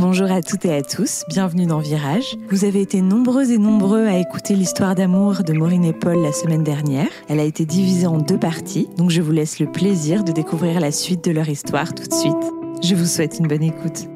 Bonjour 0.00 0.30
à 0.30 0.42
toutes 0.42 0.64
et 0.64 0.72
à 0.72 0.82
tous, 0.82 1.24
bienvenue 1.28 1.66
dans 1.66 1.80
Virage. 1.80 2.36
Vous 2.50 2.64
avez 2.64 2.80
été 2.80 3.00
nombreux 3.00 3.50
et 3.50 3.58
nombreux 3.58 4.06
à 4.06 4.16
écouter 4.16 4.54
l'histoire 4.54 4.94
d'amour 4.94 5.42
de 5.42 5.52
Maureen 5.52 5.84
et 5.84 5.92
Paul 5.92 6.22
la 6.22 6.30
semaine 6.30 6.62
dernière. 6.62 7.08
Elle 7.28 7.40
a 7.40 7.42
été 7.42 7.66
divisée 7.66 8.06
en 8.06 8.18
deux 8.18 8.38
parties, 8.38 8.88
donc 8.96 9.10
je 9.10 9.20
vous 9.20 9.32
laisse 9.32 9.58
le 9.58 9.66
plaisir 9.66 10.22
de 10.22 10.30
découvrir 10.30 10.78
la 10.78 10.92
suite 10.92 11.24
de 11.24 11.32
leur 11.32 11.48
histoire 11.48 11.94
tout 11.94 12.06
de 12.06 12.14
suite. 12.14 12.32
Je 12.80 12.94
vous 12.94 13.06
souhaite 13.06 13.40
une 13.40 13.48
bonne 13.48 13.64
écoute. 13.64 14.06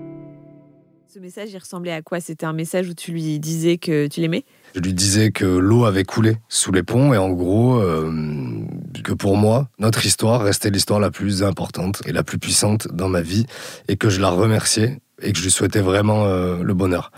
Ce 1.12 1.18
message, 1.18 1.48
il 1.52 1.58
ressemblait 1.58 1.92
à 1.92 2.00
quoi? 2.00 2.20
C'était 2.20 2.46
un 2.46 2.52
message 2.52 2.88
où 2.88 2.94
tu 2.94 3.10
lui 3.10 3.40
disais 3.40 3.76
que 3.76 4.06
tu 4.06 4.20
l'aimais? 4.20 4.44
Je 4.76 4.80
lui 4.80 4.94
disais 4.94 5.32
que 5.32 5.44
l'eau 5.44 5.84
avait 5.84 6.04
coulé 6.04 6.36
sous 6.48 6.70
les 6.70 6.84
ponts 6.84 7.12
et 7.12 7.18
en 7.18 7.30
gros, 7.30 7.80
euh, 7.80 8.08
que 9.02 9.12
pour 9.12 9.36
moi, 9.36 9.68
notre 9.80 10.06
histoire 10.06 10.42
restait 10.42 10.70
l'histoire 10.70 11.00
la 11.00 11.10
plus 11.10 11.42
importante 11.42 12.02
et 12.06 12.12
la 12.12 12.22
plus 12.22 12.38
puissante 12.38 12.86
dans 12.92 13.08
ma 13.08 13.20
vie 13.20 13.46
et 13.88 13.96
que 13.96 14.08
je 14.10 14.20
la 14.20 14.30
remerciais 14.30 15.00
et 15.22 15.32
que 15.32 15.38
je 15.38 15.44
lui 15.44 15.50
souhaitais 15.50 15.80
vraiment 15.80 16.24
euh, 16.24 16.62
le 16.62 16.74
bonheur. 16.74 17.12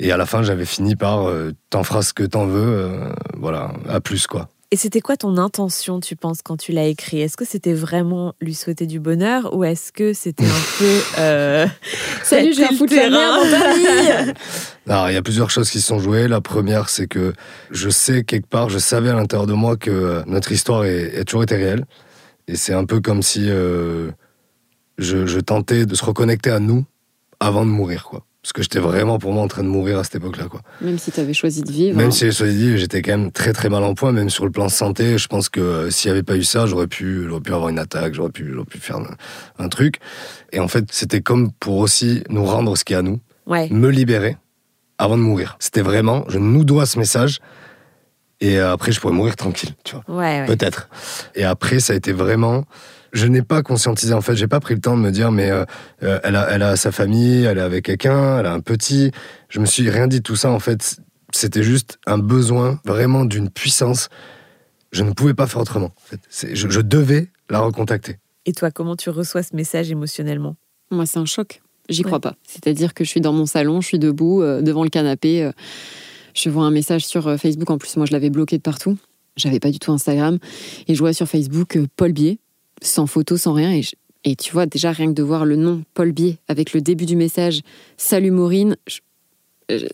Et 0.00 0.10
à 0.12 0.16
la 0.16 0.26
fin, 0.26 0.42
j'avais 0.42 0.64
fini 0.64 0.96
par 0.96 1.28
euh, 1.28 1.52
t'en 1.70 1.84
feras 1.84 2.02
ce 2.02 2.12
que 2.12 2.24
t'en 2.24 2.46
veux, 2.46 2.60
euh, 2.60 3.08
voilà, 3.36 3.72
à 3.88 4.00
plus 4.00 4.26
quoi. 4.26 4.48
Et 4.70 4.76
c'était 4.76 5.00
quoi 5.00 5.16
ton 5.16 5.36
intention, 5.36 6.00
tu 6.00 6.16
penses, 6.16 6.42
quand 6.42 6.56
tu 6.56 6.72
l'as 6.72 6.86
écrit? 6.86 7.20
Est-ce 7.20 7.36
que 7.36 7.44
c'était 7.44 7.74
vraiment 7.74 8.34
lui 8.40 8.54
souhaiter 8.54 8.86
du 8.86 8.98
bonheur 8.98 9.54
ou 9.54 9.62
est-ce 9.62 9.92
que 9.92 10.12
c'était 10.12 10.46
un 10.46 10.78
peu. 10.78 11.00
Euh, 11.18 11.66
Salut, 12.24 12.54
merde 12.58 13.14
en 13.14 13.44
famille 13.44 14.34
Alors, 14.88 15.10
il 15.10 15.14
y 15.14 15.16
a 15.16 15.22
plusieurs 15.22 15.50
choses 15.50 15.70
qui 15.70 15.80
se 15.80 15.86
sont 15.86 16.00
jouées. 16.00 16.26
La 16.26 16.40
première, 16.40 16.88
c'est 16.88 17.06
que 17.06 17.34
je 17.70 17.88
sais 17.88 18.24
quelque 18.24 18.48
part, 18.48 18.68
je 18.68 18.80
savais 18.80 19.10
à 19.10 19.14
l'intérieur 19.14 19.46
de 19.46 19.52
moi 19.52 19.76
que 19.76 20.24
notre 20.26 20.50
histoire 20.50 20.84
est, 20.84 21.20
a 21.20 21.24
toujours 21.24 21.44
été 21.44 21.54
réelle. 21.54 21.84
Et 22.48 22.56
c'est 22.56 22.74
un 22.74 22.84
peu 22.84 23.00
comme 23.00 23.22
si 23.22 23.48
euh, 23.48 24.10
je, 24.98 25.24
je 25.26 25.38
tentais 25.38 25.86
de 25.86 25.94
se 25.94 26.04
reconnecter 26.04 26.50
à 26.50 26.58
nous 26.58 26.84
avant 27.40 27.64
de 27.64 27.70
mourir, 27.70 28.04
quoi. 28.04 28.24
Parce 28.42 28.52
que 28.52 28.60
j'étais 28.62 28.78
vraiment 28.78 29.18
pour 29.18 29.32
moi 29.32 29.42
en 29.42 29.48
train 29.48 29.62
de 29.62 29.68
mourir 29.68 29.98
à 29.98 30.04
cette 30.04 30.16
époque-là, 30.16 30.48
quoi. 30.48 30.60
Même 30.82 30.98
si 30.98 31.10
tu 31.10 31.18
avais 31.18 31.32
choisi 31.32 31.62
de 31.62 31.72
vivre. 31.72 31.96
Même 31.96 32.08
hein. 32.08 32.10
si 32.10 32.30
je 32.30 32.44
dit, 32.44 32.76
j'étais 32.76 33.00
quand 33.00 33.16
même 33.16 33.32
très 33.32 33.54
très 33.54 33.70
mal 33.70 33.82
en 33.82 33.94
point, 33.94 34.12
même 34.12 34.28
sur 34.28 34.44
le 34.44 34.50
plan 34.50 34.68
santé. 34.68 35.16
Je 35.16 35.28
pense 35.28 35.48
que 35.48 35.60
euh, 35.60 35.90
s'il 35.90 36.10
n'y 36.10 36.12
avait 36.12 36.22
pas 36.22 36.36
eu 36.36 36.44
ça, 36.44 36.66
j'aurais 36.66 36.86
pu, 36.86 37.24
j'aurais 37.26 37.40
pu 37.40 37.54
avoir 37.54 37.70
une 37.70 37.78
attaque, 37.78 38.12
j'aurais 38.12 38.28
pu, 38.28 38.50
j'aurais 38.52 38.66
pu 38.66 38.78
faire 38.78 38.96
un, 38.96 39.06
un 39.58 39.68
truc. 39.70 39.96
Et 40.52 40.60
en 40.60 40.68
fait, 40.68 40.84
c'était 40.92 41.22
comme 41.22 41.52
pour 41.52 41.78
aussi 41.78 42.22
nous 42.28 42.44
rendre 42.44 42.76
ce 42.76 42.84
qui 42.84 42.92
est 42.92 42.96
à 42.96 43.02
nous, 43.02 43.18
Ouais. 43.46 43.68
me 43.70 43.88
libérer 43.88 44.36
avant 44.98 45.16
de 45.16 45.22
mourir. 45.22 45.56
C'était 45.58 45.82
vraiment, 45.82 46.24
je 46.28 46.38
nous 46.38 46.64
dois 46.64 46.84
ce 46.84 46.98
message. 46.98 47.40
Et 48.40 48.58
euh, 48.58 48.72
après, 48.72 48.92
je 48.92 49.00
pourrais 49.00 49.14
mourir 49.14 49.36
tranquille, 49.36 49.70
tu 49.84 49.94
vois. 49.96 50.04
Ouais, 50.18 50.40
ouais. 50.40 50.46
Peut-être. 50.46 50.90
Et 51.34 51.44
après, 51.44 51.80
ça 51.80 51.94
a 51.94 51.96
été 51.96 52.12
vraiment. 52.12 52.64
Je 53.14 53.26
n'ai 53.26 53.42
pas 53.42 53.62
conscientisé, 53.62 54.12
en 54.12 54.20
fait, 54.20 54.34
j'ai 54.36 54.48
pas 54.48 54.60
pris 54.60 54.74
le 54.74 54.80
temps 54.80 54.96
de 54.96 55.00
me 55.02 55.10
dire, 55.10 55.30
mais 55.32 55.50
euh, 55.50 55.64
euh, 56.02 56.18
elle, 56.24 56.34
a, 56.36 56.50
elle 56.50 56.62
a 56.62 56.76
sa 56.76 56.90
famille, 56.92 57.44
elle 57.44 57.58
est 57.58 57.62
avec 57.62 57.84
quelqu'un, 57.86 58.40
elle 58.40 58.46
a 58.46 58.52
un 58.52 58.60
petit. 58.60 59.12
Je 59.48 59.60
me 59.60 59.66
suis 59.66 59.88
rien 59.88 60.08
dit 60.08 60.18
de 60.18 60.22
tout 60.22 60.34
ça, 60.36 60.50
en 60.50 60.58
fait. 60.58 60.96
C'était 61.32 61.62
juste 61.62 61.98
un 62.06 62.18
besoin 62.18 62.80
vraiment 62.84 63.24
d'une 63.24 63.48
puissance. 63.50 64.08
Je 64.92 65.02
ne 65.04 65.12
pouvais 65.12 65.34
pas 65.34 65.46
faire 65.46 65.60
autrement. 65.62 65.86
en 65.96 66.00
fait. 66.06 66.20
C'est- 66.28 66.54
Je, 66.54 66.68
je 66.68 66.80
devais 66.80 67.30
la 67.50 67.60
recontacter. 67.60 68.18
Et 68.46 68.52
toi, 68.52 68.70
comment 68.70 68.96
tu 68.96 69.10
reçois 69.10 69.42
ce 69.42 69.54
message 69.56 69.90
émotionnellement? 69.90 70.56
Moi, 70.90 71.06
c'est 71.06 71.18
un 71.18 71.24
choc. 71.24 71.62
J'y 71.88 72.00
Ouais. 72.02 72.06
crois 72.06 72.20
pas. 72.20 72.34
C'est-à-dire 72.46 72.94
que 72.94 73.04
je 73.04 73.10
suis 73.10 73.20
dans 73.20 73.32
mon 73.32 73.46
salon, 73.46 73.80
je 73.80 73.86
suis 73.86 73.98
debout, 73.98 74.42
euh, 74.42 74.60
devant 74.60 74.82
le 74.84 74.90
canapé. 74.90 75.42
euh, 75.44 75.52
je 76.34 76.50
vois 76.50 76.64
un 76.64 76.70
message 76.72 77.06
sur 77.06 77.28
euh, 77.28 77.36
Facebook. 77.36 77.70
En 77.70 77.78
plus, 77.78 77.96
moi, 77.96 78.06
je 78.06 78.12
l'avais 78.12 78.30
bloqué 78.30 78.56
de 78.56 78.62
partout. 78.62 78.98
J'avais 79.36 79.60
pas 79.60 79.70
du 79.70 79.78
tout 79.78 79.92
Instagram. 79.92 80.38
Et 80.88 80.94
je 80.94 80.98
vois 80.98 81.12
sur 81.12 81.26
Facebook 81.28 81.76
euh, 81.76 81.86
Paul 81.96 82.12
Bier, 82.12 82.38
sans 82.84 83.06
photo, 83.06 83.36
sans 83.36 83.52
rien. 83.52 83.72
Et, 83.72 83.82
je- 83.82 83.94
et 84.24 84.36
tu 84.36 84.52
vois, 84.52 84.66
déjà, 84.66 84.92
rien 84.92 85.08
que 85.08 85.12
de 85.14 85.22
voir 85.22 85.44
le 85.44 85.56
nom 85.56 85.82
Paul 85.94 86.12
Bier 86.12 86.38
avec 86.48 86.72
le 86.72 86.80
début 86.80 87.06
du 87.06 87.16
message 87.16 87.60
Salut 87.96 88.30
Maureen, 88.30 88.76
je- 88.86 89.00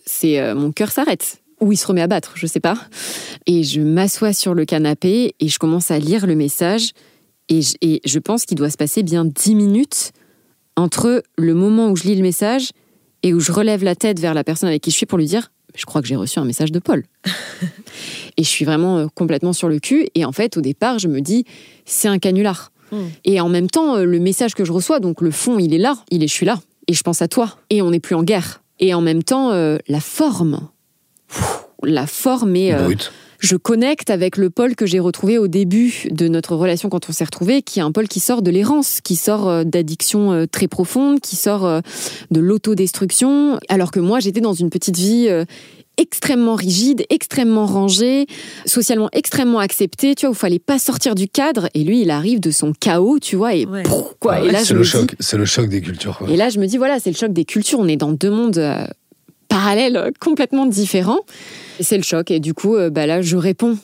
c'est 0.05 0.39
euh, 0.39 0.53
mon 0.55 0.71
cœur 0.71 0.91
s'arrête. 0.91 1.41
Ou 1.61 1.71
il 1.71 1.77
se 1.77 1.85
remet 1.85 2.01
à 2.01 2.07
battre, 2.07 2.33
je 2.35 2.47
sais 2.47 2.59
pas. 2.59 2.75
Et 3.45 3.63
je 3.63 3.81
m'assois 3.81 4.33
sur 4.33 4.53
le 4.55 4.65
canapé 4.65 5.35
et 5.39 5.47
je 5.47 5.59
commence 5.59 5.91
à 5.91 5.99
lire 5.99 6.25
le 6.25 6.35
message. 6.35 6.89
Et 7.49 7.61
je, 7.61 7.75
et 7.81 8.01
je 8.03 8.19
pense 8.19 8.45
qu'il 8.45 8.57
doit 8.57 8.69
se 8.71 8.77
passer 8.77 9.03
bien 9.03 9.25
10 9.25 9.53
minutes 9.55 10.11
entre 10.75 11.21
le 11.37 11.53
moment 11.53 11.89
où 11.89 11.95
je 11.95 12.03
lis 12.03 12.15
le 12.15 12.23
message 12.23 12.71
et 13.23 13.33
où 13.33 13.39
je 13.39 13.51
relève 13.51 13.83
la 13.83 13.95
tête 13.95 14.19
vers 14.19 14.33
la 14.33 14.43
personne 14.43 14.69
avec 14.69 14.81
qui 14.81 14.89
je 14.89 14.95
suis 14.95 15.05
pour 15.05 15.17
lui 15.19 15.25
dire 15.27 15.51
je 15.75 15.85
crois 15.85 16.01
que 16.01 16.07
j'ai 16.07 16.15
reçu 16.17 16.37
un 16.39 16.43
message 16.45 16.71
de 16.71 16.79
Paul. 16.79 17.05
et 18.37 18.43
je 18.43 18.47
suis 18.49 18.65
vraiment 18.65 18.97
euh, 18.97 19.07
complètement 19.13 19.53
sur 19.53 19.69
le 19.69 19.79
cul. 19.79 20.07
Et 20.15 20.25
en 20.25 20.31
fait, 20.31 20.57
au 20.57 20.61
départ, 20.61 20.99
je 20.99 21.07
me 21.07 21.21
dis 21.21 21.45
c'est 21.85 22.07
un 22.07 22.19
canular. 22.19 22.70
Mm. 22.91 22.97
Et 23.25 23.41
en 23.41 23.49
même 23.49 23.69
temps, 23.69 23.95
euh, 23.95 24.03
le 24.03 24.19
message 24.19 24.53
que 24.53 24.65
je 24.65 24.71
reçois, 24.71 24.99
donc 24.99 25.21
le 25.21 25.31
fond, 25.31 25.59
il 25.59 25.73
est 25.73 25.79
là, 25.79 25.95
il 26.09 26.23
est 26.23 26.27
je 26.27 26.33
suis 26.33 26.45
là. 26.45 26.59
Et 26.87 26.93
je 26.93 27.03
pense 27.03 27.21
à 27.21 27.27
toi. 27.27 27.57
Et 27.69 27.81
on 27.81 27.91
n'est 27.91 27.99
plus 27.99 28.15
en 28.15 28.23
guerre. 28.23 28.61
Et 28.79 28.93
en 28.93 29.01
même 29.01 29.23
temps, 29.23 29.51
euh, 29.51 29.77
la 29.87 29.99
forme. 29.99 30.67
La 31.83 32.07
forme 32.07 32.55
est. 32.55 32.73
euh, 32.73 32.93
je 33.39 33.55
connecte 33.55 34.11
avec 34.11 34.37
le 34.37 34.51
Paul 34.51 34.75
que 34.75 34.85
j'ai 34.85 34.99
retrouvé 34.99 35.39
au 35.39 35.47
début 35.47 36.07
de 36.11 36.27
notre 36.27 36.55
relation 36.55 36.89
quand 36.89 37.09
on 37.09 37.11
s'est 37.11 37.23
retrouvés, 37.23 37.63
qui 37.63 37.79
est 37.79 37.81
un 37.81 37.91
Paul 37.91 38.07
qui 38.07 38.19
sort 38.19 38.43
de 38.43 38.51
l'errance, 38.51 39.01
qui 39.01 39.15
sort 39.15 39.65
d'addictions 39.65 40.31
euh, 40.31 40.45
très 40.45 40.67
profondes, 40.67 41.19
qui 41.19 41.35
sort 41.35 41.81
de 42.29 42.39
l'autodestruction, 42.39 43.59
alors 43.67 43.89
que 43.89 43.99
moi 43.99 44.19
j'étais 44.19 44.41
dans 44.41 44.53
une 44.53 44.69
petite 44.69 44.97
vie 44.97 45.27
extrêmement 45.97 46.55
rigide, 46.55 47.05
extrêmement 47.09 47.65
rangée, 47.65 48.25
socialement 48.65 49.09
extrêmement 49.13 49.59
acceptée, 49.59 50.15
tu 50.15 50.25
vois, 50.25 50.31
où 50.31 50.33
il 50.33 50.37
fallait 50.39 50.59
pas 50.59 50.79
sortir 50.79 51.15
du 51.15 51.27
cadre, 51.27 51.67
et 51.73 51.83
lui 51.83 52.01
il 52.01 52.09
arrive 52.11 52.39
de 52.39 52.49
son 52.51 52.73
chaos, 52.73 53.19
tu 53.19 53.35
vois, 53.35 53.53
et 53.55 53.65
Ouais. 53.65 53.83
quoi. 54.19 54.33
Ah 54.35 54.39
et 54.41 54.45
ouais, 54.47 54.51
là 54.51 54.63
c'est 54.63 54.73
le 54.73 54.81
dis, 54.81 54.87
choc. 54.87 55.15
C'est 55.19 55.37
le 55.37 55.45
choc 55.45 55.69
des 55.69 55.81
cultures. 55.81 56.17
quoi. 56.17 56.29
et 56.29 56.37
là, 56.37 56.49
je 56.49 56.59
me 56.59 56.65
dis, 56.65 56.77
voilà, 56.77 56.99
c'est 56.99 57.11
le 57.11 57.15
choc 57.17 57.31
des 57.33 57.45
cultures. 57.45 57.79
On 57.79 57.87
est 57.87 57.97
dans 57.97 58.11
deux 58.11 58.31
mondes 58.31 58.57
euh, 58.57 58.85
parallèles, 59.47 60.11
complètement 60.19 60.65
différents. 60.65 61.19
Et 61.79 61.83
c'est 61.83 61.97
le 61.97 62.03
choc. 62.03 62.31
Et 62.31 62.39
du 62.39 62.53
coup, 62.53 62.75
euh, 62.75 62.89
bah 62.89 63.05
là, 63.05 63.21
je 63.21 63.35
réponds 63.37 63.77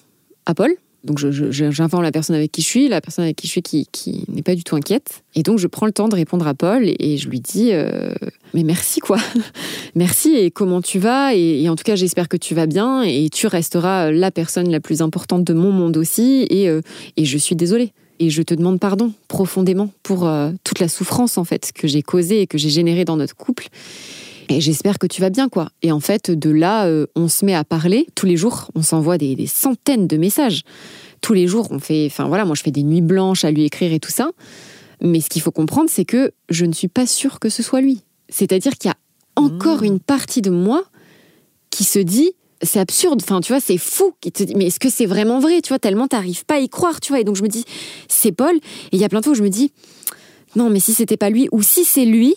à 0.45 0.53
Paul. 0.53 0.71
Donc, 1.07 1.19
j'informe 1.19 2.03
la 2.03 2.11
personne 2.11 2.35
avec 2.35 2.51
qui 2.51 2.61
je 2.61 2.67
suis, 2.67 2.89
la 2.89 2.99
personne 2.99 3.23
avec 3.23 3.37
qui 3.37 3.47
je 3.47 3.51
suis 3.53 3.61
qui, 3.61 4.25
n'est 4.27 4.43
pas 4.43 4.55
du 4.55 4.63
tout 4.63 4.75
inquiète. 4.75 5.23
Et 5.35 5.41
donc, 5.41 5.57
je 5.57 5.67
prends 5.67 5.85
le 5.85 5.93
temps 5.93 6.09
de 6.09 6.15
répondre 6.15 6.45
à 6.45 6.53
Paul 6.53 6.83
et, 6.85 7.17
je 7.17 7.29
lui 7.29 7.39
dis, 7.39 7.69
euh, 7.71 8.13
mais 8.53 8.63
merci, 8.63 8.99
quoi. 8.99 9.17
merci 9.95 10.35
et 10.35 10.51
comment 10.51 10.81
tu 10.81 10.99
vas? 10.99 11.33
Et, 11.33 11.67
en 11.69 11.77
tout 11.77 11.85
cas, 11.85 11.95
j'espère 11.95 12.27
que 12.27 12.35
tu 12.35 12.53
vas 12.53 12.65
bien 12.65 13.03
et 13.03 13.29
tu 13.29 13.47
resteras 13.47 14.11
la 14.11 14.31
personne 14.31 14.69
la 14.69 14.81
plus 14.81 15.01
importante 15.01 15.45
de 15.45 15.53
mon 15.53 15.71
monde 15.71 15.95
aussi. 15.95 16.45
Et, 16.49 16.67
euh, 16.67 16.81
et 17.15 17.23
je 17.23 17.37
suis 17.37 17.55
désolée. 17.55 17.93
Et 18.19 18.29
je 18.29 18.41
te 18.41 18.53
demande 18.53 18.79
pardon 18.79 19.13
profondément 19.29 19.89
pour 20.03 20.27
euh, 20.27 20.51
toute 20.63 20.79
la 20.79 20.89
souffrance 20.89 21.37
en 21.37 21.43
fait 21.43 21.71
que 21.73 21.87
j'ai 21.87 22.01
causée 22.01 22.41
et 22.41 22.47
que 22.47 22.57
j'ai 22.57 22.69
générée 22.69 23.05
dans 23.05 23.15
notre 23.15 23.35
couple. 23.35 23.67
Et 24.49 24.61
j'espère 24.61 24.97
que 24.99 25.07
tu 25.07 25.21
vas 25.21 25.29
bien 25.29 25.49
quoi. 25.49 25.69
Et 25.81 25.91
en 25.91 25.99
fait, 25.99 26.31
de 26.31 26.49
là, 26.49 26.85
euh, 26.85 27.07
on 27.15 27.27
se 27.27 27.45
met 27.45 27.53
à 27.53 27.63
parler 27.63 28.07
tous 28.15 28.25
les 28.25 28.37
jours. 28.37 28.69
On 28.75 28.81
s'envoie 28.81 29.17
des, 29.17 29.35
des 29.35 29.47
centaines 29.47 30.07
de 30.07 30.17
messages. 30.17 30.61
Tous 31.21 31.33
les 31.33 31.47
jours, 31.47 31.67
on 31.71 31.79
fait. 31.79 32.05
Enfin 32.05 32.27
voilà, 32.27 32.45
moi 32.45 32.55
je 32.55 32.61
fais 32.61 32.71
des 32.71 32.83
nuits 32.83 33.01
blanches 33.01 33.43
à 33.43 33.51
lui 33.51 33.65
écrire 33.65 33.91
et 33.91 33.99
tout 33.99 34.11
ça. 34.11 34.31
Mais 35.01 35.19
ce 35.19 35.29
qu'il 35.29 35.41
faut 35.41 35.51
comprendre, 35.51 35.89
c'est 35.91 36.05
que 36.05 36.31
je 36.49 36.65
ne 36.65 36.73
suis 36.73 36.87
pas 36.87 37.05
sûre 37.05 37.39
que 37.39 37.49
ce 37.49 37.61
soit 37.61 37.81
lui. 37.81 38.01
C'est-à-dire 38.29 38.73
qu'il 38.77 38.89
y 38.89 38.91
a 38.91 38.97
encore 39.37 39.81
Mmh. 39.81 39.85
une 39.85 39.99
partie 39.99 40.41
de 40.41 40.49
moi 40.49 40.83
qui 41.69 41.83
se 41.83 41.99
dit 41.99 42.31
c'est 42.63 42.79
absurde, 42.79 43.21
enfin 43.21 43.39
tu 43.39 43.53
vois, 43.53 43.61
c'est 43.61 43.77
fou, 43.77 44.13
mais 44.55 44.65
est-ce 44.65 44.79
que 44.79 44.89
c'est 44.89 45.05
vraiment 45.05 45.39
vrai, 45.39 45.61
tu 45.61 45.69
vois, 45.69 45.77
tellement 45.77 46.07
t'arrives 46.07 46.43
pas 46.43 46.55
à 46.55 46.59
y 46.59 46.69
croire, 46.69 46.99
tu 46.99 47.11
vois, 47.11 47.19
et 47.19 47.23
donc 47.23 47.35
je 47.35 47.43
me 47.43 47.47
dis 47.47 47.65
c'est 48.07 48.31
Paul, 48.31 48.55
et 48.55 48.61
il 48.93 48.99
y 48.99 49.03
a 49.03 49.09
plein 49.09 49.19
de 49.19 49.25
fois 49.25 49.33
où 49.33 49.35
je 49.35 49.43
me 49.43 49.49
dis 49.49 49.71
non 50.55 50.71
mais 50.71 50.79
si 50.79 50.93
c'était 50.93 51.17
pas 51.17 51.29
lui, 51.29 51.47
ou 51.51 51.61
si 51.61 51.85
c'est 51.85 52.05
lui, 52.05 52.35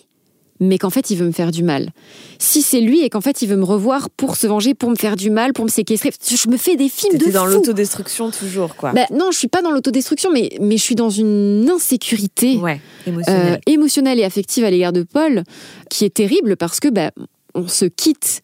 mais 0.61 0.79
qu'en 0.79 0.91
fait 0.91 1.11
il 1.11 1.17
veut 1.17 1.27
me 1.27 1.33
faire 1.33 1.51
du 1.51 1.63
mal. 1.63 1.91
Si 2.39 2.63
c'est 2.63 2.81
lui 2.81 3.03
et 3.03 3.11
qu'en 3.11 3.21
fait 3.21 3.43
il 3.43 3.49
veut 3.49 3.57
me 3.57 3.65
revoir 3.65 4.11
pour 4.11 4.37
se 4.37 4.47
venger, 4.47 4.75
pour 4.75 4.91
me 4.91 4.97
faire 4.97 5.17
du 5.17 5.31
mal, 5.31 5.53
pour 5.53 5.65
me 5.65 5.71
séquestrer, 5.71 6.11
je 6.29 6.49
me 6.49 6.57
fais 6.57 6.77
des 6.77 6.89
films 6.89 7.19
de 7.19 7.31
dans 7.31 7.47
l'autodestruction 7.47 8.31
toujours, 8.31 8.77
quoi. 8.77 8.93
Bah, 8.93 9.07
non, 9.11 9.31
je 9.33 9.39
suis 9.39 9.49
pas 9.49 9.63
dans 9.63 9.71
l'autodestruction, 9.71 10.31
mais, 10.33 10.51
mais 10.61 10.77
je 10.77 10.83
suis 10.83 10.95
dans 10.95 11.11
une 11.11 11.69
insécurité 11.71 12.57
ouais, 12.59 12.81
euh, 13.07 13.11
émotionnel. 13.11 13.61
émotionnelle 13.67 14.21
et 14.21 14.25
affective 14.25 14.65
à 14.65 14.71
l'égard 14.71 14.93
de 14.93 15.03
Paul, 15.03 15.45
qui 15.89 16.05
est 16.05 16.15
terrible 16.15 16.57
parce 16.57 16.81
que 16.81 16.89
bah, 16.89 17.11
on 17.55 17.67
se 17.67 17.87
quitte 17.87 18.43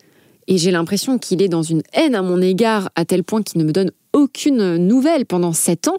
et 0.48 0.58
j'ai 0.58 0.70
l'impression 0.70 1.18
qu'il 1.18 1.42
est 1.42 1.48
dans 1.48 1.62
une 1.62 1.82
haine 1.92 2.14
à 2.14 2.22
mon 2.22 2.40
égard 2.40 2.90
à 2.94 3.04
tel 3.04 3.24
point 3.24 3.42
qu'il 3.42 3.60
ne 3.60 3.64
me 3.64 3.72
donne 3.72 3.90
aucune 4.12 4.76
nouvelle 4.76 5.26
pendant 5.26 5.52
sept 5.52 5.88
ans. 5.88 5.98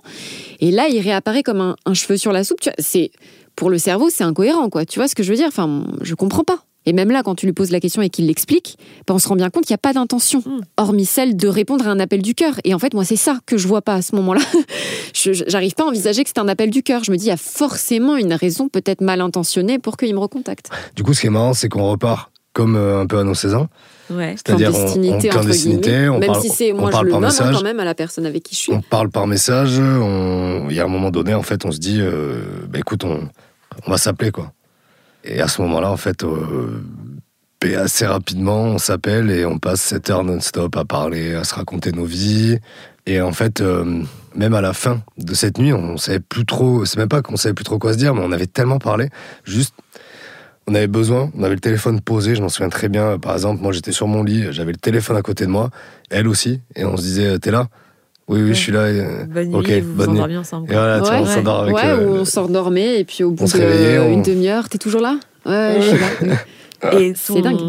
Et 0.59 0.71
là, 0.71 0.87
il 0.87 0.99
réapparaît 0.99 1.43
comme 1.43 1.61
un, 1.61 1.75
un 1.85 1.93
cheveu 1.93 2.17
sur 2.17 2.31
la 2.31 2.43
soupe. 2.43 2.61
Tu 2.61 2.69
vois, 2.69 2.75
c'est 2.79 3.11
pour 3.57 3.69
le 3.69 3.77
cerveau, 3.77 4.09
c'est 4.09 4.23
incohérent, 4.23 4.69
quoi. 4.69 4.85
Tu 4.85 4.99
vois 4.99 5.09
ce 5.09 5.15
que 5.15 5.23
je 5.23 5.29
veux 5.29 5.35
dire? 5.35 5.47
Enfin, 5.49 5.83
je 6.01 6.15
comprends 6.15 6.45
pas. 6.45 6.59
Et 6.85 6.93
même 6.93 7.11
là, 7.11 7.21
quand 7.21 7.35
tu 7.35 7.45
lui 7.45 7.51
poses 7.51 7.71
la 7.71 7.81
question 7.81 8.01
et 8.01 8.09
qu'il 8.09 8.27
l'explique, 8.27 8.77
bah, 9.05 9.13
on 9.13 9.19
se 9.19 9.27
rend 9.27 9.35
bien 9.35 9.49
compte 9.49 9.65
qu'il 9.65 9.73
n'y 9.73 9.75
a 9.75 9.79
pas 9.79 9.91
d'intention, 9.91 10.39
Mm. 10.45 10.61
hormis 10.77 11.03
celle 11.05 11.35
de 11.35 11.49
répondre 11.49 11.85
à 11.85 11.91
un 11.91 11.99
appel 11.99 12.21
du 12.21 12.33
cœur. 12.33 12.53
Et 12.63 12.73
en 12.73 12.79
fait, 12.79 12.93
moi, 12.93 13.03
c'est 13.03 13.17
ça 13.17 13.39
que 13.45 13.57
je 13.57 13.67
vois 13.67 13.81
pas 13.81 13.95
à 13.95 14.01
ce 14.01 14.15
moment-là. 14.15 14.39
J'arrive 15.13 15.73
pas 15.73 15.83
à 15.83 15.87
envisager 15.87 16.23
que 16.23 16.29
c'est 16.33 16.39
un 16.39 16.47
appel 16.47 16.69
du 16.69 16.83
cœur. 16.83 17.03
Je 17.03 17.11
me 17.11 17.17
dis, 17.17 17.25
il 17.25 17.29
y 17.29 17.31
a 17.31 17.35
forcément 17.37 18.15
une 18.15 18.33
raison 18.33 18.69
peut-être 18.69 19.01
mal 19.01 19.19
intentionnée 19.19 19.79
pour 19.79 19.97
qu'il 19.97 20.13
me 20.13 20.19
recontacte. 20.19 20.69
Du 20.95 21.03
coup, 21.03 21.13
ce 21.13 21.21
qui 21.21 21.27
est 21.27 21.31
marrant, 21.31 21.53
c'est 21.53 21.67
qu'on 21.67 21.89
repart 21.89 22.31
comme 22.53 22.75
euh, 22.75 23.01
un 23.01 23.05
peu 23.05 23.19
à 23.19 23.23
nos 23.23 23.33
16 23.35 23.53
ans. 23.55 23.67
Ouais. 24.09 24.35
C'est-à-dire, 24.37 24.69
on, 24.69 24.73
clandestinité, 24.73 25.11
on- 25.11 25.15
entre 25.17 25.39
clandestinité, 25.41 26.09
on 26.09 26.19
Même 26.19 26.29
parle, 26.31 26.41
si 26.41 26.49
c'est, 26.49 26.71
on 26.71 26.77
moi, 26.77 26.87
je 26.87 26.91
parle 26.93 27.05
le 27.07 27.11
par 27.11 27.19
nomme 27.21 27.29
message. 27.29 27.55
quand 27.55 27.63
même 27.63 27.79
à 27.81 27.85
la 27.85 27.93
personne 27.95 28.25
avec 28.25 28.43
qui 28.43 28.55
je 28.55 28.59
suis. 28.61 28.71
on 28.73 28.81
parle 28.81 29.09
par 29.09 29.27
message. 29.27 29.77
On... 29.79 30.67
Il 30.69 30.75
y 30.75 30.79
a 30.79 30.85
un 30.85 30.87
moment 30.87 31.11
donné, 31.11 31.33
en 31.33 31.43
fait, 31.43 31.65
on 31.65 31.71
se 31.71 31.77
dit, 31.79 31.97
euh, 31.99 32.39
bah, 32.69 32.79
écoute, 32.79 33.03
on, 33.03 33.27
on 33.85 33.91
va 33.91 33.97
s'appeler, 33.97 34.31
quoi. 34.31 34.51
Et 35.23 35.41
à 35.41 35.47
ce 35.47 35.61
moment-là, 35.61 35.91
en 35.91 35.97
fait, 35.97 36.23
euh, 36.23 36.81
Et 37.65 37.75
assez 37.75 38.05
rapidement, 38.05 38.61
on 38.61 38.77
s'appelle 38.77 39.31
et 39.31 39.43
on 39.45 39.57
passe 39.57 39.81
7 39.81 40.09
heures 40.11 40.23
non-stop 40.23 40.75
à 40.77 40.85
parler, 40.85 41.33
à 41.33 41.43
se 41.43 41.55
raconter 41.55 41.91
nos 41.91 42.05
vies. 42.05 42.59
Et 43.07 43.19
en 43.19 43.31
fait, 43.31 43.61
euh, 43.61 44.03
même 44.35 44.53
à 44.53 44.61
la 44.61 44.73
fin 44.73 45.01
de 45.17 45.33
cette 45.33 45.57
nuit, 45.57 45.73
on 45.73 45.97
savait 45.97 46.19
plus 46.19 46.45
trop, 46.45 46.85
c'est 46.85 46.97
même 46.97 47.09
pas 47.09 47.21
qu'on 47.23 47.35
savait 47.35 47.55
plus 47.55 47.63
trop 47.63 47.79
quoi 47.79 47.93
se 47.93 47.97
dire, 47.97 48.13
mais 48.13 48.21
on 48.23 48.31
avait 48.31 48.45
tellement 48.47 48.77
parlé. 48.79 49.09
Juste, 49.43 49.73
on 50.67 50.75
avait 50.75 50.87
besoin, 50.87 51.31
on 51.35 51.43
avait 51.43 51.55
le 51.55 51.61
téléphone 51.61 51.99
posé, 52.01 52.35
je 52.35 52.41
m'en 52.41 52.49
souviens 52.49 52.69
très 52.69 52.89
bien. 52.89 53.17
Par 53.17 53.33
exemple, 53.33 53.61
moi 53.61 53.71
j'étais 53.71 53.93
sur 53.93 54.07
mon 54.07 54.23
lit, 54.23 54.51
j'avais 54.51 54.73
le 54.73 54.77
téléphone 54.77 55.17
à 55.17 55.21
côté 55.21 55.45
de 55.45 55.51
moi, 55.51 55.71
elle 56.11 56.27
aussi, 56.27 56.61
et 56.75 56.85
on 56.85 56.95
se 56.95 57.01
disait, 57.01 57.39
t'es 57.39 57.51
là? 57.51 57.69
Oui, 58.27 58.41
oui, 58.41 58.49
je 58.49 58.53
suis 58.53 58.71
là. 58.71 58.91
Bonne 59.25 59.49
nuit, 59.49 59.55
ok, 59.55 59.69
vous 59.69 59.93
bonne 59.93 60.17
vous 60.17 60.27
nuit. 60.27 60.37
ensemble. 60.37 60.69
Et 60.69 60.73
voilà, 60.73 61.01
ouais, 61.01 61.19
on 61.21 61.25
s'endort 61.25 61.61
avec. 61.61 61.75
Ouais, 61.75 61.85
euh, 61.85 62.07
ou 62.07 62.15
on 62.15 62.25
s'endormait 62.25 62.99
et 62.99 63.05
puis 63.05 63.23
au 63.23 63.31
bout 63.31 63.45
d'une 63.45 64.21
demi-heure, 64.21 64.67
t'es 64.69 64.77
toujours 64.77 65.01
là? 65.01 65.17
Ouais, 65.45 65.77
je 65.79 65.87
suis 65.87 66.27
là. 66.27 66.35
Et 66.99 67.13
c'est 67.15 67.41
dingue. 67.41 67.59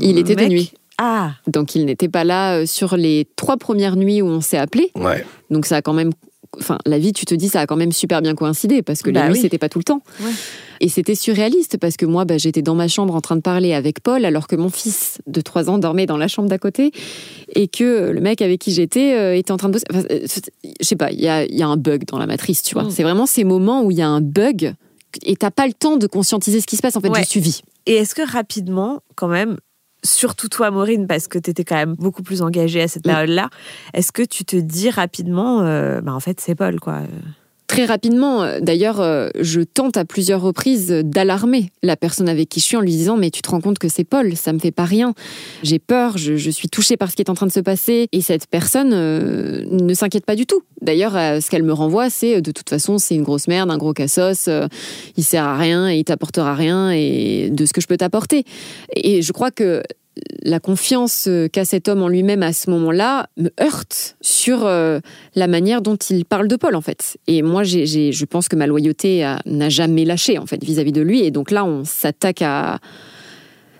Il 0.00 0.18
était 0.18 0.36
de 0.36 0.46
nuit. 0.46 0.72
Ah. 0.98 1.32
Donc 1.48 1.74
il 1.74 1.84
n'était 1.84 2.08
pas 2.08 2.24
là 2.24 2.58
euh, 2.58 2.66
sur 2.66 2.96
les 2.96 3.26
trois 3.36 3.56
premières 3.56 3.96
nuits 3.96 4.22
où 4.22 4.26
on 4.26 4.40
s'est 4.40 4.56
appelé. 4.56 4.90
Ouais. 4.94 5.24
Donc 5.50 5.66
ça 5.66 5.76
a 5.76 5.82
quand 5.82 5.92
même 5.92 6.12
enfin, 6.58 6.78
la 6.86 6.98
vie, 6.98 7.12
tu 7.12 7.24
te 7.24 7.34
dis, 7.34 7.48
ça 7.48 7.60
a 7.60 7.66
quand 7.66 7.76
même 7.76 7.92
super 7.92 8.22
bien 8.22 8.34
coïncidé 8.34 8.82
parce 8.82 9.02
que 9.02 9.10
la 9.10 9.28
nuit, 9.28 9.38
c'était 9.40 9.58
pas 9.58 9.68
tout 9.68 9.78
le 9.78 9.84
temps. 9.84 10.02
Et 10.80 10.88
c'était 10.88 11.14
surréaliste 11.14 11.78
parce 11.78 11.96
que 11.96 12.06
moi, 12.06 12.24
bah, 12.24 12.38
j'étais 12.38 12.62
dans 12.62 12.74
ma 12.74 12.88
chambre 12.88 13.14
en 13.14 13.20
train 13.20 13.36
de 13.36 13.40
parler 13.40 13.72
avec 13.72 14.00
Paul 14.00 14.24
alors 14.24 14.48
que 14.48 14.56
mon 14.56 14.68
fils 14.68 15.18
de 15.26 15.40
3 15.40 15.70
ans 15.70 15.78
dormait 15.78 16.06
dans 16.06 16.16
la 16.16 16.28
chambre 16.28 16.48
d'à 16.48 16.58
côté 16.58 16.90
et 17.54 17.68
que 17.68 18.10
le 18.10 18.20
mec 18.20 18.42
avec 18.42 18.60
qui 18.60 18.72
j'étais 18.72 19.14
euh, 19.14 19.36
était 19.36 19.52
en 19.52 19.56
train 19.56 19.68
de 19.68 19.74
bosser. 19.74 19.84
Enfin, 19.90 20.02
euh, 20.10 20.26
je 20.80 20.84
sais 20.84 20.96
pas, 20.96 21.12
il 21.12 21.20
y 21.20 21.28
a, 21.28 21.44
y 21.44 21.62
a, 21.62 21.68
un 21.68 21.76
bug 21.76 22.04
dans 22.06 22.18
la 22.18 22.26
matrice, 22.26 22.62
tu 22.62 22.74
vois. 22.74 22.84
Mm. 22.84 22.90
C'est 22.90 23.04
vraiment 23.04 23.26
ces 23.26 23.44
moments 23.44 23.84
où 23.84 23.90
il 23.92 23.98
y 23.98 24.02
a 24.02 24.08
un 24.08 24.20
bug 24.20 24.74
et 25.24 25.36
t'as 25.36 25.50
pas 25.50 25.66
le 25.66 25.72
temps 25.72 25.96
de 25.96 26.06
conscientiser 26.06 26.60
ce 26.60 26.66
qui 26.66 26.76
se 26.76 26.82
passe. 26.82 26.96
En 26.96 27.00
fait, 27.00 27.10
ouais. 27.10 27.22
je 27.22 27.28
suis 27.28 27.62
Et 27.86 27.94
est-ce 27.94 28.14
que 28.14 28.28
rapidement, 28.28 29.00
quand 29.14 29.28
même, 29.28 29.58
surtout 30.04 30.48
toi, 30.48 30.70
Maureen, 30.70 31.06
parce 31.06 31.28
que 31.28 31.38
tu 31.38 31.50
étais 31.50 31.64
quand 31.64 31.76
même 31.76 31.94
beaucoup 31.94 32.22
plus 32.22 32.42
engagée 32.42 32.82
à 32.82 32.88
cette 32.88 33.04
période-là, 33.04 33.50
est-ce 33.94 34.12
que 34.12 34.22
tu 34.22 34.44
te 34.44 34.56
dis 34.56 34.90
rapidement, 34.90 35.62
euh, 35.62 36.00
bah 36.00 36.12
en 36.12 36.20
fait, 36.20 36.40
c'est 36.40 36.54
Paul, 36.54 36.80
quoi 36.80 37.02
Très 37.66 37.86
rapidement, 37.86 38.42
euh, 38.42 38.60
d'ailleurs, 38.60 39.00
euh, 39.00 39.28
je 39.40 39.60
tente 39.60 39.96
à 39.96 40.04
plusieurs 40.04 40.42
reprises 40.42 40.90
d'alarmer 40.90 41.70
la 41.82 41.96
personne 41.96 42.28
avec 42.28 42.48
qui 42.48 42.60
je 42.60 42.66
suis 42.66 42.76
en 42.76 42.80
lui 42.80 42.90
disant 42.90 43.16
Mais 43.16 43.30
tu 43.30 43.40
te 43.40 43.48
rends 43.48 43.60
compte 43.60 43.78
que 43.78 43.88
c'est 43.88 44.04
Paul, 44.04 44.36
ça 44.36 44.52
me 44.52 44.58
fait 44.58 44.70
pas 44.70 44.84
rien. 44.84 45.14
J'ai 45.62 45.78
peur, 45.78 46.18
je, 46.18 46.50
suis 46.50 46.68
touchée 46.68 46.96
par 46.96 47.10
ce 47.10 47.16
qui 47.16 47.22
est 47.22 47.30
en 47.30 47.34
train 47.34 47.46
de 47.46 47.52
se 47.52 47.60
passer. 47.60 48.08
Et 48.12 48.20
cette 48.20 48.46
personne 48.46 48.90
ne 48.90 49.94
s'inquiète 49.94 50.26
pas 50.26 50.36
du 50.36 50.44
tout. 50.44 50.62
D'ailleurs, 50.82 51.12
ce 51.12 51.48
qu'elle 51.48 51.62
me 51.62 51.72
renvoie, 51.72 52.10
c'est 52.10 52.42
de 52.42 52.50
toute 52.50 52.68
façon, 52.68 52.98
c'est 52.98 53.14
une 53.14 53.22
grosse 53.22 53.48
merde, 53.48 53.70
un 53.70 53.78
gros 53.78 53.94
cassos, 53.94 54.48
il 55.16 55.24
sert 55.24 55.44
à 55.44 55.56
rien 55.56 55.88
et 55.88 55.98
il 55.98 56.04
t'apportera 56.04 56.54
rien 56.54 56.90
et 56.90 57.48
de 57.50 57.64
ce 57.64 57.72
que 57.72 57.80
je 57.80 57.86
peux 57.86 57.96
t'apporter. 57.96 58.44
Et 58.94 59.22
je 59.22 59.32
crois 59.32 59.50
que 59.50 59.82
la 60.42 60.60
confiance 60.60 61.28
qu'a 61.52 61.64
cet 61.64 61.88
homme 61.88 62.02
en 62.02 62.08
lui-même 62.08 62.42
à 62.42 62.52
ce 62.52 62.70
moment-là 62.70 63.28
me 63.36 63.50
heurte 63.60 64.16
sur 64.20 64.66
euh, 64.66 65.00
la 65.34 65.46
manière 65.46 65.82
dont 65.82 65.96
il 65.96 66.24
parle 66.24 66.48
de 66.48 66.56
Paul 66.56 66.74
en 66.74 66.80
fait. 66.80 67.16
Et 67.26 67.42
moi, 67.42 67.62
je 67.64 68.24
pense 68.24 68.48
que 68.48 68.56
ma 68.56 68.66
loyauté 68.66 69.36
n'a 69.46 69.68
jamais 69.68 70.04
lâché 70.04 70.38
en 70.38 70.46
fait 70.46 70.62
vis-à-vis 70.62 70.92
de 70.92 71.02
lui. 71.02 71.22
Et 71.22 71.30
donc 71.30 71.50
là, 71.50 71.64
on 71.64 71.84
s'attaque 71.84 72.42
à, 72.42 72.78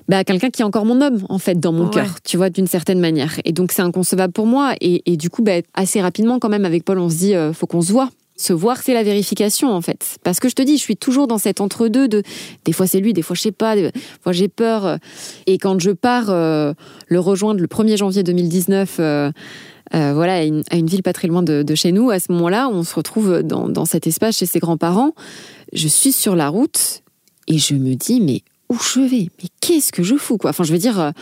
bah, 0.09 0.25
quelqu'un 0.25 0.51
qui 0.51 0.63
est 0.63 0.65
encore 0.65 0.85
mon 0.85 1.01
homme 1.01 1.25
en 1.29 1.39
fait 1.39 1.59
dans 1.59 1.73
mon 1.73 1.89
cœur, 1.89 2.21
tu 2.23 2.37
vois, 2.37 2.51
d'une 2.51 2.67
certaine 2.67 3.01
manière. 3.01 3.41
Et 3.45 3.53
donc 3.53 3.73
c'est 3.73 3.83
inconcevable 3.83 4.33
pour 4.33 4.47
moi. 4.47 4.75
Et, 4.81 5.17
du 5.17 5.31
coup, 5.31 5.43
bah, 5.43 5.61
assez 5.75 6.01
rapidement 6.01 6.39
quand 6.39 6.49
même 6.49 6.65
avec 6.65 6.85
Paul, 6.85 6.99
on 6.99 7.09
se 7.09 7.17
dit, 7.17 7.35
euh, 7.35 7.53
faut 7.53 7.67
qu'on 7.67 7.83
se 7.83 7.93
voit 7.93 8.11
se 8.43 8.53
voir, 8.53 8.79
c'est 8.83 8.95
la 8.95 9.03
vérification 9.03 9.73
en 9.73 9.81
fait. 9.81 10.19
Parce 10.25 10.41
que 10.41 10.49
je 10.49 10.55
te 10.55 10.63
dis, 10.63 10.77
je 10.77 10.83
suis 10.83 10.97
toujours 10.97 11.27
dans 11.27 11.39
cet 11.39 11.61
entre-deux 11.61 12.09
de 12.09 12.23
des 12.65 12.73
fois 12.73 12.87
c'est 12.87 13.01
lui, 13.01 13.13
des 13.13 13.23
fois 13.23 13.37
je 13.37 13.43
sais 13.43 13.53
pas, 13.53 13.77
des 13.77 13.91
fois 14.23 14.33
j'ai 14.33 14.49
peur. 14.49 14.99
Et 15.47 15.59
quand 15.59 15.81
je 15.81 15.91
pars 15.91 16.31
euh, 16.31 16.75
le 17.09 17.21
rejoindre 17.21 17.61
le 17.61 17.67
1er 17.67 17.97
janvier 17.97 18.23
2019, 18.23 18.97
euh, 18.99 19.31
euh, 19.95 20.13
voilà, 20.15 20.35
à 20.35 20.43
une, 20.43 20.87
ville 20.87 21.03
pas 21.03 21.13
très 21.13 21.29
loin 21.29 21.43
de, 21.43 21.75
chez 21.75 21.93
nous, 21.93 22.11
à 22.11 22.19
ce 22.19 22.33
moment-là, 22.33 22.69
on 22.69 22.83
se 22.83 22.95
retrouve 22.95 23.43
dans, 23.43 23.85
cet 23.85 24.07
espace 24.07 24.39
chez 24.39 24.47
ses 24.47 24.59
grands-parents. 24.59 25.13
Je 25.73 25.89
suis 25.89 26.13
sur 26.13 26.35
la 26.35 26.49
route 26.49 27.03
et 27.47 27.59
je 27.59 27.75
me 27.75 27.95
dis, 27.95 28.21
mais 28.21 28.43
où 28.71 28.79
je 28.79 29.01
vais? 29.01 29.29
Mais 29.43 29.49
qu'est-ce 29.61 29.93
que 29.93 30.03
je 30.03 30.17
fous 30.17 30.39
quoi? 30.39 30.51
Enfin, 30.51 30.65
je 30.65 30.73
veux 30.73 30.79
dire 30.79 31.13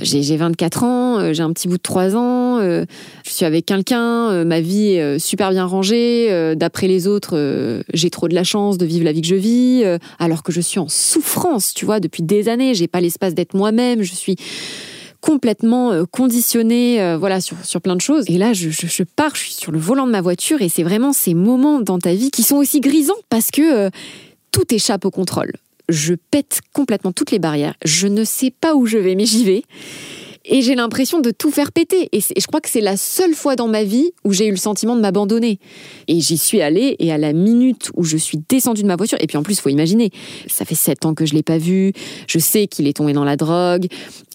j'ai 0.00 0.36
24 0.36 0.84
ans, 0.84 1.32
j'ai 1.32 1.42
un 1.42 1.52
petit 1.52 1.66
bout 1.66 1.78
de 1.78 1.82
3 1.82 2.14
ans, 2.14 2.37
euh, 2.58 2.84
je 3.24 3.30
suis 3.30 3.44
avec 3.44 3.66
quelqu'un, 3.66 4.30
euh, 4.30 4.44
ma 4.44 4.60
vie 4.60 4.92
est 4.92 5.18
super 5.18 5.50
bien 5.50 5.64
rangée, 5.64 6.54
d'après 6.56 6.88
les 6.88 7.06
autres, 7.06 7.82
j'ai 7.92 8.10
trop 8.10 8.28
de 8.28 8.34
la 8.34 8.44
chance 8.44 8.78
de 8.78 8.86
vivre 8.86 9.04
la 9.04 9.12
vie 9.12 9.20
que 9.20 9.26
je 9.26 9.34
vis, 9.34 9.84
alors 10.18 10.42
que 10.42 10.52
je 10.52 10.60
suis 10.60 10.78
en 10.78 10.88
souffrance, 10.88 11.74
tu 11.74 11.84
vois, 11.84 12.00
depuis 12.00 12.22
des 12.22 12.48
années, 12.48 12.74
j'ai 12.74 12.88
pas 12.88 13.00
l'espace 13.00 13.34
d'être 13.34 13.54
moi-même, 13.54 14.02
je 14.02 14.14
suis 14.14 14.36
complètement 15.20 16.04
conditionnée 16.12 17.16
voilà 17.18 17.40
sur, 17.40 17.56
sur 17.64 17.80
plein 17.80 17.96
de 17.96 18.00
choses. 18.00 18.24
Et 18.28 18.38
là 18.38 18.52
je, 18.52 18.70
je, 18.70 19.02
pars 19.02 19.34
je 19.34 19.40
suis 19.40 19.52
sur 19.52 19.72
le 19.72 19.78
volant 19.78 20.06
de 20.06 20.12
ma 20.12 20.20
voiture 20.20 20.62
et 20.62 20.68
c'est 20.68 20.84
vraiment 20.84 21.12
ces 21.12 21.34
moments 21.34 21.80
dans 21.80 21.98
ta 21.98 22.14
vie 22.14 22.30
qui 22.30 22.42
sont 22.42 22.56
aussi 22.56 22.80
grisants 22.80 23.14
parce 23.28 23.50
que 23.50 23.90
tout 24.52 24.72
échappe 24.72 25.04
au 25.04 25.10
contrôle. 25.10 25.52
Je 25.88 26.14
pète 26.14 26.60
complètement 26.72 27.12
toutes 27.12 27.30
les 27.30 27.38
barrières. 27.38 27.74
Je 27.84 28.06
ne 28.08 28.24
sais 28.24 28.50
pas 28.50 28.74
où 28.74 28.86
je 28.86 28.98
vais, 28.98 29.14
mais 29.14 29.24
j'y 29.24 29.44
vais 29.44 29.62
et 30.48 30.62
j'ai 30.62 30.74
l'impression 30.74 31.20
de 31.20 31.30
tout 31.30 31.50
faire 31.50 31.72
péter. 31.72 32.08
Et, 32.12 32.20
je 32.20 32.46
crois 32.46 32.60
que 32.60 32.68
c'est 32.68 32.80
la 32.80 32.96
seule 32.96 33.34
fois 33.34 33.54
dans 33.54 33.68
ma 33.68 33.84
vie 33.84 34.10
où 34.24 34.32
j'ai 34.32 34.46
eu 34.46 34.50
le 34.50 34.56
sentiment 34.56 34.96
de 34.96 35.00
m'abandonner. 35.00 35.60
Et 36.08 36.20
j'y 36.20 36.38
suis 36.38 36.62
allée, 36.62 36.96
et 36.98 37.12
à 37.12 37.18
la 37.18 37.32
minute 37.32 37.90
où 37.94 38.04
je 38.04 38.16
suis 38.16 38.40
descendue 38.48 38.82
de 38.82 38.86
ma 38.86 38.96
voiture, 38.96 39.18
et 39.20 39.26
puis 39.26 39.36
en 39.36 39.42
plus, 39.42 39.54
il 39.54 39.60
faut 39.60 39.68
imaginer, 39.68 40.10
ça 40.48 40.64
fait 40.64 40.74
sept 40.74 41.04
ans 41.04 41.14
que 41.14 41.26
je 41.26 41.34
l'ai 41.34 41.42
pas 41.42 41.58
vu, 41.58 41.92
je 42.26 42.38
sais 42.38 42.66
qu'il 42.66 42.88
est 42.88 42.94
tombé 42.94 43.12
dans 43.12 43.24
la 43.24 43.36
drogue, 43.36 43.86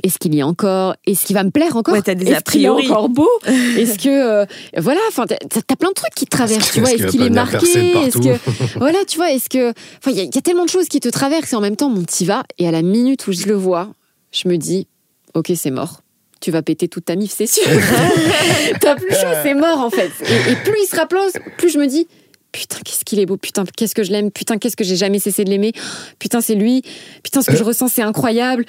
est-ce 0.04 0.19
qu'il 0.19 0.36
y 0.36 0.39
est 0.39 0.44
encore, 0.44 0.95
est-ce 1.07 1.25
qu'il 1.25 1.36
va 1.36 1.44
me 1.44 1.50
plaire 1.50 1.75
encore, 1.75 1.95
ouais, 1.95 2.01
est-ce 2.06 2.51
qu'il 2.51 2.63
est 2.63 2.69
encore 2.69 3.09
beau, 3.09 3.30
est-ce 3.45 3.98
que, 3.98 4.09
euh, 4.09 4.45
voilà, 4.77 5.00
enfin, 5.07 5.25
t'as, 5.25 5.36
as 5.36 5.75
plein 5.75 5.89
de 5.89 5.95
trucs 5.95 6.13
qui 6.13 6.25
te 6.25 6.31
traversent, 6.31 6.71
tu 6.71 6.80
vois, 6.80 6.92
est-ce 6.94 7.07
qu'il 7.07 7.24
est 7.24 7.30
marqué, 7.30 7.66
est-ce 8.06 8.19
que, 8.19 8.77
voilà, 8.80 9.00
tu 9.07 9.18
vois, 9.18 9.31
est-ce 9.31 9.50
que, 9.50 9.71
enfin, 9.71 10.12
il 10.12 10.19
y, 10.19 10.24
y, 10.24 10.38
a 10.38 10.42
tellement 10.42 10.66
de 10.66 10.69
choses 10.69 10.88
qui 10.88 11.00
te 11.00 11.09
traversent, 11.09 11.54
et 11.54 11.56
en 11.56 11.62
même 11.62 11.75
temps, 11.75 11.89
mon 11.89 12.04
petit 12.04 12.25
va, 12.25 12.44
et 12.59 12.68
à 12.68 12.71
la 12.71 12.83
minute 12.83 13.25
où 13.27 13.31
je 13.31 13.48
le 13.48 13.56
vois, 13.56 13.89
je 14.31 14.48
me 14.48 14.57
dis, 14.57 14.88
ok, 15.33 15.51
c'est 15.56 15.71
mort 15.71 16.02
tu 16.44 16.51
vas 16.51 16.62
péter 16.62 16.90
toute 16.90 17.06
ta 17.06 17.16
mif, 17.16 17.34
c'est 17.34 17.48
sûr. 17.48 17.63
T'as 18.81 18.95
plus 18.95 19.12
chaud, 19.12 19.34
c'est 19.44 19.54
mort 19.54 19.80
en 19.80 19.90
fait. 19.90 20.12
Et, 20.50 20.56
plus 20.57 20.75
il 20.84 20.88
se 20.88 20.95
rapproche, 20.98 21.31
plus 21.57 21.69
je 21.69 21.80
me 21.80 21.88
dis, 21.88 22.06
putain, 22.51 22.80
qu'est-ce 22.84 23.06
qu'il 23.06 23.22
est 23.22 23.25
beau, 23.25 23.38
putain, 23.38 23.63
qu'est-ce 23.78 23.95
que 23.95 24.04
je 24.04 24.12
l'aime, 24.12 24.30
putain, 24.30 24.57
qu'est-ce 24.57 24.75
que 24.75 24.84
j'ai 24.84 24.98
jamais 24.98 25.19
cessé 25.19 25.45
de 25.45 25.50
l'aimer, 25.50 25.72
putain, 26.19 26.42
c'est 26.42 26.56
lui, 26.56 26.81
putain, 27.24 27.42
ce 27.42 27.50
que 27.50 27.56
je 27.56 27.63
ressens, 27.63 27.88
c'est 27.88 28.01
incroyable. 28.01 28.66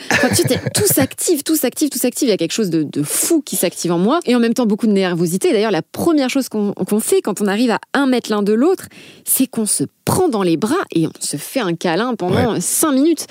tout 0.72 0.86
s'active, 0.86 1.42
tout 1.42 1.56
s'active, 1.56 1.88
tout 1.88 1.98
s'active. 1.98 2.28
Il 2.28 2.30
y 2.30 2.34
a 2.34 2.36
quelque 2.36 2.52
chose 2.52 2.70
de, 2.70 3.02
fou 3.02 3.42
qui 3.42 3.56
s'active 3.56 3.90
en 3.90 3.98
moi. 3.98 4.20
Et 4.24 4.36
en 4.36 4.38
même 4.38 4.54
temps, 4.54 4.66
beaucoup 4.66 4.86
de 4.86 4.92
nervosité. 4.92 5.50
D'ailleurs, 5.50 5.72
la 5.72 5.82
première 5.82 6.30
chose 6.30 6.48
qu'on 6.48 7.00
fait 7.00 7.22
quand 7.22 7.40
on 7.40 7.48
arrive 7.48 7.72
à 7.72 7.80
un 7.92 8.06
mètre 8.06 8.30
l'un 8.30 8.44
de 8.44 8.52
l'autre, 8.52 8.86
c'est 9.24 9.48
qu'on 9.48 9.66
se 9.66 9.82
prend 10.04 10.28
dans 10.28 10.44
les 10.44 10.56
bras 10.56 10.84
et 10.94 11.08
on 11.08 11.12
se 11.18 11.36
fait 11.36 11.60
un 11.60 11.74
câlin 11.74 12.14
pendant 12.14 12.60
cinq 12.60 12.92
minutes. 12.92 13.26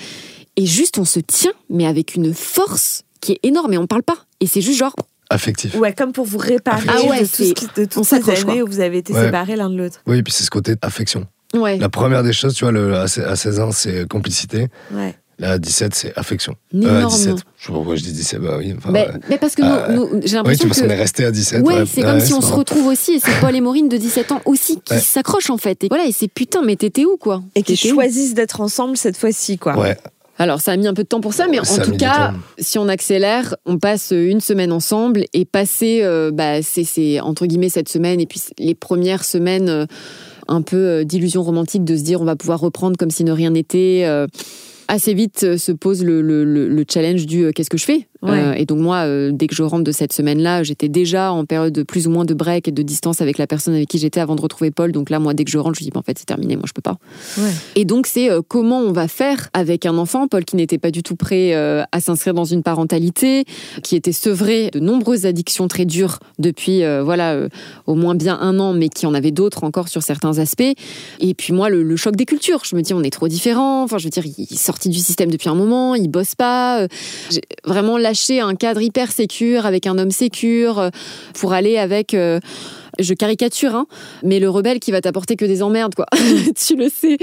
Et 0.58 0.66
juste, 0.66 0.98
on 0.98 1.06
se 1.06 1.22
tient, 1.22 1.54
mais 1.70 1.88
avec 1.88 2.14
une 2.14 2.34
force 2.34 3.06
qui 3.24 3.34
est 3.34 3.40
énorme 3.44 3.74
et 3.74 3.78
on 3.78 3.88
parle 3.88 4.04
pas. 4.04 4.18
Et 4.40 4.48
c'est 4.48 4.62
juste 4.62 4.78
genre. 4.78 4.96
Affectif. 5.30 5.76
Ouais, 5.76 5.94
comme 5.94 6.12
pour 6.12 6.26
vous 6.26 6.38
réparer 6.38 6.86
ah 6.88 7.02
ouais, 7.08 7.22
de, 7.22 7.26
tout 7.26 7.44
ce 7.44 7.54
qui, 7.54 7.68
de 7.76 7.86
toutes 7.86 8.04
ces 8.04 8.30
années 8.30 8.62
où 8.62 8.68
vous 8.68 8.82
avez 8.82 9.00
été 9.00 9.14
séparés 9.14 9.56
l'un 9.56 9.70
de 9.70 9.78
l'autre. 9.78 10.02
Oui, 10.06 10.18
et 10.18 10.24
puis 10.24 10.34
c'est 10.34 10.44
ce 10.44 10.52
côté 10.52 10.76
affection. 10.82 11.26
Ouais. 11.56 11.78
La 11.78 11.90
première 11.90 12.24
des 12.24 12.34
choses, 12.34 12.54
tu 12.54 12.66
vois, 12.66 12.72
le, 12.72 12.96
à 12.96 13.08
16 13.08 13.60
ans, 13.60 13.72
c'est 13.72 14.08
complicité. 14.08 14.68
Ouais. 14.92 15.16
Là, 15.40 15.52
à 15.52 15.58
17, 15.58 15.96
c'est 15.96 16.18
affection. 16.18 16.56
Euh, 16.76 17.06
à 17.06 17.08
17. 17.08 17.38
Je 17.58 17.66
sais 17.66 17.68
pas 17.68 17.74
pourquoi 17.74 17.96
je 17.96 18.04
dis 18.04 18.14
17, 18.14 18.40
bah 18.40 18.56
oui. 18.60 18.74
Enfin, 18.78 18.92
mais, 18.92 19.08
mais, 19.30 19.38
parce 19.38 19.56
que 19.56 19.64
euh, 19.64 19.94
nous, 19.94 20.22
j'ai 20.24 20.36
l'impression 20.36 20.66
oui, 20.66 20.76
que... 20.76 20.82
qu'on 20.82 20.90
est 20.90 20.96
resté 20.96 21.26
à 21.26 21.32
17. 21.32 21.64
Ouais, 21.64 21.86
c'est 21.88 22.02
comme 22.02 22.20
si 22.20 22.34
on 22.34 22.42
se 22.42 22.54
retrouve 22.54 22.86
aussi, 22.88 23.14
et 23.14 23.20
c'est 23.20 23.40
Paul 23.40 23.56
et 23.56 23.62
Maureen 23.62 23.90
de 23.90 23.98
17 23.98 24.32
ans 24.32 24.42
aussi 24.46 24.80
qui 24.82 25.00
s'accrochent 25.00 25.50
en 25.50 25.58
fait. 25.58 25.84
Et 25.84 25.88
voilà, 25.88 26.06
et 26.06 26.12
c'est 26.12 26.28
putain, 26.28 26.62
mais 26.62 26.76
t'étais 26.76 27.06
où 27.06 27.18
quoi? 27.18 27.42
Et 27.56 27.64
qui 27.64 27.76
choisissent 27.76 28.36
d'être 28.36 28.62
ensemble 28.62 28.96
cette 28.96 29.18
fois-ci 29.18 29.58
quoi. 29.58 29.78
Ouais. 29.78 29.98
Alors, 30.40 30.62
ça 30.62 30.72
a 30.72 30.78
mis 30.78 30.88
un 30.88 30.94
peu 30.94 31.04
de 31.04 31.08
temps 31.08 31.22
pour 31.22 31.34
ça, 31.34 31.48
mais 31.48 31.60
en 31.60 31.64
tout 31.64 31.96
cas, 31.98 32.34
si 32.58 32.80
on 32.80 32.88
accélère, 32.88 33.56
on 33.66 33.78
passe 33.78 34.12
une 34.12 34.42
semaine 34.42 34.72
ensemble 34.72 35.26
et 35.34 35.46
passer, 35.46 36.00
euh, 36.02 36.32
bah, 36.32 36.62
c'est 36.62 37.20
entre 37.20 37.46
guillemets 37.46 37.70
cette 37.70 37.90
semaine 37.90 38.20
et 38.20 38.26
puis 38.26 38.42
les 38.58 38.74
premières 38.74 39.24
semaines 39.24 39.70
euh, 39.70 39.86
un 40.48 40.62
peu 40.62 40.78
euh, 40.78 41.04
d'illusion 41.04 41.44
romantique 41.44 41.84
de 41.84 41.96
se 41.96 42.04
dire 42.04 42.22
on 42.22 42.26
va 42.26 42.36
pouvoir 42.36 42.60
reprendre 42.60 42.98
comme 42.98 43.12
si 43.12 43.24
ne 43.24 43.32
rien 43.32 43.52
n'était. 43.52 44.06
assez 44.88 45.14
vite 45.14 45.58
se 45.58 45.72
pose 45.72 46.04
le, 46.04 46.84
challenge 46.90 47.26
du 47.26 47.54
qu'est-ce 47.54 47.70
que 47.70 47.78
je 47.78 47.86
fais? 47.86 48.08
Euh, 48.24 48.54
et 48.54 48.66
donc 48.66 48.80
moi, 48.80 49.06
euh, 49.06 49.32
dès 49.34 49.48
que 49.48 49.56
je 49.56 49.64
rentre 49.64 49.84
de 49.84 49.92
cette 49.92 50.14
semaine-là, 50.14 50.64
j'étais 50.64 50.90
déjà 50.90 51.32
en 51.32 51.46
période 51.46 51.74
de 51.74 51.84
plus 51.84 52.08
ou 52.08 52.12
moins 52.12 52.26
de 52.26 52.34
break 52.34 52.68
et 52.68 52.72
de 52.72 52.82
distance 52.82 53.22
avec 53.22 53.38
la 53.38 53.48
personne 53.48 53.74
avec 53.74 53.90
qui 53.90 53.98
j'étais 53.98 54.20
avant 54.20 54.36
de 54.36 54.42
retrouver 54.42 54.72
Paul. 54.72 54.92
Donc 54.92 55.10
là, 55.10 55.20
moi, 55.20 55.34
dès 55.34 55.44
que 55.44 55.52
je 55.52 55.58
rentre, 55.58 55.78
je 55.80 55.84
dis, 55.84 55.92
en 55.96 56.02
fait, 56.02 56.18
c'est 56.18 56.26
terminé, 56.26 56.56
moi, 56.56 56.66
je 56.68 56.74
peux 56.74 56.82
pas. 56.82 56.98
Et 57.76 57.86
donc, 57.86 58.08
c'est 58.08 58.30
comment 58.48 58.80
on 58.80 58.92
va 58.92 59.08
faire 59.08 59.50
avec 59.54 59.86
un 59.86 59.98
enfant, 59.98 60.28
Paul 60.28 60.46
qui 60.46 60.56
n'était 60.56 60.78
pas 60.78 60.92
du 60.92 61.04
tout 61.04 61.16
prêt 61.16 61.54
à 61.54 62.00
s'inscrire 62.00 62.34
dans 62.34 62.46
une 62.46 62.64
parentalité, 62.64 63.46
qui 63.84 63.96
était 63.96 64.12
sevré 64.12 64.70
de 64.72 64.80
nombreuses 64.80 65.26
addictions 65.26 65.68
très 65.68 65.86
dures 65.86 66.20
depuis, 66.40 66.84
voilà, 67.04 67.48
au 67.88 67.96
moins 67.96 68.16
bien 68.16 68.38
un 68.40 68.60
an, 68.60 68.74
mais 68.74 68.90
qui 68.90 69.06
en 69.06 69.14
avait 69.14 69.32
d'autres 69.32 69.64
encore 69.64 69.88
sur 69.88 70.04
certains 70.04 70.40
aspects. 70.40 70.64
Et 71.20 71.34
puis 71.34 71.54
moi, 71.54 71.70
le, 71.70 71.84
le 71.84 71.96
choc 71.96 72.16
des 72.16 72.26
cultures, 72.26 72.62
je 72.64 72.76
me 72.76 72.82
dis, 72.82 72.94
on 72.94 73.04
est 73.04 73.10
trop 73.10 73.28
différents. 73.28 73.84
Enfin, 73.84 73.98
je 73.98 74.06
veux 74.06 74.10
dire, 74.10 74.26
il 74.26 74.44
est 74.44 74.56
sorti 74.56 74.90
du 74.90 75.00
système 75.00 75.30
depuis 75.30 75.50
un 75.50 75.56
moment, 75.56 75.96
il 75.96 76.08
bosse 76.08 76.36
pas. 76.36 76.88
Vraiment 77.66 77.98
un 78.40 78.56
cadre 78.56 78.82
hyper 78.82 79.12
sécure 79.12 79.66
avec 79.66 79.88
un 79.88 79.98
homme 79.98 80.12
sécure 80.12 80.80
euh, 80.80 80.90
pour 81.40 81.54
aller 81.54 81.78
avec 81.78 82.14
euh, 82.14 82.40
je 83.00 83.14
caricature, 83.14 83.76
hein, 83.76 83.88
mais 84.24 84.40
le 84.40 84.50
rebelle 84.50 84.80
qui 84.80 84.92
va 84.92 85.02
t'apporter 85.02 85.36
que 85.36 85.46
des 85.46 85.64
emmerdes, 85.64 85.96
quoi. 85.96 86.06
tu 86.56 86.76
le 86.76 86.90
sais. 86.90 87.18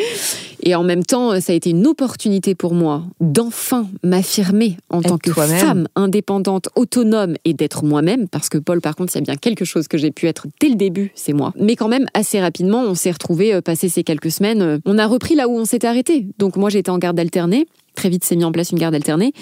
Et 0.62 0.74
en 0.74 0.82
même 0.82 1.04
temps, 1.04 1.40
ça 1.40 1.52
a 1.52 1.56
été 1.56 1.70
une 1.70 1.86
opportunité 1.86 2.54
pour 2.54 2.74
moi 2.74 3.04
d'enfin 3.20 3.86
m'affirmer 4.02 4.76
en 4.90 5.02
tant 5.02 5.18
que 5.18 5.32
femme 5.32 5.88
indépendante, 5.96 6.68
autonome 6.74 7.36
et 7.44 7.54
d'être 7.54 7.84
moi-même. 7.84 8.28
Parce 8.28 8.48
que 8.48 8.58
Paul, 8.58 8.80
par 8.80 8.96
contre, 8.96 9.12
s'il 9.12 9.20
y 9.20 9.24
a 9.24 9.26
bien 9.32 9.36
quelque 9.36 9.64
chose 9.64 9.88
que 9.88 9.98
j'ai 9.98 10.10
pu 10.10 10.26
être 10.26 10.46
dès 10.60 10.68
le 10.68 10.76
début, 10.76 11.12
c'est 11.14 11.32
moi. 11.32 11.52
Mais 11.56 11.76
quand 11.76 11.88
même, 11.88 12.06
assez 12.14 12.40
rapidement, 12.40 12.82
on 12.82 12.94
s'est 12.94 13.10
retrouvés, 13.10 13.54
euh, 13.54 13.60
passé 13.60 13.88
ces 13.88 14.04
quelques 14.04 14.30
semaines, 14.30 14.62
euh, 14.62 14.78
on 14.84 14.98
a 14.98 15.06
repris 15.06 15.34
là 15.34 15.48
où 15.48 15.58
on 15.58 15.64
s'était 15.64 15.86
arrêté. 15.86 16.26
Donc 16.38 16.56
moi, 16.56 16.70
j'étais 16.70 16.90
en 16.90 16.98
garde 16.98 17.18
alternée. 17.18 17.66
Très 17.94 18.08
vite, 18.08 18.24
s'est 18.24 18.36
mis 18.36 18.44
en 18.44 18.52
place 18.52 18.70
une 18.70 18.78
garde 18.78 18.94
alternée. 18.94 19.32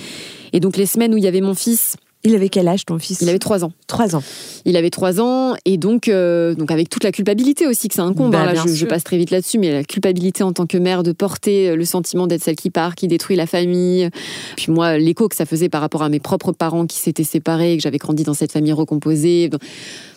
Et 0.53 0.61
donc 0.61 0.77
les 0.77 0.87
semaines 0.87 1.15
où 1.15 1.17
il 1.17 1.25
y 1.25 1.29
avait 1.29 1.41
mon 1.41 1.55
fils 1.55 1.97
il 2.25 2.35
avait 2.35 2.49
quel 2.49 2.69
âge 2.69 2.85
ton 2.85 2.99
fils? 2.99 3.21
Il 3.21 3.29
avait 3.29 3.39
3 3.39 3.65
ans. 3.65 3.73
3 3.89 4.17
ans. 4.17 4.23
Il 4.65 4.77
avait 4.77 4.91
3 4.91 5.21
ans 5.21 5.55
et 5.65 5.77
donc, 5.77 6.09
euh, 6.09 6.55
donc 6.55 6.71
avec 6.71 6.89
toute 6.89 7.05
la 7.05 7.13
culpabilité 7.13 7.67
aussi 7.67 7.89
que 7.89 7.95
ça 7.95 8.03
incombe. 8.03 8.33
Bah, 8.33 8.43
hein, 8.43 8.53
là, 8.53 8.63
je, 8.67 8.87
passe 8.87 9.05
très 9.05 9.19
vite 9.19 9.31
là-dessus, 9.31 9.59
mais 9.59 9.73
la 9.73 9.85
culpabilité 9.85 10.43
en 10.43 10.53
tant 10.53 10.67
que 10.67 10.79
mère 10.79 11.03
de 11.03 11.13
porter 11.13 11.75
le 11.75 11.85
sentiment 11.85 12.27
d'être 12.27 12.43
celle 12.43 12.57
qui 12.57 12.71
part, 12.71 12.95
qui 12.95 13.09
détruit 13.09 13.37
la 13.37 13.47
famille. 13.47 14.09
Puis 14.57 14.71
moi, 14.71 14.99
l'écho 14.99 15.29
que 15.29 15.37
ça 15.37 15.47
faisait 15.47 15.69
par 15.69 15.81
rapport 15.81 16.03
à 16.03 16.09
mes 16.09 16.21
propres 16.21 16.53
parents 16.53 16.87
qui 16.87 16.99
s'étaient 16.99 17.25
séparés, 17.25 17.77
que 17.77 17.83
j'avais 17.83 17.99
grandi 17.99 18.23
dans 18.23 18.35
cette 18.35 18.53
famille 18.53 18.73
recomposée. 18.73 19.51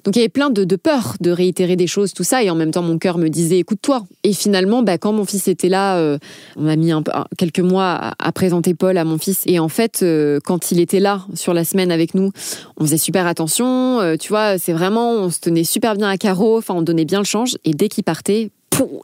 Donc 0.04 0.16
il 0.16 0.20
y 0.20 0.22
avait 0.22 0.30
plein 0.30 0.50
de, 0.50 0.64
de 0.64 0.76
peur 0.76 1.16
de 1.20 1.32
réitérer 1.32 1.76
des 1.76 1.88
choses, 1.88 2.14
tout 2.14 2.24
ça. 2.24 2.44
Et 2.44 2.50
en 2.50 2.56
même 2.56 2.72
temps, 2.72 2.82
mon 2.82 2.98
cœur 2.98 3.18
me 3.18 3.30
disait, 3.30 3.60
écoute-toi. 3.60 4.04
Et 4.24 4.34
finalement, 4.34 4.84
bah, 4.84 4.98
quand 4.98 5.14
mon 5.14 5.26
fils 5.26 5.48
était 5.48 5.70
là, 5.70 5.98
euh, 5.98 6.18
on 6.58 6.68
a 6.68 6.76
mis 6.76 6.92
un, 6.92 7.04
quelques 7.38 7.60
mois 7.60 8.14
à, 8.18 8.32
présenter 8.32 8.74
Paul 8.74 8.98
à 8.98 9.06
mon 9.06 9.18
fils. 9.18 9.44
Et 9.46 9.60
en 9.60 9.70
fait, 9.70 10.00
euh, 10.02 10.40
quand 10.44 10.72
il 10.72 10.80
était 10.80 11.00
là 11.00 11.26
sur 11.36 11.54
la 11.54 11.64
semaine 11.64 11.92
avec 11.92 12.16
nous, 12.16 12.32
on 12.78 12.86
faisait 12.86 12.98
super 12.98 13.28
attention. 13.28 13.61
Euh, 13.66 14.18
tu 14.18 14.30
vois, 14.30 14.58
c'est 14.58 14.74
vraiment, 14.74 15.12
on 15.12 15.30
se 15.30 15.40
tenait 15.40 15.64
super 15.64 15.96
bien 15.96 16.10
à 16.10 16.18
carreau. 16.18 16.58
Enfin, 16.58 16.74
on 16.74 16.82
donnait 16.82 17.06
bien 17.06 17.20
le 17.20 17.26
change. 17.26 17.58
Et 17.66 17.74
dès 17.74 17.88
qu'il 17.88 18.04
partait, 18.04 18.52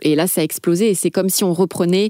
et 0.02 0.16
là 0.16 0.28
ça 0.28 0.42
a 0.42 0.44
explosé 0.44 0.90
et 0.90 0.96
c'est 0.96 1.12
comme 1.12 1.30
si 1.30 1.44
on 1.44 1.54
reprenait 1.54 2.10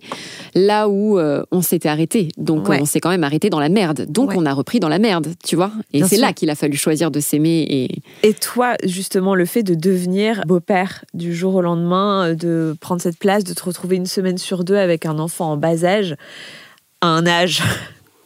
là 0.55 0.87
où 0.89 1.17
euh, 1.17 1.43
on 1.51 1.61
s'était 1.61 1.89
arrêté. 1.89 2.29
Donc 2.37 2.69
on 2.69 2.85
s'est 2.85 2.99
quand 2.99 3.09
même 3.09 3.23
arrêté 3.23 3.49
dans 3.49 3.59
la 3.59 3.69
merde. 3.69 4.05
Donc 4.07 4.33
on 4.35 4.45
a 4.45 4.53
repris 4.53 4.79
dans 4.79 4.89
la 4.89 4.99
merde, 4.99 5.33
tu 5.43 5.55
vois. 5.55 5.71
Et 5.93 6.03
c'est 6.03 6.17
là 6.17 6.33
qu'il 6.33 6.49
a 6.49 6.55
fallu 6.55 6.77
choisir 6.77 7.11
de 7.11 7.19
s'aimer. 7.19 7.65
Et... 7.69 8.27
et 8.27 8.33
toi, 8.33 8.75
justement, 8.83 9.35
le 9.35 9.45
fait 9.45 9.63
de 9.63 9.75
devenir 9.75 10.41
beau-père 10.45 11.03
du 11.13 11.35
jour 11.35 11.55
au 11.55 11.61
lendemain, 11.61 12.29
euh, 12.29 12.35
de 12.35 12.75
prendre 12.79 13.01
cette 13.01 13.19
place, 13.19 13.43
de 13.43 13.53
te 13.53 13.63
retrouver 13.63 13.95
une 13.95 14.05
semaine 14.05 14.37
sur 14.37 14.63
deux 14.63 14.77
avec 14.77 15.05
un 15.05 15.19
enfant 15.19 15.51
en 15.51 15.57
bas 15.57 15.83
âge, 15.83 16.15
à 17.01 17.07
un 17.07 17.25
âge 17.27 17.63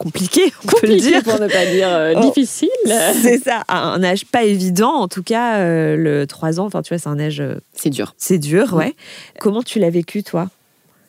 compliqué, 0.02 0.52
on 0.64 0.68
peut 0.68 0.86
le 0.86 0.96
dire. 0.96 1.22
pour 1.22 1.38
ne 1.38 1.46
pas 1.46 1.66
dire 1.66 1.88
euh, 1.88 2.14
oh, 2.16 2.20
difficile. 2.20 2.68
C'est 2.86 3.42
ça, 3.42 3.62
un 3.68 4.02
âge 4.02 4.26
pas 4.26 4.44
évident. 4.44 4.92
En 4.92 5.08
tout 5.08 5.22
cas, 5.22 5.58
euh, 5.58 5.96
le 5.96 6.26
3 6.26 6.60
ans, 6.60 6.66
enfin, 6.66 6.82
tu 6.82 6.92
vois, 6.92 6.98
c'est 6.98 7.08
un 7.08 7.20
âge. 7.20 7.40
Euh, 7.40 7.56
c'est 7.72 7.90
dur. 7.90 8.14
C'est 8.18 8.38
dur, 8.38 8.74
ouais. 8.74 8.94
Comment 9.38 9.62
tu 9.62 9.78
l'as 9.78 9.90
vécu, 9.90 10.22
toi? 10.22 10.48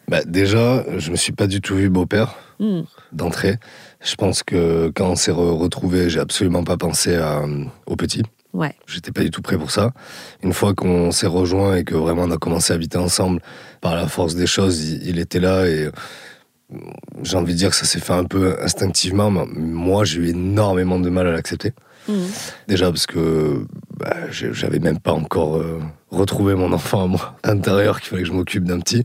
Bah, 0.07 0.23
Déjà, 0.25 0.85
je 0.97 1.11
me 1.11 1.15
suis 1.15 1.31
pas 1.31 1.47
du 1.47 1.61
tout 1.61 1.75
vu 1.75 1.89
beau-père 1.89 2.35
hmm. 2.59 2.81
d'entrée. 3.11 3.57
Je 4.01 4.15
pense 4.15 4.43
que 4.43 4.91
quand 4.93 5.09
on 5.09 5.15
s'est 5.15 5.31
retrouvés, 5.31 6.09
j'ai 6.09 6.19
absolument 6.19 6.63
pas 6.63 6.77
pensé 6.77 7.17
au 7.85 7.95
petit. 7.95 8.23
Ouais. 8.53 8.75
J'étais 8.85 9.11
pas 9.11 9.21
du 9.21 9.31
tout 9.31 9.41
prêt 9.41 9.57
pour 9.57 9.71
ça. 9.71 9.93
Une 10.43 10.53
fois 10.53 10.75
qu'on 10.75 11.11
s'est 11.11 11.27
rejoint 11.27 11.77
et 11.77 11.83
que 11.83 11.95
vraiment 11.95 12.23
on 12.23 12.31
a 12.31 12.37
commencé 12.37 12.73
à 12.73 12.75
habiter 12.75 12.97
ensemble, 12.97 13.41
par 13.81 13.95
la 13.95 14.07
force 14.07 14.35
des 14.35 14.45
choses, 14.45 14.83
il 14.83 15.19
était 15.19 15.39
là 15.39 15.65
et 15.65 15.89
j'ai 17.23 17.37
envie 17.37 17.53
de 17.53 17.57
dire 17.57 17.69
que 17.69 17.75
ça 17.75 17.85
s'est 17.85 17.99
fait 17.99 18.13
un 18.13 18.25
peu 18.25 18.57
instinctivement. 18.61 19.31
Mais 19.31 19.45
moi, 19.55 20.03
j'ai 20.03 20.21
eu 20.21 20.29
énormément 20.29 20.99
de 20.99 21.09
mal 21.09 21.27
à 21.27 21.31
l'accepter. 21.31 21.73
Mmh. 22.07 22.13
Déjà 22.67 22.91
parce 22.91 23.05
que 23.05 23.65
bah, 23.97 24.15
j'avais 24.29 24.79
même 24.79 24.99
pas 24.99 25.13
encore 25.13 25.57
euh, 25.57 25.79
retrouvé 26.09 26.53
mon 26.55 26.73
enfant 26.73 27.03
à 27.03 27.07
moi 27.07 27.37
intérieur 27.43 28.01
qu'il 28.01 28.09
fallait 28.09 28.23
que 28.23 28.27
je 28.27 28.33
m'occupe 28.33 28.65
d'un 28.65 28.79
petit. 28.79 29.03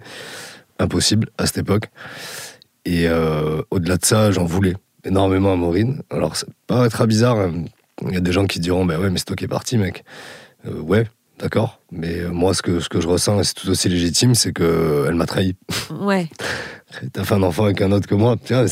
Impossible 0.79 1.29
à 1.39 1.47
cette 1.47 1.59
époque. 1.59 1.91
Et 2.85 3.09
euh, 3.09 3.63
au-delà 3.71 3.97
de 3.97 4.05
ça, 4.05 4.31
j'en 4.31 4.45
voulais 4.45 4.75
énormément 5.05 5.53
à 5.53 5.57
Maureen. 5.57 6.03
Alors, 6.11 6.37
ça 6.37 6.47
paraîtra 6.67 7.07
bizarre. 7.07 7.39
Hein. 7.39 7.65
Il 8.03 8.15
y 8.15 8.17
a 8.17 8.21
des 8.21 8.33
gens 8.33 8.47
qui 8.47 8.61
diront, 8.61 8.85
bah 8.85 8.99
ouais, 8.99 9.11
mais 9.11 9.19
c'est 9.19 9.25
toi 9.25 9.37
qui 9.37 9.45
es 9.45 9.49
parti, 9.49 9.77
mec. 9.77 10.05
Euh, 10.67 10.81
ouais, 10.81 11.07
d'accord. 11.39 11.81
Mais 11.93 12.23
moi, 12.31 12.55
ce 12.55 12.63
que, 12.63 12.81
ce 12.81 12.89
que 12.89 13.01
je 13.01 13.09
ressens, 13.09 13.41
et 13.41 13.45
c'est 13.45 13.55
tout 13.55 13.69
aussi 13.69 13.89
légitime, 13.89 14.35
c'est 14.35 14.53
qu'elle 14.53 15.15
m'a 15.15 15.27
trahi. 15.27 15.57
Ouais. 15.91 16.29
t'as 17.13 17.25
fait 17.25 17.35
un 17.35 17.43
enfant 17.43 17.65
avec 17.65 17.81
un 17.81 17.93
autre 17.93 18.07
que 18.07 18.15
moi. 18.15 18.37
Vois, 18.49 18.67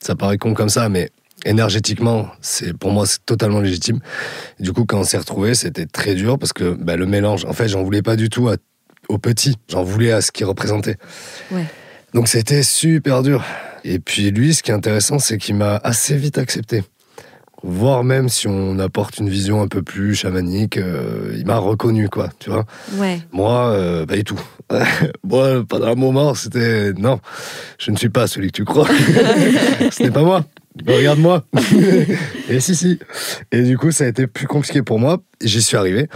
ça 0.00 0.16
paraît 0.16 0.38
con 0.38 0.54
comme 0.54 0.68
ça, 0.68 0.88
mais 0.88 1.10
énergétiquement, 1.44 2.28
c'est 2.40 2.76
pour 2.76 2.90
moi 2.90 3.06
c'est 3.06 3.24
totalement 3.24 3.60
légitime. 3.60 4.00
du 4.58 4.72
coup, 4.72 4.84
quand 4.84 5.00
on 5.00 5.04
s'est 5.04 5.18
retrouvés, 5.18 5.54
c'était 5.54 5.86
très 5.86 6.14
dur 6.14 6.38
parce 6.38 6.52
que 6.52 6.74
bah, 6.74 6.96
le 6.96 7.06
mélange, 7.06 7.44
en 7.44 7.52
fait, 7.52 7.68
j'en 7.68 7.82
voulais 7.82 8.02
pas 8.02 8.16
du 8.16 8.28
tout 8.28 8.50
au 9.08 9.18
petit, 9.18 9.56
j'en 9.68 9.82
voulais 9.82 10.12
à 10.12 10.20
ce 10.20 10.32
qu'il 10.32 10.46
représentait. 10.46 10.96
Ouais. 11.50 11.64
Donc 12.14 12.28
c'était 12.28 12.62
super 12.62 13.22
dur. 13.22 13.44
Et 13.84 13.98
puis 13.98 14.30
lui, 14.30 14.54
ce 14.54 14.62
qui 14.62 14.70
est 14.70 14.74
intéressant, 14.74 15.18
c'est 15.18 15.38
qu'il 15.38 15.54
m'a 15.54 15.76
assez 15.76 16.16
vite 16.16 16.38
accepté 16.38 16.82
voire 17.62 18.04
même 18.04 18.28
si 18.28 18.48
on 18.48 18.78
apporte 18.78 19.18
une 19.18 19.28
vision 19.28 19.62
un 19.62 19.68
peu 19.68 19.82
plus 19.82 20.14
chamanique, 20.14 20.76
euh, 20.76 21.34
il 21.36 21.46
m'a 21.46 21.58
reconnu, 21.58 22.08
quoi, 22.08 22.30
tu 22.38 22.50
vois. 22.50 22.64
Ouais. 22.94 23.20
Moi, 23.32 23.70
euh, 23.70 24.06
pas 24.06 24.16
du 24.16 24.24
tout. 24.24 24.40
Moi, 25.24 25.64
pendant 25.68 25.88
un 25.88 25.94
moment, 25.94 26.34
c'était 26.34 26.92
non, 26.92 27.20
je 27.78 27.90
ne 27.90 27.96
suis 27.96 28.08
pas 28.08 28.26
celui 28.26 28.48
que 28.48 28.56
tu 28.56 28.64
crois. 28.64 28.86
Ce 29.90 30.02
n'est 30.02 30.10
pas 30.10 30.22
moi. 30.22 30.44
Regarde-moi. 30.86 31.44
et 32.48 32.60
si, 32.60 32.76
si. 32.76 32.98
Et 33.50 33.62
du 33.62 33.76
coup, 33.76 33.90
ça 33.90 34.04
a 34.04 34.06
été 34.06 34.26
plus 34.26 34.46
compliqué 34.46 34.82
pour 34.82 34.98
moi. 34.98 35.18
J'y 35.42 35.62
suis 35.62 35.76
arrivé. 35.76 36.08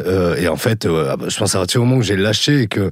Euh, 0.00 0.36
et 0.36 0.48
en 0.48 0.56
fait, 0.56 0.86
ah 0.86 1.16
bah, 1.16 1.26
je 1.28 1.38
pense 1.38 1.54
à 1.54 1.58
partir 1.58 1.80
du 1.80 1.86
moment 1.86 1.98
où 1.98 2.02
j'ai 2.02 2.16
lâché 2.16 2.62
et 2.62 2.66
que 2.66 2.90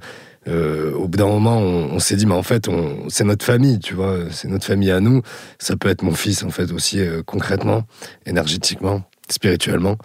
euh, 0.48 0.92
au 0.94 1.08
bout 1.08 1.18
d'un 1.18 1.26
moment, 1.26 1.58
on, 1.58 1.98
s'est 1.98 2.16
dit, 2.16 2.26
mais 2.26 2.34
en 2.34 2.42
fait, 2.42 2.68
c'est 3.08 3.24
notre 3.24 3.44
famille, 3.44 3.78
tu 3.78 3.94
vois, 3.94 4.18
c'est 4.30 4.48
notre 4.48 4.64
famille 4.64 4.90
à 4.90 5.00
nous. 5.00 5.22
Ça 5.58 5.76
peut 5.76 5.88
être 5.88 6.02
mon 6.02 6.14
fils, 6.14 6.42
en 6.42 6.50
fait, 6.50 6.72
aussi 6.72 7.00
euh, 7.00 7.22
concrètement, 7.24 7.84
énergétiquement, 8.26 9.02
spirituellement. 9.28 9.96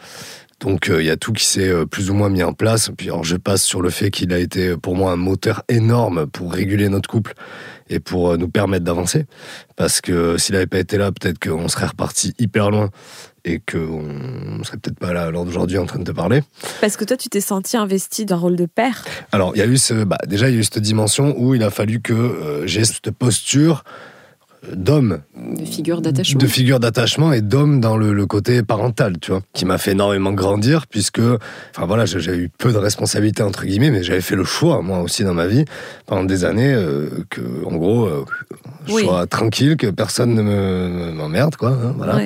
Donc, 0.60 0.90
euh, 0.90 1.02
il 1.02 1.06
y 1.06 1.12
a 1.12 1.18
tout 1.18 1.34
qui 1.34 1.46
s'est 1.46 1.72
plus 1.86 2.10
ou 2.10 2.14
moins 2.14 2.30
mis 2.30 2.44
en 2.44 2.54
place. 2.54 2.90
Puis, 2.98 3.08
alors, 3.08 3.24
je 3.24 3.36
passe 3.36 3.64
sur 3.64 3.82
le 3.82 3.90
fait 3.90 4.10
qu'il 4.10 4.34
a 4.34 4.40
été, 4.40 4.76
pour 4.76 4.96
moi, 4.96 5.12
un 5.12 5.16
moteur 5.16 5.64
énorme 5.70 6.28
pour 6.28 6.52
réguler 6.52 6.90
notre 6.90 7.10
couple 7.10 7.34
et 7.90 8.00
pour 8.00 8.38
nous 8.38 8.50
permettre 8.50 8.84
d'avancer. 8.84 9.26
Parce 9.76 10.02
que 10.02 10.38
s'il 10.38 10.54
n'avait 10.54 10.68
pas 10.68 10.80
été 10.80 10.98
là, 10.98 11.12
peut-être 11.12 11.40
qu'on 11.40 11.68
serait 11.68 11.86
reparti 11.86 12.34
hyper 12.40 12.72
loin 12.72 12.90
et 13.48 13.60
qu'on 13.60 14.04
ne 14.58 14.64
serait 14.64 14.78
peut-être 14.78 15.00
pas 15.00 15.14
là 15.14 15.32
d'aujourd'hui 15.32 15.78
en 15.78 15.86
train 15.86 16.00
de 16.00 16.04
te 16.04 16.12
parler. 16.12 16.42
Parce 16.82 16.98
que 16.98 17.06
toi, 17.06 17.16
tu 17.16 17.30
t'es 17.30 17.42
senti 17.42 17.78
investi 17.78 18.26
d'un 18.26 18.36
rôle 18.36 18.56
de 18.56 18.66
père 18.66 19.06
Alors, 19.32 19.54
il 19.56 19.60
y 19.60 19.62
a 19.62 19.66
eu 19.66 19.78
ce, 19.78 20.04
bah, 20.04 20.18
déjà, 20.28 20.50
il 20.50 20.56
y 20.56 20.58
a 20.58 20.60
eu 20.60 20.64
cette 20.64 20.80
dimension 20.80 21.34
où 21.38 21.56
il 21.56 21.64
a 21.64 21.70
fallu 21.70 22.02
que 22.02 22.14
euh, 22.14 22.68
j'ai 22.68 22.84
cette 22.84 23.12
posture 23.12 23.84
d'homme. 24.74 25.20
De 25.36 25.66
figure 25.66 26.02
d'attachement. 26.02 26.40
De 26.40 26.48
figure 26.48 26.80
d'attachement 26.80 27.34
et 27.34 27.42
d'homme 27.42 27.80
dans 27.80 27.98
le, 27.98 28.26
côté 28.26 28.64
parental, 28.64 29.20
tu 29.20 29.32
vois, 29.32 29.42
qui 29.54 29.66
m'a 29.66 29.78
fait 29.78 29.92
énormément 29.92 30.34
grandir 30.34 30.88
puisque, 30.88 31.20
enfin 31.20 31.86
voilà, 31.86 32.06
j'ai 32.06 32.36
eu 32.36 32.50
peu 32.58 32.74
de 32.74 32.78
responsabilités 32.78 33.44
entre 33.44 33.66
guillemets, 33.66 33.92
mais 33.92 34.04
j'avais 34.04 34.22
fait 34.22 34.36
le 34.36 34.44
choix, 34.44 34.82
moi 34.82 35.00
aussi 35.00 35.24
dans 35.24 35.34
ma 35.34 35.48
vie, 35.48 35.66
pendant 36.06 36.24
des 36.24 36.46
années, 36.46 36.74
euh, 36.74 37.10
que, 37.30 37.42
en 37.66 37.76
gros, 37.76 38.06
euh, 38.06 38.26
je 38.88 38.94
sois 38.94 39.28
tranquille, 39.28 39.78
que 39.78 39.88
personne 39.88 40.34
ne 40.36 41.12
m'emmerde, 41.12 41.56
quoi, 41.56 41.70
hein, 41.70 41.94
voilà. 41.98 42.22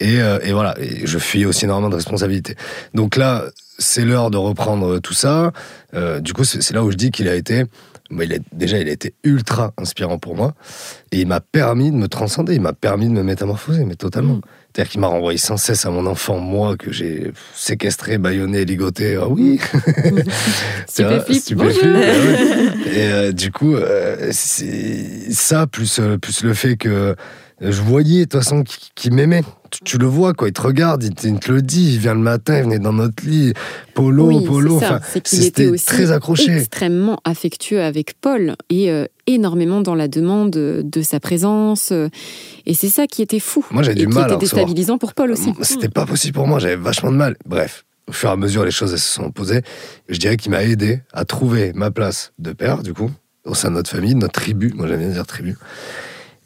Et, 0.00 0.20
euh, 0.20 0.38
et, 0.42 0.52
voilà, 0.52 0.74
et 0.80 1.06
je 1.06 1.18
fuis 1.18 1.46
aussi 1.46 1.64
énormément 1.64 1.88
de 1.88 1.94
responsabilités. 1.94 2.56
Donc 2.94 3.16
là, 3.16 3.44
c'est 3.78 4.04
l'heure 4.04 4.30
de 4.30 4.36
reprendre 4.36 4.98
tout 4.98 5.14
ça. 5.14 5.52
Euh, 5.94 6.20
du 6.20 6.32
coup, 6.32 6.44
c'est 6.44 6.72
là 6.72 6.82
où 6.82 6.90
je 6.90 6.96
dis 6.96 7.10
qu'il 7.10 7.28
a 7.28 7.34
été, 7.34 7.64
il 8.10 8.32
a, 8.34 8.38
déjà, 8.52 8.78
il 8.78 8.88
a 8.88 8.92
été 8.92 9.14
ultra 9.24 9.72
inspirant 9.78 10.18
pour 10.18 10.36
moi. 10.36 10.54
Et 11.12 11.20
il 11.20 11.26
m'a 11.26 11.40
permis 11.40 11.90
de 11.90 11.96
me 11.96 12.08
transcender, 12.08 12.54
il 12.54 12.60
m'a 12.60 12.72
permis 12.72 13.06
de 13.06 13.12
me 13.12 13.22
métamorphoser, 13.22 13.84
mais 13.84 13.94
totalement. 13.94 14.34
Mm. 14.34 14.42
C'est-à-dire 14.72 14.90
qu'il 14.90 15.00
m'a 15.00 15.06
renvoyé 15.06 15.38
sans 15.38 15.56
cesse 15.56 15.86
à 15.86 15.90
mon 15.90 16.04
enfant, 16.06 16.38
moi, 16.38 16.76
que 16.76 16.92
j'ai 16.92 17.32
séquestré, 17.54 18.18
baïonné, 18.18 18.64
ligoté. 18.64 19.16
Ah 19.20 19.28
oui 19.28 19.60
Stupéflip, 20.88 21.60
Et 22.86 23.06
euh, 23.06 23.32
du 23.32 23.52
coup, 23.52 23.76
c'est 24.32 25.32
ça, 25.32 25.66
plus, 25.66 26.00
plus 26.20 26.42
le 26.42 26.54
fait 26.54 26.76
que 26.76 27.14
Je 27.60 27.80
voyais, 27.82 28.20
de 28.20 28.24
toute 28.24 28.42
façon, 28.42 28.64
qu'il 28.94 29.14
m'aimait. 29.14 29.42
Tu, 29.84 29.98
le 29.98 30.06
vois, 30.06 30.34
quoi. 30.34 30.48
Il 30.48 30.52
te 30.52 30.60
regarde, 30.60 31.02
il 31.04 31.14
te, 31.14 31.52
le 31.52 31.62
dit. 31.62 31.94
Il 31.94 31.98
vient 31.98 32.14
le 32.14 32.20
matin, 32.20 32.58
il 32.58 32.64
venait 32.64 32.78
dans 32.78 32.92
notre 32.92 33.24
lit. 33.24 33.54
Polo, 33.94 34.40
polo. 34.40 34.76
Enfin, 34.76 35.00
c'était 35.24 35.72
très 35.76 36.10
accroché. 36.10 36.56
extrêmement 36.56 37.20
affectueux 37.24 37.80
avec 37.80 38.14
Paul 38.20 38.56
et 38.70 38.90
euh, 38.90 39.06
énormément 39.26 39.80
dans 39.80 39.94
la 39.94 40.08
demande 40.08 40.50
de 40.50 41.02
sa 41.02 41.20
présence. 41.20 41.90
Euh, 41.92 42.08
et 42.66 42.74
c'est 42.74 42.88
ça 42.88 43.06
qui 43.06 43.22
était 43.22 43.40
fou. 43.40 43.64
Moi, 43.70 43.82
j'ai 43.82 43.94
du 43.94 44.06
mal. 44.06 44.24
C'était 44.24 44.40
déstabilisant 44.40 44.98
pour 44.98 45.14
Paul 45.14 45.32
aussi. 45.32 45.52
C'était 45.62 45.88
pas 45.88 46.06
possible 46.06 46.34
pour 46.34 46.46
moi. 46.46 46.58
J'avais 46.58 46.76
vachement 46.76 47.10
de 47.10 47.16
mal. 47.16 47.36
Bref. 47.46 47.84
Au 48.06 48.12
fur 48.12 48.28
et 48.28 48.32
à 48.32 48.36
mesure, 48.36 48.64
les 48.64 48.70
choses 48.70 48.92
elles 48.92 48.98
se 48.98 49.14
sont 49.14 49.30
posées. 49.30 49.62
Je 50.08 50.18
dirais 50.18 50.36
qu'il 50.36 50.50
m'a 50.50 50.62
aidé 50.62 51.00
à 51.12 51.24
trouver 51.24 51.72
ma 51.72 51.90
place 51.90 52.32
de 52.38 52.52
père, 52.52 52.82
du 52.82 52.92
coup, 52.92 53.10
au 53.46 53.54
sein 53.54 53.70
de 53.70 53.76
notre 53.76 53.88
famille, 53.88 54.14
de 54.14 54.20
notre 54.20 54.40
tribu. 54.40 54.72
Moi, 54.74 54.86
j'aime 54.86 54.98
bien 54.98 55.08
dire 55.08 55.26
tribu. 55.26 55.56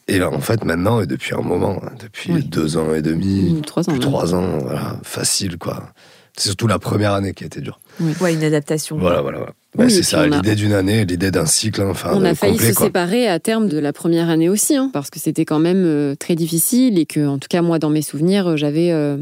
Et 0.09 0.19
là, 0.19 0.31
en 0.31 0.41
fait, 0.41 0.65
maintenant, 0.65 1.01
et 1.03 1.07
depuis 1.07 1.35
un 1.35 1.43
moment, 1.43 1.81
hein, 1.85 1.93
depuis 2.01 2.43
deux 2.43 2.79
ans 2.79 2.95
et 2.95 3.03
demi, 3.03 3.53
mmh, 3.53 3.61
trois 3.63 3.91
ans, 3.91 3.99
trois 3.99 4.35
ans, 4.35 4.59
voilà, 4.59 4.99
facile, 5.03 5.59
quoi. 5.59 5.93
C'est 6.35 6.49
surtout 6.49 6.67
la 6.67 6.79
première 6.79 7.13
année 7.13 7.35
qui 7.35 7.45
a 7.45 7.47
été 7.47 7.61
dure. 7.61 7.79
Oui. 8.01 8.15
Ouais, 8.21 8.33
une 8.33 8.45
adaptation. 8.45 8.97
Voilà, 8.97 9.21
voilà. 9.21 9.39
voilà. 9.39 9.53
C'est 9.89 10.03
ça, 10.03 10.27
l'idée 10.27 10.55
d'une 10.55 10.73
année, 10.73 11.05
l'idée 11.05 11.31
d'un 11.31 11.47
cycle. 11.47 11.83
Hein, 11.83 11.89
enfin, 11.91 12.11
on 12.15 12.25
a 12.25 12.35
failli 12.35 12.59
se 12.59 12.73
séparer 12.73 13.29
à 13.29 13.39
terme 13.39 13.69
de 13.69 13.79
la 13.79 13.93
première 13.93 14.29
année 14.29 14.49
aussi, 14.49 14.77
hein, 14.77 14.91
parce 14.93 15.11
que 15.11 15.19
c'était 15.21 15.45
quand 15.45 15.59
même 15.59 15.85
euh, 15.85 16.15
très 16.15 16.35
difficile 16.35 16.99
et 16.99 17.07
que, 17.07 17.27
en 17.27 17.39
tout 17.39 17.49
cas, 17.49 17.63
moi, 17.63 17.79
dans 17.79 17.91
mes 17.91 18.03
souvenirs, 18.03 18.57
j'avais 18.57 18.91
euh, 18.91 19.19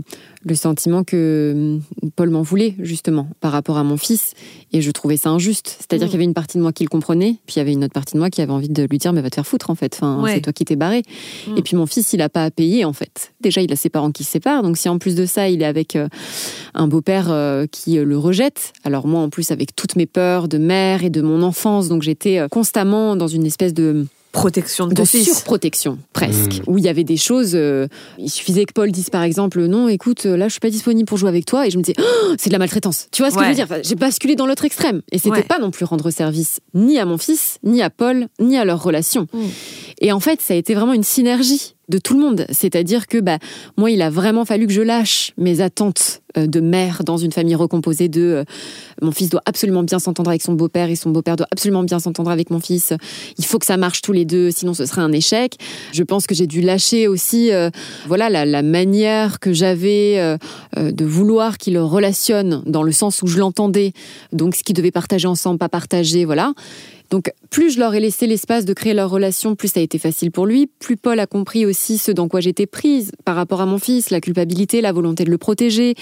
le 0.47 0.55
sentiment 0.55 1.03
que 1.03 1.79
Paul 2.15 2.31
m'en 2.31 2.43
voulait, 2.43 2.75
justement, 2.79 3.29
par 3.41 3.53
rapport 3.53 3.79
à 3.79 3.85
mon 3.85 3.97
fils. 3.97 4.35
Et 4.73 4.81
je 4.81 4.91
trouvais 4.93 5.17
ça 5.17 5.31
injuste. 5.31 5.77
C'est-à-dire 5.79 6.07
mm. 6.07 6.11
qu'il 6.11 6.15
y 6.15 6.19
avait 6.19 6.25
une 6.25 6.35
partie 6.35 6.59
de 6.59 6.63
moi 6.63 6.73
qui 6.73 6.85
le 6.85 6.89
comprenait, 6.89 7.37
puis 7.47 7.57
il 7.57 7.59
y 7.59 7.61
avait 7.61 7.73
une 7.73 7.85
autre 7.85 7.93
partie 7.93 8.15
de 8.15 8.21
moi 8.21 8.31
qui 8.31 8.41
avait 8.43 8.53
envie 8.53 8.69
de 8.69 8.85
lui 8.85 8.99
dire 8.99 9.13
Mais 9.13 9.23
va 9.23 9.31
te 9.31 9.35
faire 9.35 9.47
foutre, 9.47 9.71
en 9.71 9.75
fait. 9.75 9.99
Enfin, 10.01 10.23
C'est 10.29 10.41
toi 10.41 10.53
qui 10.53 10.65
t'es 10.65 10.77
barré. 10.77 11.03
Mm. 11.49 11.57
Et 11.57 11.63
puis 11.63 11.77
mon 11.77 11.87
fils, 11.87 12.13
il 12.13 12.19
n'a 12.19 12.29
pas 12.29 12.45
à 12.45 12.51
payer, 12.51 12.85
en 12.85 12.93
fait. 12.93 13.33
Déjà, 13.41 13.61
il 13.61 13.73
a 13.73 13.77
ses 13.77 13.91
parents 13.91 14.13
qui 14.13 14.23
se 14.23 14.31
séparent. 14.31 14.63
Donc 14.63 14.77
si 14.77 14.89
en 14.89 14.99
plus 14.99 15.17
de 15.17 15.27
ça, 15.27 15.49
il 15.49 15.63
est 15.63 15.67
avec 15.67 15.97
euh, 15.97 16.09
un 16.75 16.87
beau-père 16.87 17.31
euh, 17.31 17.67
qui 17.71 17.99
euh, 17.99 18.05
le 18.05 18.19
rejette, 18.19 18.73
alors 18.85 19.07
moi, 19.07 19.21
en 19.21 19.31
plus, 19.31 19.51
avec 19.51 19.75
toutes 19.75 19.97
mes 19.97 20.07
peurs 20.07 20.46
de 20.47 20.59
mère 20.59 21.05
et 21.05 21.11
de 21.11 21.23
mon 21.23 21.43
enfance, 21.43 21.88
donc 21.88 22.03
j'étais 22.03 22.47
constamment 22.50 23.17
dans 23.17 23.29
une 23.29 23.47
espèce 23.47 23.75
de 23.75 24.07
protection 24.37 24.87
de, 24.87 24.95
de 24.95 25.05
surprotection 25.05 25.99
presque. 26.12 26.59
Mmh. 26.59 26.62
où 26.67 26.79
il 26.79 26.85
y 26.85 26.88
avait 26.88 27.05
des 27.05 27.17
choses 27.17 27.53
euh, 27.55 27.88
il 28.19 28.31
suffisait 28.31 28.65
que 28.67 28.73
Paul 28.73 28.91
dise 28.91 29.09
par 29.09 29.23
exemple 29.23 29.65
non 29.67 29.88
écoute 29.88 30.25
là 30.25 30.47
je 30.49 30.53
suis 30.53 30.61
pas 30.61 30.71
disponible 30.71 31.07
pour 31.07 31.17
jouer 31.17 31.31
avec 31.31 31.47
toi 31.47 31.67
et 31.67 31.71
je 31.71 31.79
me 31.79 31.83
disais 31.83 31.97
oh, 31.99 32.35
c'est 32.38 32.50
de 32.50 32.53
la 32.53 32.59
maltraitance. 32.59 33.09
Tu 33.12 33.23
vois 33.23 33.31
ce 33.31 33.37
que 33.37 33.43
je 33.43 33.49
veux 33.49 33.55
dire? 33.55 33.69
J'ai 33.83 33.95
basculé 33.95 34.37
dans 34.37 34.47
l'autre 34.47 34.65
extrême. 34.65 35.03
Et 35.11 35.19
c'était 35.19 35.43
pas 35.43 35.59
non 35.59 35.71
plus 35.71 35.85
rendre 35.85 36.11
service 36.11 36.61
ni 36.75 36.99
à 36.99 37.07
mon 37.07 37.19
fils 37.19 37.59
ni 37.65 37.83
à 37.83 37.91
Paul 37.91 38.29
ni 38.41 38.59
à 38.59 38.65
leur 38.65 38.83
relation. 38.83 39.26
Mmh. 39.33 39.38
et 40.00 40.12
en 40.12 40.21
fait 40.21 40.41
ça 40.41 40.55
a 40.55 40.57
été 40.57 40.75
vraiment 40.75 40.93
une 40.93 41.05
synergie 41.05 41.75
de 41.88 41.99
tout 41.99 42.14
le 42.14 42.21
monde. 42.21 42.47
C'est-à-dire 42.50 43.07
que 43.07 43.19
bah, 43.19 43.38
moi, 43.76 43.90
il 43.90 44.02
a 44.02 44.11
vraiment 44.11 44.45
fallu 44.45 44.66
que 44.66 44.73
je 44.73 44.83
lâche 44.83 45.33
mes 45.37 45.61
attentes 45.61 46.23
euh, 46.37 46.47
de 46.47 46.61
mère 46.61 47.02
dans 47.05 47.16
une 47.16 47.33
famille 47.33 47.55
recomposée 47.55 48.09
de 48.09 48.23
euh, 48.23 48.45
mon 49.02 49.12
fils 49.12 49.31
doit 49.31 49.43
absolument 49.47 49.83
bien 49.83 49.99
s'entendre 49.99 50.31
avec 50.31 50.43
son 50.43 50.55
beau-père 50.55 50.90
et 50.90 50.97
son 50.97 51.11
beau-père 51.11 51.37
doit 51.37 51.49
absolument 51.50 51.83
bien 51.83 51.99
s'entendre 51.99 52.31
avec 52.31 52.50
mon 52.50 52.61
fils. 52.61 52.93
Il 53.38 53.45
faut 53.45 53.59
que 53.59 53.66
ça 53.66 53.76
marche 53.76 54.02
tous 54.02 54.12
les 54.12 54.25
deux, 54.25 54.50
sinon 54.50 54.75
ce 54.75 54.87
serait 54.87 55.02
un 55.02 55.12
échec. 55.12 55.55
Je 55.93 56.02
pense 56.02 56.26
que 56.26 56.35
j'ai 56.35 56.47
dû 56.47 56.61
lâcher 56.61 57.09
aussi 57.09 57.52
euh, 57.52 57.71
voilà 58.07 58.28
la, 58.28 58.62
manière 58.62 59.38
que 59.38 59.52
j'avais 59.52 60.37
de 60.76 61.05
vouloir 61.05 61.59
qu'il 61.59 61.78
relationne 61.78 62.62
dans 62.66 62.83
le 62.83 62.90
sens 62.90 63.23
où 63.23 63.26
je 63.26 63.38
l'entendais. 63.38 63.93
Donc 64.33 64.57
ce 64.57 64.64
qu'ils 64.64 64.75
devaient 64.75 64.90
partager 64.90 65.28
ensemble, 65.28 65.59
pas 65.59 65.69
partager, 65.69 66.25
voilà. 66.25 66.52
Donc 67.11 67.33
plus 67.51 67.71
je 67.71 67.79
leur 67.79 67.95
ai 67.95 68.01
laissé 68.01 68.27
l'espace 68.27 68.65
de 68.65 68.73
créer 68.73 68.95
leur 68.95 69.11
relation, 69.11 69.55
plus 69.55 69.69
ça 69.69 69.81
a 69.81 69.83
été 69.83 69.99
facile 69.99 70.31
pour 70.31 70.47
lui, 70.47 70.69
plus 70.79 70.97
Paul 70.97 71.19
a 71.21 71.27
compris 71.27 71.67
aussi 71.67 71.99
ce 71.99 72.11
dans 72.11 72.29
quoi 72.29 72.41
j'étais 72.41 72.67
prise 72.67 73.13
par 73.25 73.37
rapport 73.37 73.61
à 73.61 73.67
mon 73.67 73.79
fils, 73.79 74.11
la 74.11 74.21
culpabilité, 74.21 74.81
la 74.81 74.93
volonté 74.93 75.25
de 75.25 75.31
le 75.31 75.39
protéger, 75.39 75.95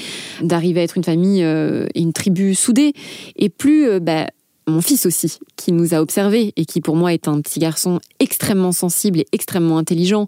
d'arriver 0.43 0.81
à 0.81 0.85
être 0.85 0.97
une 0.97 1.05
famille 1.05 1.43
euh, 1.43 1.87
et 1.95 2.01
une 2.01 2.13
tribu 2.13 2.55
soudée, 2.55 2.93
et 3.37 3.49
plus 3.49 3.89
euh, 3.89 4.01
bah, 4.01 4.27
mon 4.67 4.81
fils 4.81 5.07
aussi, 5.07 5.39
qui 5.57 5.73
nous 5.73 5.95
a 5.95 6.01
observés 6.01 6.53
et 6.57 6.65
qui 6.65 6.81
pour 6.81 6.97
moi 6.97 7.13
est 7.13 7.29
un 7.29 7.41
petit 7.41 7.61
garçon 7.61 8.01
extrêmement 8.19 8.73
sensible 8.73 9.21
et 9.21 9.27
extrêmement 9.33 9.79
intelligent. 9.79 10.27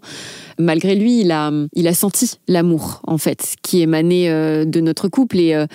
Malgré 0.59 0.95
lui, 0.95 1.21
il 1.21 1.31
a, 1.31 1.51
il 1.73 1.87
a 1.87 1.93
senti 1.93 2.35
l'amour, 2.47 3.01
en 3.07 3.17
fait, 3.17 3.55
qui 3.61 3.81
émanait 3.81 4.29
euh, 4.29 4.65
de 4.65 4.79
notre 4.79 5.07
couple. 5.07 5.39
Et, 5.39 5.55
euh, 5.55 5.65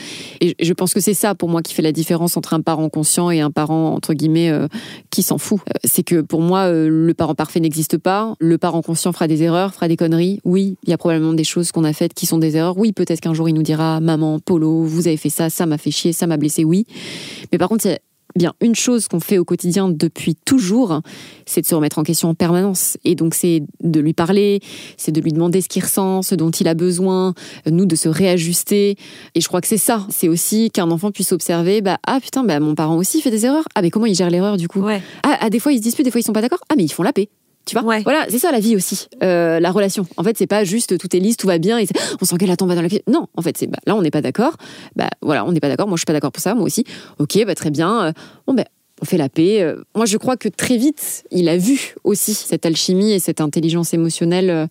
et 0.41 0.55
je 0.61 0.73
pense 0.73 0.95
que 0.95 1.01
c'est 1.01 1.15
ça, 1.15 1.35
pour 1.35 1.49
moi, 1.49 1.63
qui 1.63 1.75
fait 1.75 1.83
la 1.83 1.93
différence 1.93 2.37
entre 2.37 2.55
un 2.55 2.61
parent 2.61 2.89
conscient 2.89 3.31
et 3.31 3.41
un 3.41 3.51
parent, 3.51 3.95
entre 3.95 4.15
guillemets, 4.15 4.51
euh, 4.51 4.69
qui 5.11 5.23
s'en 5.23 5.39
fout. 5.39 5.61
C'est 5.85 6.03
que 6.03 6.21
pour 6.21 6.41
moi, 6.41 6.71
le 6.71 7.15
parent 7.15 7.35
parfait 7.35 7.61
n'existe 7.61 7.99
pas. 7.99 8.35
Le 8.39 8.59
parent 8.59 8.83
conscient 8.83 9.13
fera 9.13 9.27
des 9.27 9.43
erreurs, 9.43 9.75
fera 9.75 9.89
des 9.89 9.97
conneries. 9.97 10.41
Oui, 10.45 10.77
il 10.85 10.91
y 10.91 10.93
a 10.93 10.99
probablement 10.99 11.33
des 11.33 11.45
choses 11.45 11.73
qu'on 11.73 11.85
a 11.85 11.93
faites 11.93 12.15
qui 12.15 12.27
sont 12.27 12.39
des 12.39 12.57
erreurs. 12.57 12.79
Oui, 12.79 12.93
peut-être 12.93 13.21
qu'un 13.21 13.35
jour, 13.35 13.49
il 13.49 13.55
nous 13.55 13.63
dira, 13.63 14.01
maman, 14.01 14.39
Polo, 14.39 14.85
vous 14.85 15.09
avez 15.09 15.17
fait 15.17 15.31
ça, 15.31 15.51
ça 15.51 15.67
m'a 15.67 15.79
fait 15.79 15.91
chier, 15.91 16.13
ça 16.13 16.27
m'a 16.27 16.37
blessé, 16.37 16.65
oui. 16.65 16.87
Mais 17.51 17.59
par 17.59 17.69
contre, 17.69 17.87
bien 18.37 18.55
une 18.61 18.75
chose 18.75 19.09
qu'on 19.09 19.21
fait 19.21 19.39
au 19.39 19.45
quotidien 19.45 19.89
depuis 19.89 20.35
toujours, 20.35 21.01
c'est 21.47 21.61
de 21.61 21.67
se 21.67 21.75
remettre 21.75 21.99
en 21.99 22.03
question 22.03 22.29
en 22.29 22.35
permanence. 22.35 22.97
Et 23.05 23.15
donc 23.15 23.35
c'est 23.35 23.63
de 23.83 24.01
lui 24.01 24.13
parler, 24.13 24.61
c'est 24.97 25.13
de 25.13 25.21
lui 25.21 25.33
demander 25.33 25.61
ce 25.61 25.69
qu'il 25.69 25.83
ressent, 25.83 26.23
ce 26.23 26.35
dont 26.35 26.51
il 26.51 26.69
a 26.69 26.75
besoin, 26.75 27.35
nous 27.71 27.87
de 27.87 27.97
se 27.97 28.09
réajuster. 28.09 28.97
Et 29.35 29.41
je 29.41 29.49
crois 29.49 29.61
que 29.61 29.69
c'est 29.69 29.77
ça. 29.77 30.07
C'est 30.11 30.29
aussi 30.29 30.71
qu'un 30.71 30.91
enfant 30.91 31.11
puisse 31.11 31.33
observer, 31.33 31.81
bah 31.81 31.99
ah 32.07 32.21
putain, 32.21 32.45
bah 32.45 32.61
mon 32.61 32.75
parent 32.75 32.97
aussi 32.97 33.21
fait 33.21 33.31
des 33.31 33.47
erreurs. 33.47 33.65
Ah 33.75 33.83
mais 33.83 33.91
comment 33.91 34.07
il 34.07 34.15
gère 34.15 34.31
l'erreur 34.31 34.57
du 34.57 34.69
coup? 34.69 34.85
Ah, 35.23 35.39
ah, 35.41 35.51
des 35.51 35.59
fois 35.59 35.73
ils 35.73 35.79
se 35.79 35.83
disputent, 35.83 36.05
des 36.05 36.11
fois 36.11 36.21
ils 36.21 36.25
sont 36.25 36.33
pas 36.33 36.43
d'accord. 36.43 36.61
Ah 36.69 36.75
mais 36.77 36.85
ils 36.85 36.93
font 36.93 37.03
la 37.03 37.13
paix. 37.13 37.29
Tu 37.65 37.79
vois 37.79 38.01
Voilà, 38.01 38.27
c'est 38.29 38.39
ça 38.39 38.51
la 38.51 38.61
vie 38.61 38.75
aussi, 38.75 39.09
euh, 39.23 39.61
la 39.61 39.71
relation. 39.71 40.07
En 40.17 40.25
fait, 40.25 40.37
c'est 40.37 40.47
pas 40.47 40.65
juste 40.65 40.99
tout 40.99 41.17
est 41.17 41.21
lisse, 41.21 41.37
tout 41.37 41.47
va 41.47 41.59
bien, 41.59 41.79
et 41.79 41.87
on 42.21 42.25
s'engueule, 42.25 42.51
attends, 42.51 42.65
on 42.65 42.69
va 42.69 42.75
dans 42.75 42.83
la 42.83 42.89
pièce. 42.89 43.03
Non, 43.07 43.29
en 43.37 43.43
fait, 43.43 43.57
c'est 43.57 43.69
bah, 43.69 43.79
là, 43.87 43.95
on 43.95 44.03
n'est 44.03 44.11
pas 44.11 44.21
d'accord. 44.21 44.57
Bah 44.97 45.09
voilà, 45.21 45.45
on 45.45 45.53
n'est 45.53 45.61
pas 45.61 45.69
d'accord. 45.69 45.87
Moi, 45.87 45.97
je 45.97 46.01
suis 46.01 46.07
pas 46.07 46.13
d'accord 46.13 46.33
pour 46.33 46.43
ça, 46.43 46.55
moi 46.55 46.65
aussi. 46.65 46.85
Ok, 47.19 47.39
bah 47.47 47.55
très 47.55 47.71
bien. 47.71 48.07
Euh, 48.07 48.13
bon, 48.47 48.55
ben 48.55 48.65
on 49.03 49.05
fait 49.05 49.17
la 49.17 49.29
paix. 49.29 49.63
Euh, 49.63 49.83
moi, 49.97 50.07
je 50.07 50.17
crois 50.17 50.37
que 50.37 50.49
très 50.49 50.77
vite, 50.77 51.25
il 51.33 51.49
a 51.49 51.59
vu 51.59 51.97
aussi 52.05 52.35
cette 52.35 52.65
alchimie 52.65 53.13
et 53.13 53.19
cette 53.19 53.41
intelligence 53.41 53.93
émotionnelle 53.93 54.49
euh, 54.49 54.67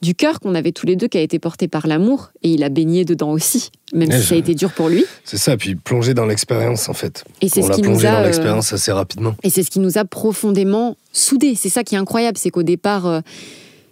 du 0.00 0.14
cœur 0.14 0.40
qu'on 0.40 0.54
avait 0.54 0.72
tous 0.72 0.86
les 0.86 0.96
deux, 0.96 1.08
qui 1.08 1.18
a 1.18 1.20
été 1.20 1.38
portée 1.38 1.68
par 1.68 1.86
l'amour, 1.86 2.30
et 2.42 2.50
il 2.50 2.64
a 2.64 2.70
baigné 2.70 3.04
dedans 3.04 3.30
aussi, 3.30 3.70
même 3.92 4.10
si 4.10 4.22
ça 4.22 4.34
a 4.34 4.38
été 4.38 4.54
dur 4.54 4.72
pour 4.72 4.88
lui. 4.88 5.04
C'est 5.24 5.36
ça, 5.36 5.58
puis 5.58 5.74
plonger 5.74 6.14
dans 6.14 6.24
l'expérience, 6.24 6.88
en 6.88 6.94
fait. 6.94 7.22
Et 7.42 7.50
c'est 7.50 7.60
ce 7.60 7.70
qui 7.70 7.82
nous 7.82 8.06
a 8.06 8.10
dans 8.10 8.16
euh, 8.20 8.24
l'expérience 8.24 8.72
assez 8.72 8.92
rapidement. 8.92 9.36
Et 9.42 9.50
c'est 9.50 9.62
ce 9.62 9.70
qui 9.70 9.80
nous 9.80 9.98
a 9.98 10.06
profondément 10.06 10.96
soudés. 11.12 11.54
C'est 11.54 11.68
ça 11.68 11.84
qui 11.84 11.96
est 11.96 11.98
incroyable, 11.98 12.38
c'est 12.38 12.50
qu'au 12.50 12.62
départ. 12.62 13.22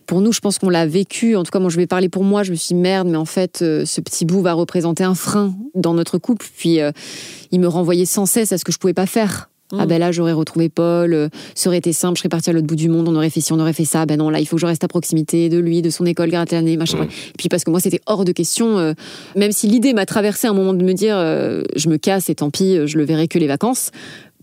pour 0.07 0.23
nous, 0.23 0.33
je 0.33 0.41
pense 0.41 0.59
qu'on 0.59 0.71
l'a 0.71 0.87
vécu. 0.87 1.37
En 1.37 1.43
tout 1.43 1.51
cas, 1.51 1.59
moi, 1.59 1.69
je 1.69 1.77
vais 1.77 1.87
parler 1.87 2.09
pour 2.09 2.25
moi. 2.25 2.43
Je 2.43 2.53
me 2.53 2.57
suis 2.57 2.69
dit, 2.75 2.81
merde, 2.81 3.09
mais 3.09 3.19
en 3.19 3.25
fait, 3.27 3.59
ce 3.59 4.01
petit 4.01 4.25
bout 4.25 4.41
va 4.41 4.55
représenter 4.55 5.05
un 5.05 5.15
frein 5.15 5.55
dans 5.75 5.93
notre 5.93 6.17
couple. 6.17 6.47
Puis, 6.57 6.79
il 7.51 7.61
me 7.61 7.69
renvoyait 7.69 8.07
sans 8.07 8.25
cesse 8.25 8.53
à 8.53 8.59
ce 8.59 8.65
que 8.65 8.73
je 8.73 8.79
pouvais 8.79 8.95
pas 8.95 9.07
faire. 9.07 9.51
Ah 9.73 9.85
mm. 9.85 9.89
ben 9.89 9.99
là, 9.99 10.13
j'aurais 10.13 10.33
retrouvé 10.33 10.69
Paul, 10.69 11.15
euh, 11.15 11.29
ça 11.55 11.69
aurait 11.69 11.79
été 11.79 11.93
simple, 11.93 12.17
je 12.17 12.21
serais 12.21 12.29
partie 12.29 12.51
à 12.51 12.53
l'autre 12.53 12.67
bout 12.67 12.77
du 12.77 12.89
monde, 12.89 13.09
on 13.09 13.17
aurait 13.17 13.31
fait 13.31 13.41
ci, 13.41 13.53
on 13.53 13.59
aurait 13.59 13.73
fait 13.73 13.85
ça. 13.85 14.07
Ben 14.07 14.19
non, 14.19 14.31
là, 14.31 14.41
il 14.41 14.47
faut 14.47 14.57
que 14.57 14.61
je 14.61 14.67
reste 14.67 14.85
à 14.85 14.89
proximité 14.89 15.49
de 15.49 15.59
lui, 15.59 15.83
de 15.83 15.91
son 15.91 16.05
école 16.07 16.31
l'année, 16.31 16.77
machin. 16.77 17.05
Et 17.05 17.33
puis 17.39 17.49
parce 17.49 17.65
que 17.65 17.71
moi, 17.71 17.81
c'était 17.81 18.01
hors 18.07 18.25
de 18.25 18.33
question, 18.33 18.79
euh, 18.79 18.93
même 19.37 19.53
si 19.53 19.67
l'idée 19.67 19.95
m'a 19.95 20.07
traversé 20.07 20.47
un 20.47 20.53
moment 20.53 20.75
de 20.75 20.85
me 20.85 20.93
dire, 20.93 21.17
euh, 21.17 21.63
je 21.77 21.89
me 21.89 21.97
casse 21.97 22.29
et 22.29 22.35
tant 22.35 22.51
pis, 22.51 22.87
je 22.87 22.99
le 22.99 23.05
verrai 23.05 23.29
que 23.29 23.39
les 23.39 23.47
vacances. 23.47 23.91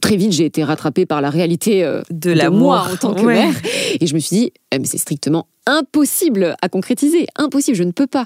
Très 0.02 0.16
vite, 0.16 0.32
j'ai 0.32 0.46
été 0.46 0.64
rattrapée 0.64 1.06
par 1.06 1.22
la 1.22 1.30
réalité 1.30 1.88
de, 2.10 2.32
la 2.32 2.50
moi 2.50 2.88
en 2.92 2.96
tant 2.96 3.14
que 3.14 3.22
mère. 3.22 3.54
Et 4.00 4.08
je 4.08 4.16
me 4.16 4.20
suis 4.20 4.36
dit, 4.36 4.54
eh, 4.72 4.80
c'est 4.84 4.98
strictement 4.98 5.46
impossible 5.68 6.56
à 6.62 6.70
concrétiser. 6.70 7.28
Impossible, 7.36 7.78
je 7.78 7.84
ne 7.84 7.92
peux 7.92 8.08
pas. 8.08 8.26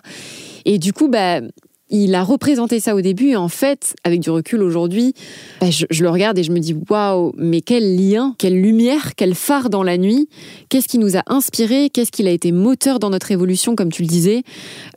Et 0.64 0.80
du 0.80 0.94
coup, 0.94 1.10
bah, 1.10 1.42
il 1.90 2.16
a 2.16 2.24
représenté 2.24 2.80
ça 2.80 2.96
au 2.96 3.02
début 3.02 3.30
et 3.30 3.36
en 3.36 3.48
fait, 3.48 3.96
avec 4.04 4.20
du 4.20 4.30
recul 4.30 4.64
aujourd'hui, 4.64 5.14
bah, 5.62 5.70
je, 5.70 5.86
le 6.02 6.10
regarde 6.10 6.38
et 6.38 6.44
je 6.44 6.52
me 6.52 6.60
dis 6.60 6.76
waouh, 6.90 7.32
mais 7.38 7.62
quel 7.62 7.96
lien, 7.96 8.36
quelle 8.38 8.60
lumière, 8.60 9.14
quel 9.16 9.36
phare 9.36 9.70
dans 9.70 9.84
la 9.84 9.98
nuit, 9.98 10.28
qu'est-ce 10.70 10.88
qui 10.88 10.98
nous 10.98 11.16
a 11.16 11.22
inspiré, 11.28 11.90
qu'est-ce 11.92 12.12
qui 12.12 12.28
a 12.28 12.32
été 12.32 12.52
moteur 12.52 13.00
dans 13.00 13.12
notre 13.12 13.32
évolution, 13.32 13.76
comme 13.76 13.92
tu 13.92 14.02
le 14.02 14.08
disais? 14.08 14.44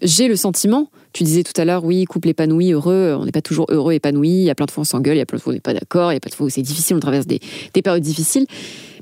J'ai 0.00 0.28
le 0.28 0.36
sentiment, 0.36 0.90
tu 1.12 1.24
disais 1.24 1.42
tout 1.42 1.58
à 1.60 1.64
l'heure, 1.64 1.84
oui, 1.84 2.04
couple 2.04 2.28
épanoui, 2.28 2.72
heureux, 2.72 3.16
on 3.18 3.26
n'est 3.26 3.32
pas 3.32 3.42
toujours 3.42 3.66
heureux, 3.68 3.92
épanoui, 3.92 4.30
il 4.30 4.44
y 4.44 4.50
a 4.50 4.54
plein 4.54 4.66
de 4.66 4.70
fois 4.70 4.82
on 4.82 4.84
s'engueule, 4.84 5.16
il 5.16 5.20
y 5.20 5.22
a 5.22 5.26
plein 5.26 5.38
de 5.38 5.42
fois 5.42 5.52
on 5.52 5.54
n'est 5.54 5.60
pas 5.60 5.74
d'accord, 5.74 6.10
il 6.10 6.14
y 6.14 6.18
a 6.18 6.20
plein 6.20 6.30
de 6.30 6.34
fois 6.34 6.46
où 6.46 6.50
c'est 6.50 6.62
difficile, 6.62 6.96
on 6.96 7.00
traverse 7.00 7.26
des 7.26 7.40
périodes 7.82 8.02
difficiles. 8.02 8.46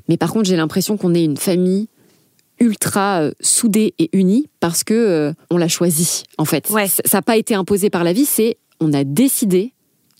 Mais 0.09 0.17
par 0.17 0.31
contre, 0.31 0.45
j'ai 0.45 0.55
l'impression 0.55 0.97
qu'on 0.97 1.13
est 1.13 1.23
une 1.23 1.37
famille 1.37 1.87
ultra 2.59 3.21
euh, 3.21 3.31
soudée 3.39 3.93
et 3.99 4.09
unie 4.17 4.49
parce 4.59 4.83
que 4.83 4.93
euh, 4.93 5.33
on 5.51 5.57
l'a 5.57 5.67
choisi 5.67 6.23
en 6.37 6.45
fait. 6.45 6.67
Ça 6.67 7.17
n'a 7.17 7.21
pas 7.21 7.37
été 7.37 7.55
imposé 7.55 7.89
par 7.89 8.03
la 8.03 8.13
vie, 8.13 8.25
c'est 8.25 8.57
on 8.79 8.93
a 8.93 9.03
décidé 9.03 9.73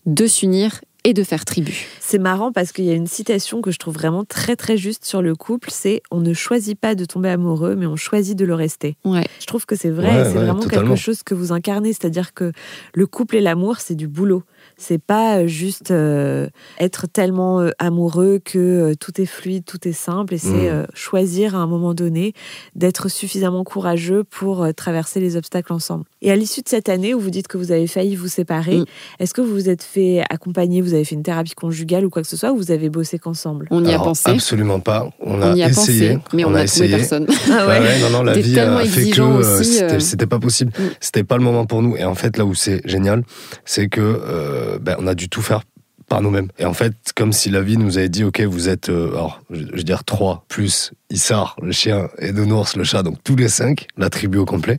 de 0.06 0.26
s'unir 0.26 0.80
et 1.04 1.14
de 1.14 1.22
faire 1.22 1.44
tribu. 1.44 1.86
C'est 2.00 2.18
marrant 2.18 2.50
parce 2.52 2.72
qu'il 2.72 2.84
y 2.84 2.90
a 2.90 2.94
une 2.94 3.06
citation 3.06 3.62
que 3.62 3.70
je 3.70 3.78
trouve 3.78 3.94
vraiment 3.94 4.24
très 4.24 4.56
très 4.56 4.76
juste 4.76 5.04
sur 5.04 5.22
le 5.22 5.34
couple, 5.36 5.70
c'est 5.72 6.02
on 6.10 6.20
ne 6.20 6.34
choisit 6.34 6.78
pas 6.78 6.94
de 6.96 7.04
tomber 7.04 7.28
amoureux, 7.28 7.76
mais 7.76 7.86
on 7.86 7.94
choisit 7.96 8.36
de 8.36 8.44
le 8.44 8.54
rester. 8.54 8.96
Ouais. 9.04 9.24
Je 9.40 9.46
trouve 9.46 9.64
que 9.64 9.76
c'est 9.76 9.90
vrai, 9.90 10.08
Ouais, 10.08 10.24
c'est 10.24 10.28
ouais, 10.38 10.44
vraiment 10.44 10.58
totalement. 10.58 10.88
quelque 10.90 11.00
chose 11.00 11.22
que 11.22 11.34
vous 11.34 11.52
incarnez, 11.52 11.92
c'est-à-dire 11.92 12.34
que 12.34 12.52
le 12.94 13.06
couple 13.06 13.36
et 13.36 13.40
l'amour, 13.40 13.76
c'est 13.78 13.94
du 13.94 14.08
boulot. 14.08 14.42
C'est 14.80 14.98
pas 15.02 15.38
euh, 15.40 15.46
juste 15.48 15.90
euh, 15.90 16.46
être 16.78 17.06
tellement 17.08 17.60
euh, 17.60 17.70
amoureux 17.80 18.38
que 18.42 18.58
euh, 18.58 18.94
tout 18.98 19.20
est 19.20 19.26
fluide, 19.26 19.64
tout 19.64 19.86
est 19.88 19.92
simple, 19.92 20.34
et 20.34 20.38
c'est 20.38 20.48
Mm. 20.48 20.68
euh, 20.70 20.86
choisir 20.94 21.56
à 21.56 21.58
un 21.58 21.66
moment 21.66 21.94
donné 21.94 22.32
d'être 22.76 23.08
suffisamment 23.08 23.64
courageux 23.64 24.22
pour 24.24 24.62
euh, 24.62 24.72
traverser 24.72 25.18
les 25.20 25.36
obstacles 25.36 25.72
ensemble. 25.72 26.04
Et 26.22 26.30
à 26.30 26.36
l'issue 26.36 26.62
de 26.62 26.68
cette 26.68 26.88
année 26.88 27.12
où 27.12 27.20
vous 27.20 27.30
dites 27.30 27.48
que 27.48 27.58
vous 27.58 27.72
avez 27.72 27.86
failli 27.88 28.14
vous 28.16 28.28
séparer, 28.28 28.78
Mm. 28.78 28.84
est-ce 29.18 29.34
que 29.34 29.40
vous 29.40 29.52
vous 29.52 29.68
êtes 29.68 29.82
fait 29.82 30.22
accompagner, 30.30 30.80
vous 30.80 30.94
avez 30.94 31.04
fait 31.04 31.14
une 31.16 31.22
thérapie 31.24 31.54
conjugale 31.54 32.04
ou 32.06 32.10
quoi 32.10 32.22
que 32.22 32.28
ce 32.28 32.36
soit, 32.36 32.52
ou 32.52 32.56
vous 32.56 32.70
avez 32.70 32.88
bossé 32.88 33.18
qu'ensemble? 33.18 33.66
On 33.72 33.84
y 33.84 33.88
a 33.88 33.94
Alors, 33.94 34.04
pensé. 34.04 34.30
Absolument 34.30 34.78
pas. 34.80 35.10
On, 35.20 35.34
On 35.34 35.42
a 35.42 35.56
y 35.56 35.62
a 35.64 35.68
essayé. 35.68 36.14
pensé, 36.16 36.18
mais 36.34 36.44
on, 36.44 36.54
a 36.54 36.60
a, 36.60 36.64
trouvé 36.66 36.84
essayé. 36.86 36.96
personne. 36.96 37.26
Ah 37.50 37.66
Ouais, 37.66 37.80
ouais, 37.80 37.98
non, 38.00 38.10
non, 38.10 38.22
la 38.22 38.34
vie 38.34 38.58
a 38.60 38.78
fait 38.84 39.10
que 39.10 39.20
euh, 39.20 39.62
c'était 39.64 39.98
c'était 40.00 40.26
pas 40.26 40.38
possible. 40.38 40.70
Mm. 40.78 40.82
C'était 41.00 41.24
pas 41.24 41.36
le 41.36 41.42
moment 41.42 41.66
pour 41.66 41.82
nous. 41.82 41.96
Et 41.96 42.04
en 42.04 42.14
fait, 42.14 42.36
là 42.36 42.44
où 42.44 42.54
c'est 42.54 42.80
génial, 42.88 43.24
c'est 43.64 43.88
que 43.88 44.00
euh, 44.00 44.67
ben, 44.80 44.96
on 44.98 45.06
a 45.06 45.14
dû 45.14 45.28
tout 45.28 45.42
faire 45.42 45.62
par 46.08 46.22
nous-mêmes. 46.22 46.48
Et 46.58 46.64
en 46.64 46.72
fait, 46.74 46.94
comme 47.14 47.32
si 47.32 47.50
la 47.50 47.60
vie 47.60 47.76
nous 47.76 47.98
avait 47.98 48.08
dit, 48.08 48.24
ok, 48.24 48.40
vous 48.40 48.68
êtes, 48.68 48.88
euh, 48.88 49.10
alors, 49.10 49.40
je, 49.50 49.60
je 49.60 49.76
veux 49.76 49.82
dire 49.82 50.04
trois 50.04 50.44
plus 50.48 50.92
Issar, 51.10 51.56
le 51.62 51.72
chien, 51.72 52.08
et 52.18 52.32
Nounours, 52.32 52.76
le 52.76 52.84
chat, 52.84 53.02
donc 53.02 53.22
tous 53.22 53.36
les 53.36 53.48
cinq, 53.48 53.86
la 53.96 54.10
tribu 54.10 54.38
au 54.38 54.44
complet, 54.44 54.78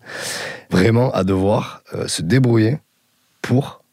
vraiment 0.70 1.12
à 1.12 1.24
devoir 1.24 1.84
euh, 1.94 2.08
se 2.08 2.22
débrouiller 2.22 2.80
pour 3.42 3.84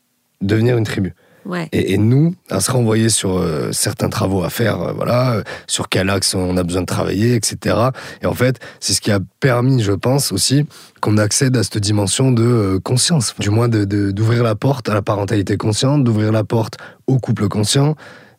devenir 0.40 0.76
une 0.76 0.84
tribu. 0.84 1.14
Ouais. 1.46 1.68
Et, 1.72 1.92
et 1.92 1.98
nous, 1.98 2.34
à 2.50 2.60
se 2.60 2.70
renvoyer 2.72 3.08
sur 3.08 3.38
euh, 3.38 3.70
certains 3.72 4.08
travaux 4.08 4.42
à 4.42 4.50
faire, 4.50 4.80
euh, 4.80 4.92
voilà, 4.92 5.34
euh, 5.34 5.42
sur 5.68 5.88
quel 5.88 6.10
axe 6.10 6.34
on 6.34 6.56
a 6.56 6.62
besoin 6.64 6.82
de 6.82 6.86
travailler, 6.86 7.34
etc. 7.34 7.76
Et 8.20 8.26
en 8.26 8.34
fait, 8.34 8.58
c'est 8.80 8.92
ce 8.92 9.00
qui 9.00 9.12
a 9.12 9.20
permis, 9.38 9.80
je 9.80 9.92
pense 9.92 10.32
aussi, 10.32 10.66
qu'on 11.00 11.18
accède 11.18 11.56
à 11.56 11.62
cette 11.62 11.78
dimension 11.78 12.32
de 12.32 12.42
euh, 12.42 12.80
conscience, 12.80 13.34
du 13.38 13.50
moins 13.50 13.68
d'ouvrir 13.68 14.42
la 14.42 14.56
porte 14.56 14.88
à 14.88 14.94
la 14.94 15.02
parentalité 15.02 15.56
consciente, 15.56 16.02
d'ouvrir 16.02 16.32
la 16.32 16.42
porte 16.42 16.78
au 17.06 17.18
couple 17.18 17.48
conscient, 17.48 17.94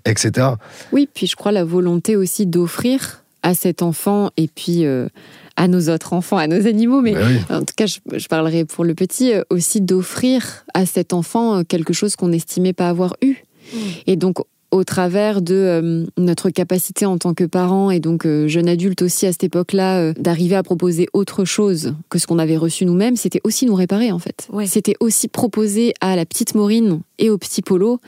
etc. 0.06 0.50
Oui, 0.92 1.08
puis 1.14 1.28
je 1.28 1.38
crois 1.38 1.54
la 1.54 1.64
volonté 1.64 2.18
aussi 2.18 2.46
d'offrir 2.46 3.24
à 3.44 3.54
cet 3.54 3.82
enfant 3.82 4.32
et 4.38 4.48
puis 4.48 4.86
euh, 4.86 5.08
à 5.56 5.68
nos 5.68 5.90
autres 5.90 6.14
enfants, 6.14 6.38
à 6.38 6.48
nos 6.48 6.68
animaux, 6.68 7.02
mais 7.02 7.14
Ben 7.14 7.28
oui. 7.28 7.56
en 7.56 7.60
tout 7.60 7.74
cas, 7.76 7.86
je, 7.86 8.00
je 8.14 8.28
parlerai 8.28 8.66
pour 8.66 8.84
le 8.84 8.94
petit 8.96 9.34
euh, 9.34 9.44
aussi 9.50 9.82
d'offrir 9.82 10.66
à 10.74 10.86
cet 10.86 11.14
enfant 11.14 11.58
euh, 11.58 11.64
quelque 11.64 11.94
chose 11.94 12.16
qu'on 12.16 12.30
n'estimait 12.30 12.74
pas 12.74 12.90
avoir 12.90 13.16
eu. 13.22 13.36
Mm. 13.74 13.78
Et 14.08 14.16
donc, 14.16 14.40
au 14.72 14.84
travers 14.84 15.42
de 15.42 15.56
euh, 15.56 16.06
notre 16.18 16.50
capacité 16.50 17.06
en 17.06 17.18
tant 17.18 17.34
que 17.34 17.46
parents 17.46 17.90
et 17.90 18.00
donc 18.00 18.26
euh, 18.26 18.48
jeunes 18.48 18.68
adultes 18.68 19.02
aussi 19.02 19.26
à 19.26 19.32
cette 19.32 19.46
époque-là, 19.46 20.00
euh, 20.00 20.14
d'arriver 20.18 20.56
à 20.56 20.64
proposer 20.64 21.08
autre 21.14 21.46
chose 21.46 21.94
que 22.10 22.20
ce 22.20 22.28
qu'on 22.28 22.40
avait 22.40 22.58
reçu 22.58 22.86
nous-mêmes, 22.86 23.16
c'était 23.16 23.42
aussi 23.44 23.66
nous 23.66 23.76
réparer 23.76 24.12
en 24.12 24.20
fait. 24.20 24.48
Ouais. 24.52 24.68
C'était 24.68 24.96
aussi 25.00 25.28
proposer 25.28 25.94
à 26.02 26.16
la 26.16 26.26
petite 26.26 26.54
Maureen 26.56 27.00
et 27.18 27.30
au 27.30 27.38
petit 27.38 27.62
Polo 27.62 28.00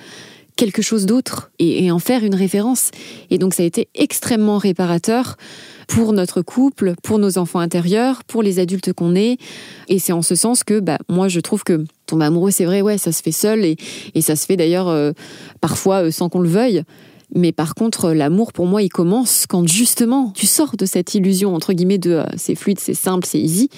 quelque 0.59 0.81
chose 0.81 1.05
d'autre 1.05 1.51
et, 1.57 1.89
en 1.89 1.99
faire 1.99 2.25
une 2.25 2.35
référence. 2.35 2.91
Et 3.29 3.37
donc 3.37 3.53
ça 3.53 3.63
a 3.63 3.65
été 3.65 3.87
extrêmement 3.95 4.57
réparateur 4.57 5.37
pour 5.87 6.11
notre 6.11 6.41
couple, 6.41 6.95
pour 7.01 7.17
nos 7.17 7.37
enfants 7.37 7.59
intérieurs, 7.59 8.25
pour 8.25 8.43
les 8.43 8.59
adultes 8.59 8.91
qu'on 8.91 9.15
est. 9.15 9.37
Et 9.87 9.99
c'est 9.99 10.11
en 10.11 10.21
ce 10.21 10.35
sens 10.35 10.65
que 10.65 10.81
bah, 10.81 10.97
moi 11.07 11.29
je 11.29 11.39
trouve 11.39 11.63
que 11.63 11.85
tomber 12.07 12.25
amoureux, 12.25 12.51
c'est 12.51 12.65
vrai, 12.65 12.81
ouais, 12.81 12.97
ça 12.97 13.13
se 13.13 13.23
fait 13.23 13.31
seul 13.31 13.63
et, 13.63 13.77
et 14.15 14.21
ça 14.21 14.35
se 14.35 14.45
fait 14.45 14.57
d'ailleurs 14.57 14.89
euh, 14.89 15.13
parfois 15.61 16.03
euh, 16.03 16.11
sans 16.11 16.27
qu'on 16.27 16.41
le 16.41 16.49
veuille. 16.49 16.83
Mais 17.35 17.51
par 17.51 17.75
contre, 17.75 18.11
l'amour 18.11 18.53
pour 18.53 18.65
moi, 18.65 18.81
il 18.81 18.89
commence 18.89 19.45
quand 19.47 19.67
justement 19.67 20.31
tu 20.35 20.47
sors 20.47 20.75
de 20.75 20.85
cette 20.85 21.13
illusion 21.13 21.53
entre 21.55 21.73
guillemets 21.73 21.97
de 21.99 22.11
euh, 22.11 22.23
c'est 22.37 22.55
fluide, 22.55 22.79
c'est 22.79 22.93
simple, 22.93 23.25
c'est 23.27 23.39
easy. 23.39 23.69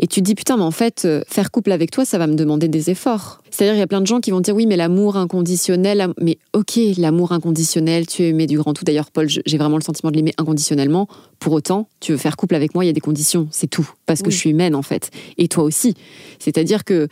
Et 0.00 0.08
tu 0.08 0.20
te 0.20 0.24
dis 0.26 0.34
putain, 0.34 0.56
mais 0.56 0.64
en 0.64 0.72
fait, 0.72 1.04
euh, 1.04 1.22
faire 1.28 1.52
couple 1.52 1.70
avec 1.70 1.92
toi, 1.92 2.04
ça 2.04 2.18
va 2.18 2.26
me 2.26 2.34
demander 2.34 2.66
des 2.66 2.90
efforts. 2.90 3.40
C'est-à-dire, 3.50 3.76
il 3.76 3.78
y 3.78 3.82
a 3.82 3.86
plein 3.86 4.00
de 4.00 4.06
gens 4.08 4.18
qui 4.20 4.32
vont 4.32 4.40
dire 4.40 4.54
oui, 4.54 4.66
mais 4.66 4.76
l'amour 4.76 5.16
inconditionnel, 5.16 6.00
am- 6.00 6.14
mais 6.20 6.36
ok, 6.52 6.78
l'amour 6.98 7.30
inconditionnel, 7.30 8.04
tu 8.06 8.24
aimais 8.24 8.48
du 8.48 8.58
grand 8.58 8.74
tout. 8.74 8.84
D'ailleurs, 8.84 9.12
Paul, 9.12 9.28
j'ai 9.28 9.56
vraiment 9.56 9.76
le 9.76 9.84
sentiment 9.84 10.10
de 10.10 10.16
l'aimer 10.16 10.34
inconditionnellement. 10.36 11.06
Pour 11.38 11.52
autant, 11.52 11.88
tu 12.00 12.10
veux 12.10 12.18
faire 12.18 12.36
couple 12.36 12.56
avec 12.56 12.74
moi, 12.74 12.84
il 12.84 12.88
y 12.88 12.90
a 12.90 12.92
des 12.92 13.00
conditions, 13.00 13.46
c'est 13.52 13.68
tout. 13.68 13.88
Parce 14.04 14.20
que 14.20 14.30
je 14.30 14.36
suis 14.36 14.50
humaine, 14.50 14.74
en 14.74 14.82
fait. 14.82 15.10
Et 15.38 15.46
toi 15.46 15.62
aussi. 15.62 15.94
C'est-à-dire 16.40 16.82
que 16.84 17.06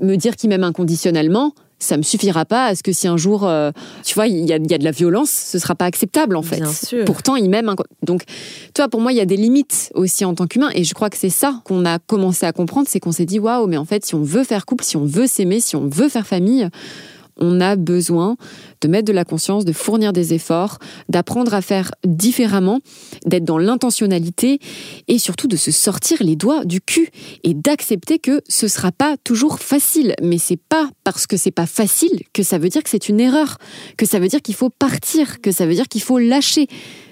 me 0.00 0.14
dire 0.14 0.36
qu'il 0.36 0.48
m'aime 0.48 0.64
inconditionnellement, 0.64 1.52
ça 1.78 1.96
me 1.96 2.02
suffira 2.02 2.44
pas 2.44 2.66
à 2.66 2.74
ce 2.74 2.82
que 2.82 2.92
si 2.92 3.06
un 3.06 3.16
jour, 3.16 3.46
euh, 3.46 3.70
tu 4.04 4.14
vois, 4.14 4.26
il 4.26 4.46
y 4.46 4.52
a, 4.52 4.56
il 4.56 4.70
y 4.70 4.74
a 4.74 4.78
de 4.78 4.84
la 4.84 4.90
violence, 4.90 5.30
ce 5.30 5.58
sera 5.58 5.74
pas 5.74 5.84
acceptable, 5.84 6.36
en 6.36 6.42
fait. 6.42 6.56
Bien 6.56 6.72
sûr. 6.72 7.04
Pourtant, 7.04 7.36
il 7.36 7.48
m'aime. 7.48 7.74
Donc, 8.02 8.24
tu 8.26 8.82
vois, 8.82 8.88
pour 8.88 9.00
moi, 9.00 9.12
il 9.12 9.16
y 9.16 9.20
a 9.20 9.26
des 9.26 9.36
limites 9.36 9.90
aussi 9.94 10.24
en 10.24 10.34
tant 10.34 10.46
qu'humain. 10.46 10.70
Et 10.74 10.84
je 10.84 10.94
crois 10.94 11.10
que 11.10 11.16
c'est 11.16 11.30
ça 11.30 11.60
qu'on 11.64 11.84
a 11.84 11.98
commencé 11.98 12.46
à 12.46 12.52
comprendre, 12.52 12.88
c'est 12.90 13.00
qu'on 13.00 13.12
s'est 13.12 13.26
dit, 13.26 13.38
waouh, 13.38 13.66
mais 13.66 13.76
en 13.76 13.84
fait, 13.84 14.04
si 14.04 14.14
on 14.14 14.22
veut 14.22 14.44
faire 14.44 14.66
couple, 14.66 14.84
si 14.84 14.96
on 14.96 15.04
veut 15.04 15.26
s'aimer, 15.26 15.60
si 15.60 15.76
on 15.76 15.86
veut 15.86 16.08
faire 16.08 16.26
famille, 16.26 16.68
on 17.38 17.60
a 17.60 17.76
besoin 17.76 18.36
de 18.80 18.88
mettre 18.88 19.06
de 19.06 19.12
la 19.12 19.24
conscience, 19.24 19.64
de 19.64 19.72
fournir 19.72 20.12
des 20.12 20.34
efforts, 20.34 20.78
d'apprendre 21.08 21.54
à 21.54 21.62
faire 21.62 21.90
différemment, 22.04 22.80
d'être 23.26 23.44
dans 23.44 23.58
l'intentionnalité 23.58 24.60
et 25.08 25.18
surtout 25.18 25.48
de 25.48 25.56
se 25.56 25.70
sortir 25.70 26.22
les 26.22 26.36
doigts 26.36 26.64
du 26.64 26.80
cul 26.80 27.10
et 27.44 27.54
d'accepter 27.54 28.18
que 28.18 28.42
ce 28.48 28.68
sera 28.68 28.92
pas 28.92 29.16
toujours 29.24 29.58
facile. 29.58 30.14
Mais 30.22 30.38
c'est 30.38 30.60
pas 30.68 30.88
parce 31.04 31.26
que 31.26 31.36
c'est 31.36 31.50
pas 31.50 31.66
facile 31.66 32.22
que 32.32 32.42
ça 32.42 32.58
veut 32.58 32.68
dire 32.68 32.82
que 32.82 32.90
c'est 32.90 33.08
une 33.08 33.20
erreur, 33.20 33.58
que 33.96 34.06
ça 34.06 34.18
veut 34.18 34.28
dire 34.28 34.42
qu'il 34.42 34.54
faut 34.54 34.70
partir, 34.70 35.40
que 35.40 35.52
ça 35.52 35.66
veut 35.66 35.74
dire 35.74 35.88
qu'il 35.88 36.02
faut 36.02 36.18
lâcher. 36.18 36.68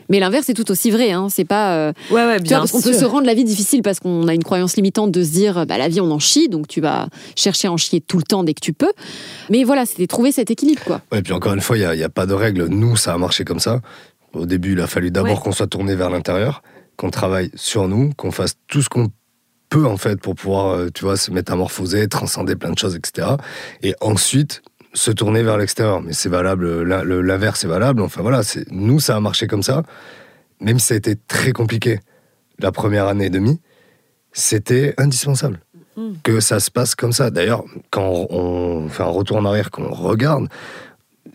Mais 0.09 0.21
l'inverse 0.21 0.49
est 0.49 0.55
tout 0.55 0.71
aussi 0.71 0.91
vrai. 0.91 1.11
Hein. 1.13 1.29
C'est 1.31 1.45
pas. 1.45 1.77
euh, 1.77 1.93
Ouais, 2.11 2.17
ouais, 2.17 2.23
tu 2.25 2.27
vois, 2.27 2.39
bien 2.39 2.59
parce 2.61 2.73
qu'on 2.73 2.81
peut 2.83 2.93
se 2.93 3.05
rendre 3.05 3.27
la 3.27 3.35
vie 3.35 3.45
difficile 3.45 3.83
parce 3.83 4.01
qu'on 4.01 4.29
a 4.29 4.35
une 4.35 4.45
croyance 4.45 4.77
limitante 4.77 5.11
de 5.13 5.23
se 5.25 5.31
dire 5.31 5.67
bah, 5.67 5.79
la 5.79 5.89
vie 5.89 6.01
on 6.01 6.11
en 6.11 6.19
chie, 6.19 6.49
donc 6.49 6.69
tu 6.69 6.81
vas 6.81 7.09
chercher 7.35 7.69
à 7.69 7.73
en 7.73 7.77
chier 7.77 8.01
tout 8.01 8.17
le 8.19 8.23
temps 8.25 8.45
dès 8.45 8.55
que 8.55 8.61
tu 8.61 8.73
peux. 8.73 8.93
Mais 9.51 9.65
voilà, 9.65 9.87
c'était 9.87 10.07
trouver 10.07 10.33
cet 10.33 10.51
équilibre 10.51 10.83
quoi. 10.85 11.01
Ouais, 11.13 11.23
puis 11.23 11.33
encore 11.33 11.55
une 11.55 11.61
fois, 11.61 11.77
il 11.77 11.81
n'y 11.81 11.87
a, 11.87 11.95
il 11.95 12.01
y 12.01 12.05
a 12.05 12.09
pas 12.09 12.27
de 12.27 12.35
règle. 12.35 12.67
Nous, 12.67 12.97
ça 12.97 13.15
a 13.15 13.19
marché 13.19 13.45
comme 13.45 13.61
ça. 13.61 13.81
Au 14.33 14.47
début, 14.47 14.73
il 14.73 14.81
a 14.81 14.87
fallu 14.87 15.11
d'abord 15.11 15.33
Ouais. 15.33 15.39
qu'on 15.43 15.53
soit 15.53 15.67
tourné 15.67 15.95
vers 15.95 16.11
l'intérieur, 16.11 16.63
qu'on 16.97 17.11
travaille 17.11 17.51
sur 17.55 17.89
nous, 17.89 18.13
qu'on 18.17 18.31
fasse 18.31 18.55
tout 18.69 18.83
ce 18.83 18.89
qu'on 18.89 19.09
peut, 19.71 19.87
en 19.87 19.97
fait, 19.97 20.21
pour 20.21 20.35
pouvoir, 20.35 20.75
euh, 20.75 20.89
tu 20.95 21.05
vois, 21.05 21.17
se 21.17 21.31
métamorphoser, 21.31 22.07
transcender 22.09 22.55
plein 22.55 22.71
de 22.71 22.79
choses, 22.79 22.95
etc. 22.97 23.29
Et 23.83 23.95
ensuite, 24.01 24.63
se 24.97 25.11
tourner 25.11 25.43
vers 25.43 25.57
l'extérieur. 25.59 26.01
Mais 26.03 26.13
c'est 26.13 26.29
valable, 26.29 26.83
l'in- 26.83 27.03
le- 27.05 27.23
l'inverse 27.23 27.65
est 27.65 27.69
valable. 27.69 28.03
Enfin 28.03 28.23
voilà, 28.23 28.41
nous, 28.71 28.99
ça 29.01 29.15
a 29.17 29.21
marché 29.21 29.47
comme 29.47 29.63
ça. 29.63 29.83
Même 30.61 30.79
si 30.79 30.87
ça 30.87 30.95
a 30.95 30.97
été 30.97 31.15
très 31.17 31.53
compliqué 31.53 32.01
la 32.59 32.73
première 32.73 33.07
année 33.07 33.27
et 33.27 33.31
demie, 33.31 33.61
c'était 34.33 34.95
indispensable 34.99 35.61
Mm. 35.97 36.13
que 36.23 36.41
ça 36.41 36.61
se 36.61 36.71
passe 36.71 36.95
comme 36.95 37.13
ça. 37.13 37.31
D'ailleurs, 37.31 37.65
quand 37.91 38.27
on 38.31 38.89
fait 38.89 39.03
un 39.03 39.07
retour 39.07 39.39
en 39.39 39.45
arrière, 39.47 39.71
qu'on 39.71 39.89
regarde, 39.89 40.49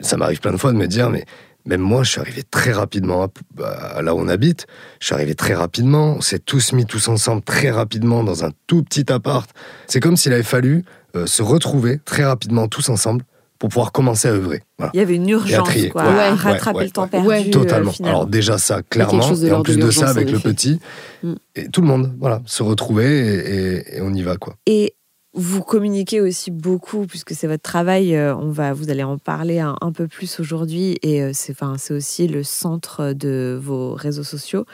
ça 0.02 0.18
m'arrive 0.18 0.40
plein 0.40 0.52
de 0.52 0.58
fois 0.58 0.72
de 0.72 0.78
me 0.78 0.88
dire, 0.88 1.10
mais 1.10 1.26
même 1.66 1.82
moi, 1.82 2.04
je 2.04 2.12
suis 2.12 2.20
arrivé 2.22 2.44
très 2.44 2.72
rapidement 2.72 3.24
à, 3.64 3.68
à 3.98 4.02
là 4.04 4.14
où 4.16 4.20
on 4.20 4.28
habite. 4.28 4.68
Je 5.00 5.08
suis 5.08 5.16
arrivé 5.16 5.34
très 5.36 5.54
rapidement. 5.56 6.16
On 6.18 6.22
s'est 6.22 6.38
tous 6.40 6.74
mis 6.74 6.86
tous 6.86 7.08
ensemble 7.08 7.42
très 7.44 7.72
rapidement 7.72 8.24
dans 8.24 8.44
un 8.46 8.52
tout 8.68 8.84
petit 8.84 9.12
appart. 9.12 9.50
C'est 9.88 10.00
comme 10.00 10.16
s'il 10.18 10.34
avait 10.34 10.42
fallu 10.44 10.84
euh, 11.16 11.26
se 11.26 11.42
retrouver 11.44 12.00
très 12.06 12.24
rapidement 12.24 12.68
tous 12.68 12.90
ensemble 12.90 13.24
pour 13.62 13.70
pouvoir 13.70 13.92
commencer 13.92 14.28
à 14.28 14.32
œuvrer. 14.32 14.64
Voilà. 14.80 14.90
Il 14.96 14.98
y 14.98 15.02
avait 15.02 15.16
une 15.18 15.30
urgence, 15.30 15.68
trier. 15.68 15.90
quoi, 15.90 16.02
Ouais, 16.02 16.10
à 16.10 16.14
ouais, 16.14 16.30
rattraper 16.32 16.78
ouais, 16.80 16.84
le 16.86 16.90
temps 16.90 17.08
perdu. 17.08 17.28
Ouais. 17.28 17.46
euh, 17.48 17.52
Totalement. 17.52 17.92
finalement. 17.92 18.18
Alors 18.18 18.28
déjà 18.28 18.58
ça, 18.58 18.82
clairement, 18.82 19.22
et 19.36 19.52
en 19.52 19.62
plus 19.62 19.78
de 19.78 19.86
de 19.86 19.92
ça, 19.92 20.10
avec 20.10 20.32
le 20.32 20.40
petit, 20.40 20.80
Mm. 21.22 21.34
et 21.56 21.68
tout 21.70 21.82
le 21.82 21.88
monde, 21.88 22.12
voilà, 22.20 22.42
se 22.48 22.64
retrouver 22.64 23.06
et, 23.06 23.76
et- 23.76 23.98
et 23.98 24.02
on 24.02 24.12
y 24.16 24.24
va, 24.24 24.38
quoi. 24.38 24.56
Et 24.66 24.96
vous 25.34 25.62
communiquez 25.64 26.20
aussi 26.20 26.52
beaucoup, 26.52 27.06
puisque 27.06 27.34
c'est 27.34 27.48
votre 27.48 27.64
travail. 27.64 28.16
euh, 28.16 28.36
On 28.36 28.50
va, 28.50 28.74
vous 28.74 28.90
allez 28.90 29.04
en 29.04 29.18
parler 29.18 29.60
un, 29.60 29.78
un 29.80 29.92
peu 29.94 30.08
plus 30.08 30.40
aujourd'hui, 30.42 30.98
et 31.04 31.22
euh, 31.22 31.32
c'est, 31.34 31.54
enfin, 31.54 31.76
c'est 31.78 31.94
aussi 31.94 32.28
le 32.28 32.44
centre 32.44 33.14
de 33.14 33.58
vos 33.62 33.94
réseaux 33.94 34.24
sociaux, 34.24 34.66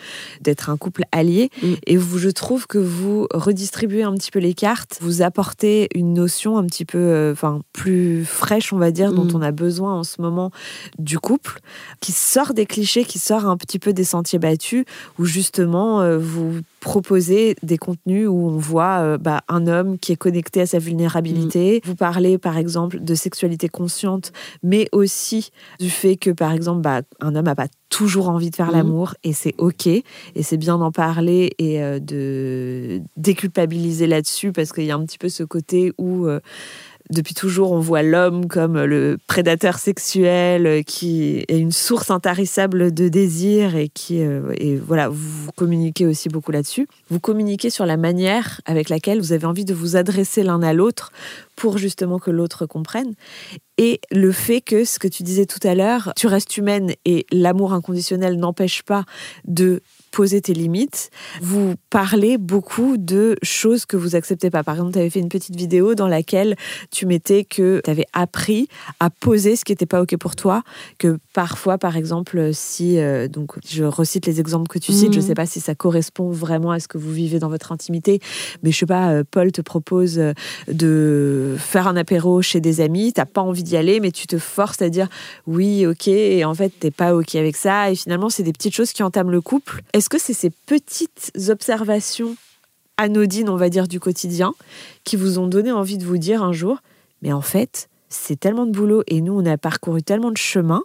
d'être 0.42 0.70
un 0.72 0.78
couple 0.78 1.04
allié. 1.12 1.52
Mm. 1.62 1.74
Et 1.86 1.98
vous, 1.98 2.18
je 2.18 2.30
trouve 2.30 2.66
que 2.66 2.80
vous 2.80 3.28
redistribuez 3.34 4.02
un 4.02 4.14
petit 4.16 4.32
peu 4.32 4.40
les 4.40 4.56
cartes. 4.56 4.98
Vous 5.02 5.22
apportez 5.22 5.90
une 5.94 6.14
notion 6.14 6.58
un 6.58 6.66
petit 6.66 6.86
peu, 6.86 6.98
euh, 6.98 7.34
enfin, 7.34 7.62
plus 7.72 8.26
fraîche, 8.26 8.74
on 8.74 8.78
va 8.78 8.90
dire, 8.90 9.14
dont 9.14 9.26
Mm. 9.26 9.36
on 9.36 9.42
a 9.44 9.52
besoin 9.52 9.94
en 9.94 10.04
ce 10.04 10.22
moment 10.22 10.52
du 10.98 11.20
couple, 11.20 11.60
qui 12.02 12.12
sort 12.12 12.56
des 12.56 12.66
clichés, 12.66 13.06
qui 13.06 13.20
sort 13.20 13.46
un 13.46 13.58
petit 13.58 13.78
peu 13.78 13.94
des 13.94 14.04
sentiers 14.04 14.40
battus, 14.40 14.86
où 15.20 15.26
justement 15.26 16.18
vous 16.18 16.62
proposez 16.80 17.56
des 17.64 17.78
contenus 17.78 18.28
où 18.28 18.48
on 18.48 18.58
voit 18.58 19.00
euh, 19.00 19.18
bah, 19.18 19.42
un 19.48 19.68
homme 19.68 19.98
qui 19.98 20.12
est 20.12 20.16
connecté 20.18 20.62
à 20.62 20.66
sa 20.66 20.80
vulnérabilité. 20.80 21.82
Vous 21.84 21.96
parlez 21.96 22.38
par 22.38 22.58
exemple 22.58 23.00
de 23.00 23.16
sexualité 23.16 23.68
consciente, 23.68 24.32
mais 24.64 24.88
aussi 24.92 25.50
du 25.80 25.90
fait 25.90 26.18
que 26.18 26.30
par 26.30 26.52
exemple 26.54 26.82
bah, 26.82 27.02
un 27.20 27.36
homme 27.36 27.46
n'a 27.46 27.56
pas 27.56 27.68
toujours 27.90 28.30
envie 28.30 28.50
de 28.50 28.56
faire 28.56 28.68
Mhm. 28.68 28.74
l'amour 28.74 29.16
et 29.24 29.34
c'est 29.34 29.56
ok 29.58 29.88
et 29.88 30.04
c'est 30.42 30.58
bien 30.58 30.78
d'en 30.78 30.92
parler 30.92 31.54
et 31.58 31.82
euh, 31.82 32.00
de 32.00 33.02
déculpabiliser 33.16 34.08
là-dessus 34.08 34.52
parce 34.52 34.72
qu'il 34.74 34.84
y 34.86 34.92
a 34.92 34.96
un 34.96 35.06
petit 35.06 35.18
peu 35.18 35.30
ce 35.30 35.44
côté 35.44 35.94
où 35.98 36.28
euh, 36.28 36.40
depuis 37.10 37.34
toujours, 37.34 37.72
on 37.72 37.80
voit 37.80 38.04
l'homme 38.04 38.48
comme 38.48 38.84
le 38.84 39.18
prédateur 39.28 39.80
sexuel 39.80 40.84
qui 40.84 41.46
est 41.48 41.58
une 41.58 41.72
source 41.72 42.12
intarissable 42.12 42.94
de 42.94 43.08
désir 43.08 43.76
et 43.76 43.88
qui, 43.88 44.22
euh, 44.22 44.52
et 44.58 44.76
voilà, 44.76 45.08
vous 45.10 45.52
communiquez 45.56 46.06
aussi 46.06 46.28
beaucoup 46.28 46.52
là-dessus. 46.52 46.88
Vous 47.10 47.20
communiquez 47.20 47.70
sur 47.70 47.86
la 47.86 47.98
manière 47.98 48.62
avec 48.66 48.90
laquelle 48.90 49.20
vous 49.20 49.32
avez 49.32 49.46
envie 49.46 49.66
de 49.66 49.74
vous 49.74 49.96
adresser 49.96 50.44
l'un 50.44 50.62
à 50.62 50.74
l'autre 50.74 51.12
pour 51.56 51.78
justement 51.78 52.20
que 52.20 52.32
l'autre 52.32 52.66
comprenne. 52.66 53.14
Et 53.78 54.02
le 54.12 54.32
fait 54.32 54.62
que, 54.62 54.86
ce 54.86 55.00
que 55.00 55.08
tu 55.08 55.24
disais 55.24 55.46
tout 55.46 55.66
à 55.66 55.76
l'heure, 55.76 56.12
tu 56.16 56.28
restes 56.28 56.58
humaine 56.58 56.94
et 57.06 57.26
l'amour 57.32 57.74
inconditionnel 57.74 58.38
n'empêche 58.38 58.84
pas 58.84 59.06
de 59.46 59.82
poser 60.12 60.42
tes 60.42 60.54
limites. 60.54 61.10
Vous 61.42 61.76
parlez 61.90 62.38
beaucoup 62.38 62.98
de 62.98 63.38
choses 63.44 63.86
que 63.86 63.98
vous 63.98 64.16
acceptez 64.16 64.50
pas. 64.50 64.64
Par 64.64 64.76
exemple, 64.76 64.94
tu 64.94 65.00
avais 65.00 65.10
fait 65.10 65.20
une 65.20 65.30
petite 65.30 65.56
vidéo 65.56 65.96
dans 65.96 66.08
laquelle 66.08 66.56
tu 66.92 67.06
mettais 67.06 67.44
que 67.44 67.82
tu 67.84 67.90
avais 67.90 68.06
appris 68.14 68.68
à 69.00 69.10
poser 69.10 69.56
ce 69.56 69.66
qui 69.66 69.72
n'était 69.72 69.86
pas 69.86 70.02
OK 70.02 70.16
pour 70.18 70.36
toi, 70.36 70.64
que 70.98 71.20
parfois, 71.38 71.78
par 71.78 71.98
exemple, 71.98 72.50
si, 72.52 72.98
euh, 72.98 73.28
donc 73.28 73.60
je 73.64 73.84
recite 73.84 74.26
les 74.26 74.40
exemples 74.40 74.68
que 74.70 74.80
tu 74.80 74.92
cites, 74.92 75.14
je 75.14 75.20
ne 75.20 75.22
mhm. 75.22 75.28
sais 75.28 75.34
pas 75.36 75.46
si 75.46 75.60
ça 75.60 75.76
correspond 75.76 76.32
vraiment 76.32 76.72
à 76.72 76.80
ce 76.80 76.88
que 76.88 76.98
vous 76.98 77.12
vivez 77.12 77.38
dans 77.38 77.48
votre 77.48 77.72
intimité, 77.72 78.20
mais 78.64 78.72
je 78.72 78.80
sais 78.80 78.88
pas, 78.88 79.12
euh, 79.12 79.24
Paul 79.30 79.52
te 79.52 79.62
propose 79.62 80.18
euh, 80.18 80.34
de 80.68 81.56
faire 81.60 81.88
un 81.88 81.96
apéro 81.96 82.42
chez 82.42 82.60
des 82.60 82.82
amis, 82.82 83.14
tu 83.14 83.22
n'as 83.22 83.28
pas 83.28 83.42
envie 83.42 83.62
d'y 83.62 83.78
aller, 83.78 84.00
mais 84.00 84.10
tu 84.10 84.26
te 84.26 84.40
forces 84.40 84.82
à 84.82 84.90
dire 84.90 85.10
oui, 85.46 85.86
ok, 85.86 86.08
et 86.08 86.44
en 86.44 86.56
fait, 86.56 86.74
tu 86.80 86.88
n'es 86.88 86.92
pas 86.92 87.14
ok 87.14 87.36
avec 87.36 87.56
ça, 87.56 87.92
et 87.92 87.96
finalement, 87.96 88.32
c'est 88.32 88.42
des 88.42 88.52
petites 88.52 88.74
choses 88.74 88.92
qui 88.92 89.04
entament 89.04 89.30
le 89.30 89.42
couple. 89.42 89.84
Est-ce 89.94 90.10
que 90.10 90.18
c'est 90.18 90.34
ces 90.34 90.50
petites 90.50 91.32
observations 91.50 92.36
anodines, 92.98 93.50
on 93.50 93.58
va 93.58 93.70
dire, 93.70 93.88
du 93.88 94.00
quotidien, 94.00 94.56
qui 95.04 95.16
vous 95.16 95.38
ont 95.38 95.46
donné 95.46 95.72
envie 95.72 96.00
de 96.00 96.04
vous 96.04 96.18
dire 96.18 96.42
un 96.42 96.52
jour, 96.52 96.80
mais 97.22 97.32
en 97.32 97.42
fait, 97.42 97.90
c'est 98.10 98.40
tellement 98.40 98.66
de 98.66 98.72
boulot 98.72 99.04
et 99.08 99.22
nous, 99.22 99.34
on 99.34 99.46
a 99.46 99.58
parcouru 99.58 100.02
tellement 100.02 100.32
de 100.32 100.38
chemin 100.38 100.82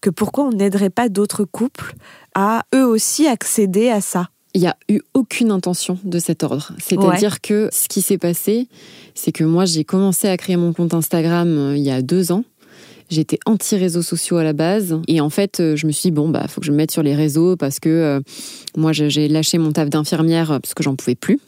que 0.00 0.10
pourquoi 0.10 0.44
on 0.44 0.52
n'aiderait 0.52 0.90
pas 0.90 1.08
d'autres 1.08 1.44
couples 1.44 1.94
à 2.34 2.64
eux 2.74 2.86
aussi 2.86 3.26
accéder 3.26 3.88
à 3.88 4.00
ça? 4.00 4.28
Il 4.54 4.60
n'y 4.60 4.68
a 4.68 4.76
eu 4.88 5.00
aucune 5.12 5.50
intention 5.50 5.98
de 6.04 6.18
cet 6.18 6.42
ordre. 6.42 6.72
C'est-à-dire 6.78 7.42
que 7.42 7.68
ce 7.72 7.88
qui 7.88 8.00
s'est 8.00 8.16
passé, 8.16 8.68
c'est 9.14 9.32
que 9.32 9.44
moi, 9.44 9.66
j'ai 9.66 9.84
commencé 9.84 10.28
à 10.28 10.36
créer 10.38 10.56
mon 10.56 10.72
compte 10.72 10.94
Instagram 10.94 11.48
euh, 11.48 11.76
il 11.76 11.82
y 11.82 11.90
a 11.90 12.00
deux 12.00 12.32
ans. 12.32 12.42
J'étais 13.10 13.38
anti-réseaux 13.44 14.02
sociaux 14.02 14.38
à 14.38 14.44
la 14.44 14.54
base. 14.54 14.98
Et 15.08 15.20
en 15.20 15.28
fait, 15.28 15.60
euh, 15.60 15.76
je 15.76 15.86
me 15.86 15.92
suis 15.92 16.08
dit, 16.08 16.10
bon, 16.10 16.30
bah, 16.30 16.46
faut 16.48 16.60
que 16.60 16.66
je 16.66 16.72
me 16.72 16.76
mette 16.76 16.90
sur 16.90 17.02
les 17.02 17.14
réseaux 17.14 17.56
parce 17.56 17.80
que 17.80 17.90
euh, 17.90 18.20
moi, 18.76 18.92
j'ai 18.92 19.28
lâché 19.28 19.58
mon 19.58 19.72
taf 19.72 19.90
d'infirmière 19.90 20.58
parce 20.62 20.72
que 20.72 20.82
j'en 20.82 20.96
pouvais 20.96 21.14
plus. 21.16 21.38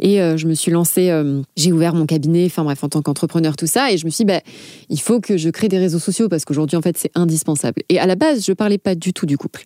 Et 0.00 0.20
euh, 0.20 0.36
je 0.36 0.46
me 0.46 0.54
suis 0.54 0.70
lancée, 0.70 1.12
j'ai 1.56 1.72
ouvert 1.72 1.94
mon 1.94 2.06
cabinet, 2.06 2.44
enfin 2.46 2.64
bref, 2.64 2.82
en 2.84 2.88
tant 2.88 3.02
qu'entrepreneur, 3.02 3.56
tout 3.56 3.66
ça. 3.66 3.92
Et 3.92 3.98
je 3.98 4.06
me 4.06 4.10
suis 4.10 4.24
dit, 4.24 4.32
bah, 4.32 4.40
il 4.88 5.00
faut 5.00 5.20
que 5.20 5.36
je 5.36 5.48
crée 5.50 5.68
des 5.68 5.78
réseaux 5.78 5.98
sociaux 5.98 6.28
parce 6.28 6.44
qu'aujourd'hui, 6.44 6.76
en 6.76 6.82
fait, 6.82 6.96
c'est 6.98 7.10
indispensable. 7.14 7.82
Et 7.88 7.98
à 7.98 8.06
la 8.06 8.14
base, 8.14 8.44
je 8.44 8.52
parlais 8.52 8.78
pas 8.78 8.94
du 8.94 9.12
tout 9.12 9.26
du 9.26 9.36
couple. 9.36 9.64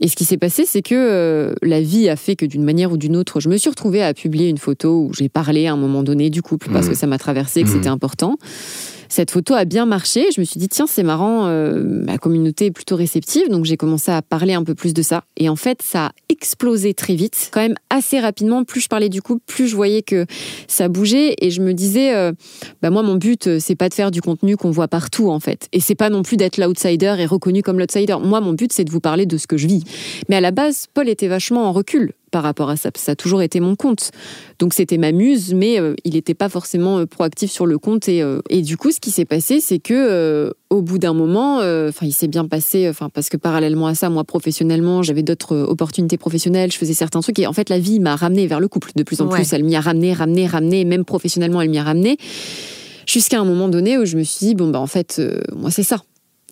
Et 0.00 0.08
ce 0.08 0.16
qui 0.16 0.24
s'est 0.24 0.38
passé, 0.38 0.64
c'est 0.66 0.82
que 0.82 1.54
la 1.62 1.80
vie 1.80 2.08
a 2.08 2.16
fait 2.16 2.36
que 2.36 2.46
d'une 2.46 2.64
manière 2.64 2.92
ou 2.92 2.96
d'une 2.96 3.16
autre, 3.16 3.40
je 3.40 3.48
me 3.48 3.56
suis 3.56 3.70
retrouvée 3.70 4.02
à 4.02 4.14
publier 4.14 4.48
une 4.48 4.58
photo 4.58 5.06
où 5.08 5.12
j'ai 5.14 5.28
parlé 5.28 5.66
à 5.66 5.72
un 5.72 5.76
moment 5.76 6.02
donné 6.02 6.30
du 6.30 6.42
couple 6.42 6.68
parce 6.72 6.86
mmh. 6.86 6.90
que 6.90 6.96
ça 6.96 7.06
m'a 7.06 7.18
traversé, 7.18 7.62
que 7.62 7.68
mmh. 7.68 7.72
c'était 7.72 7.88
important. 7.88 8.36
Cette 9.10 9.32
photo 9.32 9.54
a 9.54 9.64
bien 9.64 9.86
marché. 9.86 10.26
Je 10.34 10.40
me 10.40 10.44
suis 10.44 10.60
dit, 10.60 10.68
tiens, 10.68 10.86
c'est 10.86 11.02
marrant, 11.02 11.46
euh, 11.46 11.82
ma 11.82 12.16
communauté 12.16 12.66
est 12.66 12.70
plutôt 12.70 12.94
réceptive. 12.94 13.48
Donc 13.48 13.64
j'ai 13.64 13.76
commencé 13.76 14.12
à 14.12 14.22
parler 14.22 14.54
un 14.54 14.62
peu 14.62 14.76
plus 14.76 14.94
de 14.94 15.02
ça. 15.02 15.24
Et 15.36 15.48
en 15.48 15.56
fait, 15.56 15.82
ça 15.82 16.06
a 16.06 16.12
explosé 16.28 16.94
très 16.94 17.16
vite, 17.16 17.50
quand 17.52 17.60
même 17.60 17.74
assez 17.90 18.20
rapidement. 18.20 18.62
Plus 18.62 18.80
je 18.80 18.88
parlais 18.88 19.08
du 19.08 19.20
coup, 19.20 19.40
plus 19.44 19.66
je 19.66 19.74
voyais 19.74 20.02
que 20.02 20.26
ça 20.68 20.88
bougeait. 20.88 21.34
Et 21.40 21.50
je 21.50 21.60
me 21.60 21.74
disais, 21.74 22.14
euh, 22.14 22.30
bah 22.82 22.90
moi, 22.90 23.02
mon 23.02 23.16
but, 23.16 23.48
euh, 23.48 23.58
c'est 23.60 23.74
pas 23.74 23.88
de 23.88 23.94
faire 23.94 24.12
du 24.12 24.22
contenu 24.22 24.56
qu'on 24.56 24.70
voit 24.70 24.88
partout, 24.88 25.28
en 25.28 25.40
fait. 25.40 25.68
Et 25.72 25.80
c'est 25.80 25.96
pas 25.96 26.08
non 26.08 26.22
plus 26.22 26.36
d'être 26.36 26.56
l'outsider 26.56 27.16
et 27.18 27.26
reconnu 27.26 27.62
comme 27.62 27.80
l'outsider. 27.80 28.16
Moi, 28.22 28.40
mon 28.40 28.52
but, 28.52 28.72
c'est 28.72 28.84
de 28.84 28.90
vous 28.92 29.00
parler 29.00 29.26
de 29.26 29.38
ce 29.38 29.48
que 29.48 29.56
je 29.56 29.66
vis. 29.66 29.82
Mais 30.28 30.36
à 30.36 30.40
la 30.40 30.52
base, 30.52 30.86
Paul 30.94 31.08
était 31.08 31.26
vachement 31.28 31.64
en 31.64 31.72
recul 31.72 32.12
par 32.30 32.42
rapport 32.42 32.70
à 32.70 32.76
ça. 32.76 32.90
Ça 32.94 33.12
a 33.12 33.16
toujours 33.16 33.42
été 33.42 33.60
mon 33.60 33.76
compte. 33.76 34.10
Donc 34.58 34.74
c'était 34.74 34.98
ma 34.98 35.12
muse, 35.12 35.54
mais 35.54 35.80
euh, 35.80 35.94
il 36.04 36.14
n'était 36.14 36.34
pas 36.34 36.48
forcément 36.48 36.98
euh, 36.98 37.06
proactif 37.06 37.50
sur 37.50 37.66
le 37.66 37.78
compte. 37.78 38.08
Et, 38.08 38.22
euh, 38.22 38.40
et 38.48 38.62
du 38.62 38.76
coup, 38.76 38.90
ce 38.90 39.00
qui 39.00 39.10
s'est 39.10 39.24
passé, 39.24 39.60
c'est 39.60 39.78
que 39.78 40.52
au 40.70 40.82
bout 40.82 40.98
d'un 40.98 41.14
moment, 41.14 41.56
enfin, 41.56 42.06
il 42.06 42.12
s'est 42.12 42.28
bien 42.28 42.46
passé, 42.46 42.88
enfin, 42.88 43.08
parce 43.08 43.28
que 43.28 43.36
parallèlement 43.36 43.88
à 43.88 43.94
ça, 43.94 44.08
moi 44.08 44.22
professionnellement, 44.22 45.02
j'avais 45.02 45.24
d'autres 45.24 45.56
opportunités 45.56 46.16
professionnelles, 46.16 46.70
je 46.70 46.78
faisais 46.78 46.94
certains 46.94 47.20
trucs, 47.20 47.40
et 47.40 47.46
en 47.48 47.52
fait, 47.52 47.68
la 47.68 47.80
vie 47.80 47.98
m'a 47.98 48.14
ramené 48.14 48.46
vers 48.46 48.60
le 48.60 48.68
couple 48.68 48.92
de 48.94 49.02
plus 49.02 49.20
en 49.20 49.26
plus. 49.26 49.52
Elle 49.52 49.64
m'y 49.64 49.74
a 49.74 49.80
ramené, 49.80 50.12
ramené, 50.12 50.46
ramené, 50.46 50.84
même 50.84 51.04
professionnellement, 51.04 51.60
elle 51.60 51.70
m'y 51.70 51.78
a 51.78 51.82
ramené. 51.82 52.18
Jusqu'à 53.06 53.40
un 53.40 53.44
moment 53.44 53.68
donné 53.68 53.98
où 53.98 54.04
je 54.04 54.16
me 54.16 54.22
suis 54.22 54.46
dit, 54.46 54.54
bon, 54.54 54.68
bah, 54.68 54.78
en 54.78 54.86
fait, 54.86 55.20
moi, 55.56 55.72
c'est 55.72 55.82
ça. 55.82 56.02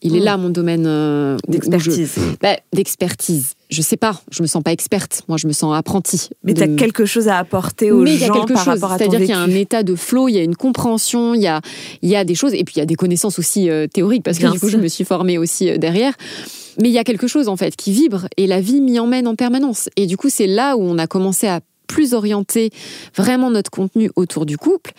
Il 0.02 0.16
est 0.16 0.20
hmm. 0.20 0.24
là 0.24 0.36
mon 0.36 0.50
domaine 0.50 0.84
euh, 0.86 1.36
d'expertise. 1.48 2.14
Bah, 2.40 2.56
d'expertise. 2.72 3.54
Je 3.70 3.82
sais 3.82 3.96
pas, 3.96 4.20
je 4.30 4.42
me 4.42 4.46
sens 4.46 4.62
pas 4.62 4.72
experte. 4.72 5.22
Moi, 5.28 5.36
je 5.36 5.46
me 5.46 5.52
sens 5.52 5.76
apprentie. 5.76 6.30
Mais 6.44 6.54
tu 6.54 6.62
as 6.62 6.68
quelque 6.68 7.04
chose 7.04 7.28
à 7.28 7.38
apporter 7.38 7.90
aux 7.90 8.06
gens 8.06 8.46
par 8.46 8.64
rapport 8.64 8.92
à 8.92 8.98
C'est-à-dire 8.98 9.20
qu'il 9.20 9.28
y 9.28 9.32
a 9.32 9.40
un 9.40 9.50
état 9.50 9.82
de 9.82 9.94
flow, 9.94 10.28
il 10.28 10.34
y 10.34 10.38
a 10.38 10.42
une 10.42 10.56
compréhension, 10.56 11.34
il 11.34 11.42
y 11.42 11.46
a, 11.46 11.60
il 12.02 12.08
y 12.08 12.16
a 12.16 12.24
des 12.24 12.34
choses, 12.34 12.54
et 12.54 12.64
puis 12.64 12.74
il 12.76 12.78
y 12.78 12.82
a 12.82 12.86
des 12.86 12.94
connaissances 12.94 13.38
aussi 13.38 13.68
euh, 13.68 13.86
théoriques 13.86 14.22
parce 14.22 14.38
que 14.38 14.50
du 14.50 14.58
coup, 14.58 14.68
je 14.68 14.78
me 14.78 14.88
suis 14.88 15.04
formée 15.04 15.38
aussi 15.38 15.70
euh, 15.70 15.76
derrière. 15.76 16.14
Mais 16.80 16.88
il 16.88 16.92
y 16.92 16.98
a 16.98 17.04
quelque 17.04 17.26
chose 17.26 17.48
en 17.48 17.56
fait 17.56 17.74
qui 17.74 17.92
vibre 17.92 18.28
et 18.36 18.46
la 18.46 18.60
vie 18.60 18.80
m'y 18.80 18.98
emmène 19.00 19.26
en 19.26 19.34
permanence. 19.34 19.88
Et 19.96 20.06
du 20.06 20.16
coup, 20.16 20.28
c'est 20.28 20.46
là 20.46 20.76
où 20.76 20.82
on 20.82 20.96
a 20.98 21.06
commencé 21.08 21.48
à 21.48 21.60
plus 21.88 22.14
orienter 22.14 22.70
vraiment 23.16 23.50
notre 23.50 23.70
contenu 23.70 24.10
autour 24.14 24.46
du 24.46 24.56
couple 24.56 24.92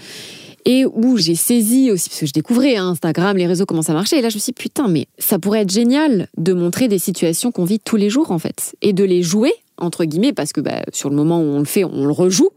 et 0.65 0.85
où 0.85 1.17
j'ai 1.17 1.35
saisi 1.35 1.91
aussi, 1.91 2.09
parce 2.09 2.21
que 2.21 2.25
je 2.25 2.33
découvrais 2.33 2.75
hein, 2.75 2.89
Instagram, 2.89 3.37
les 3.37 3.47
réseaux, 3.47 3.65
comment 3.65 3.81
ça 3.81 3.93
marchait, 3.93 4.19
et 4.19 4.21
là 4.21 4.29
je 4.29 4.35
me 4.35 4.39
suis 4.39 4.51
dit, 4.51 4.61
putain, 4.61 4.87
mais 4.87 5.07
ça 5.17 5.39
pourrait 5.39 5.61
être 5.61 5.71
génial 5.71 6.27
de 6.37 6.53
montrer 6.53 6.87
des 6.87 6.99
situations 6.99 7.51
qu'on 7.51 7.65
vit 7.65 7.79
tous 7.79 7.95
les 7.95 8.09
jours 8.09 8.31
en 8.31 8.39
fait, 8.39 8.75
et 8.81 8.93
de 8.93 9.03
les 9.03 9.23
jouer, 9.23 9.53
entre 9.77 10.05
guillemets, 10.05 10.33
parce 10.33 10.53
que 10.53 10.61
bah, 10.61 10.81
sur 10.93 11.09
le 11.09 11.15
moment 11.15 11.39
où 11.39 11.45
on 11.45 11.59
le 11.59 11.65
fait, 11.65 11.83
on 11.83 12.05
le 12.05 12.11
rejoue, 12.11 12.49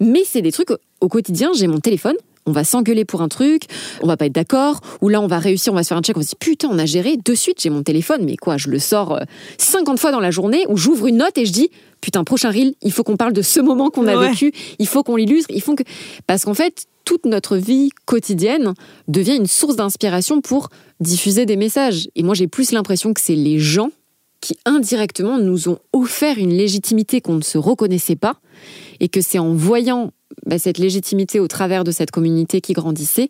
mais 0.00 0.22
c'est 0.24 0.42
des 0.42 0.52
trucs 0.52 0.70
au 1.00 1.08
quotidien, 1.08 1.50
j'ai 1.54 1.66
mon 1.66 1.80
téléphone, 1.80 2.16
on 2.46 2.52
va 2.52 2.64
s'engueuler 2.64 3.04
pour 3.04 3.22
un 3.22 3.28
truc, 3.28 3.64
on 4.02 4.06
va 4.06 4.16
pas 4.16 4.26
être 4.26 4.34
d'accord, 4.34 4.80
ou 5.00 5.08
là 5.08 5.20
on 5.20 5.26
va 5.26 5.38
réussir, 5.38 5.72
on 5.72 5.76
va 5.76 5.82
se 5.82 5.88
faire 5.88 5.98
un 5.98 6.02
check, 6.02 6.16
on 6.16 6.22
se 6.22 6.28
dire 6.28 6.38
putain, 6.38 6.68
on 6.70 6.78
a 6.78 6.86
géré, 6.86 7.16
de 7.22 7.34
suite 7.34 7.60
j'ai 7.60 7.70
mon 7.70 7.82
téléphone, 7.82 8.24
mais 8.24 8.36
quoi, 8.36 8.56
je 8.56 8.68
le 8.68 8.78
sors 8.78 9.18
50 9.58 9.94
euh, 9.94 10.00
fois 10.00 10.12
dans 10.12 10.20
la 10.20 10.30
journée, 10.30 10.64
où 10.68 10.76
j'ouvre 10.76 11.06
une 11.06 11.18
note 11.18 11.36
et 11.38 11.46
je 11.46 11.52
dis 11.52 11.70
putain, 12.04 12.22
prochain 12.22 12.50
reel, 12.50 12.74
il 12.82 12.92
faut 12.92 13.02
qu'on 13.02 13.16
parle 13.16 13.32
de 13.32 13.40
ce 13.40 13.60
moment 13.60 13.88
qu'on 13.88 14.06
a 14.06 14.16
vécu, 14.16 14.52
il 14.78 14.86
faut 14.86 15.02
qu'on 15.02 15.16
l'illustre, 15.16 15.50
il 15.54 15.62
faut 15.62 15.74
que. 15.74 15.84
Parce 16.26 16.44
qu'en 16.44 16.52
fait, 16.52 16.86
toute 17.06 17.24
notre 17.24 17.56
vie 17.56 17.90
quotidienne 18.04 18.74
devient 19.08 19.36
une 19.36 19.46
source 19.46 19.76
d'inspiration 19.76 20.42
pour 20.42 20.68
diffuser 21.00 21.46
des 21.46 21.56
messages. 21.56 22.08
Et 22.14 22.22
moi, 22.22 22.34
j'ai 22.34 22.46
plus 22.46 22.72
l'impression 22.72 23.14
que 23.14 23.22
c'est 23.22 23.34
les 23.34 23.58
gens 23.58 23.90
qui 24.42 24.58
indirectement 24.66 25.38
nous 25.38 25.70
ont 25.70 25.78
offert 25.94 26.36
une 26.36 26.52
légitimité 26.52 27.22
qu'on 27.22 27.36
ne 27.36 27.42
se 27.42 27.56
reconnaissait 27.56 28.16
pas, 28.16 28.36
et 29.00 29.08
que 29.08 29.22
c'est 29.22 29.38
en 29.38 29.54
voyant 29.54 30.12
bah, 30.46 30.58
cette 30.58 30.78
légitimité 30.78 31.40
au 31.40 31.48
travers 31.48 31.84
de 31.84 31.90
cette 31.90 32.10
communauté 32.10 32.60
qui 32.60 32.72
grandissait 32.72 33.28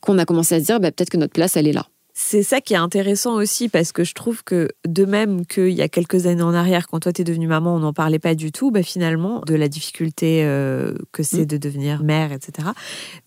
qu'on 0.00 0.18
a 0.18 0.24
commencé 0.24 0.56
à 0.56 0.60
se 0.60 0.64
dire 0.66 0.80
bah, 0.80 0.90
peut-être 0.90 1.10
que 1.10 1.16
notre 1.16 1.32
place, 1.32 1.56
elle 1.56 1.68
est 1.68 1.72
là. 1.72 1.86
C'est 2.14 2.42
ça 2.42 2.60
qui 2.60 2.74
est 2.74 2.78
intéressant 2.78 3.36
aussi 3.36 3.70
parce 3.70 3.90
que 3.90 4.04
je 4.04 4.12
trouve 4.12 4.44
que 4.44 4.68
de 4.86 5.06
même 5.06 5.46
qu'il 5.46 5.70
y 5.70 5.80
a 5.80 5.88
quelques 5.88 6.26
années 6.26 6.42
en 6.42 6.52
arrière, 6.52 6.86
quand 6.86 7.00
toi 7.00 7.12
t'es 7.12 7.24
devenue 7.24 7.46
maman, 7.46 7.74
on 7.74 7.78
n'en 7.78 7.94
parlait 7.94 8.18
pas 8.18 8.34
du 8.34 8.52
tout, 8.52 8.70
bah 8.70 8.82
finalement, 8.82 9.40
de 9.46 9.54
la 9.54 9.68
difficulté 9.68 10.44
euh, 10.44 10.92
que 11.12 11.22
c'est 11.22 11.42
mm. 11.42 11.46
de 11.46 11.56
devenir 11.56 12.02
mère, 12.02 12.32
etc. 12.32 12.68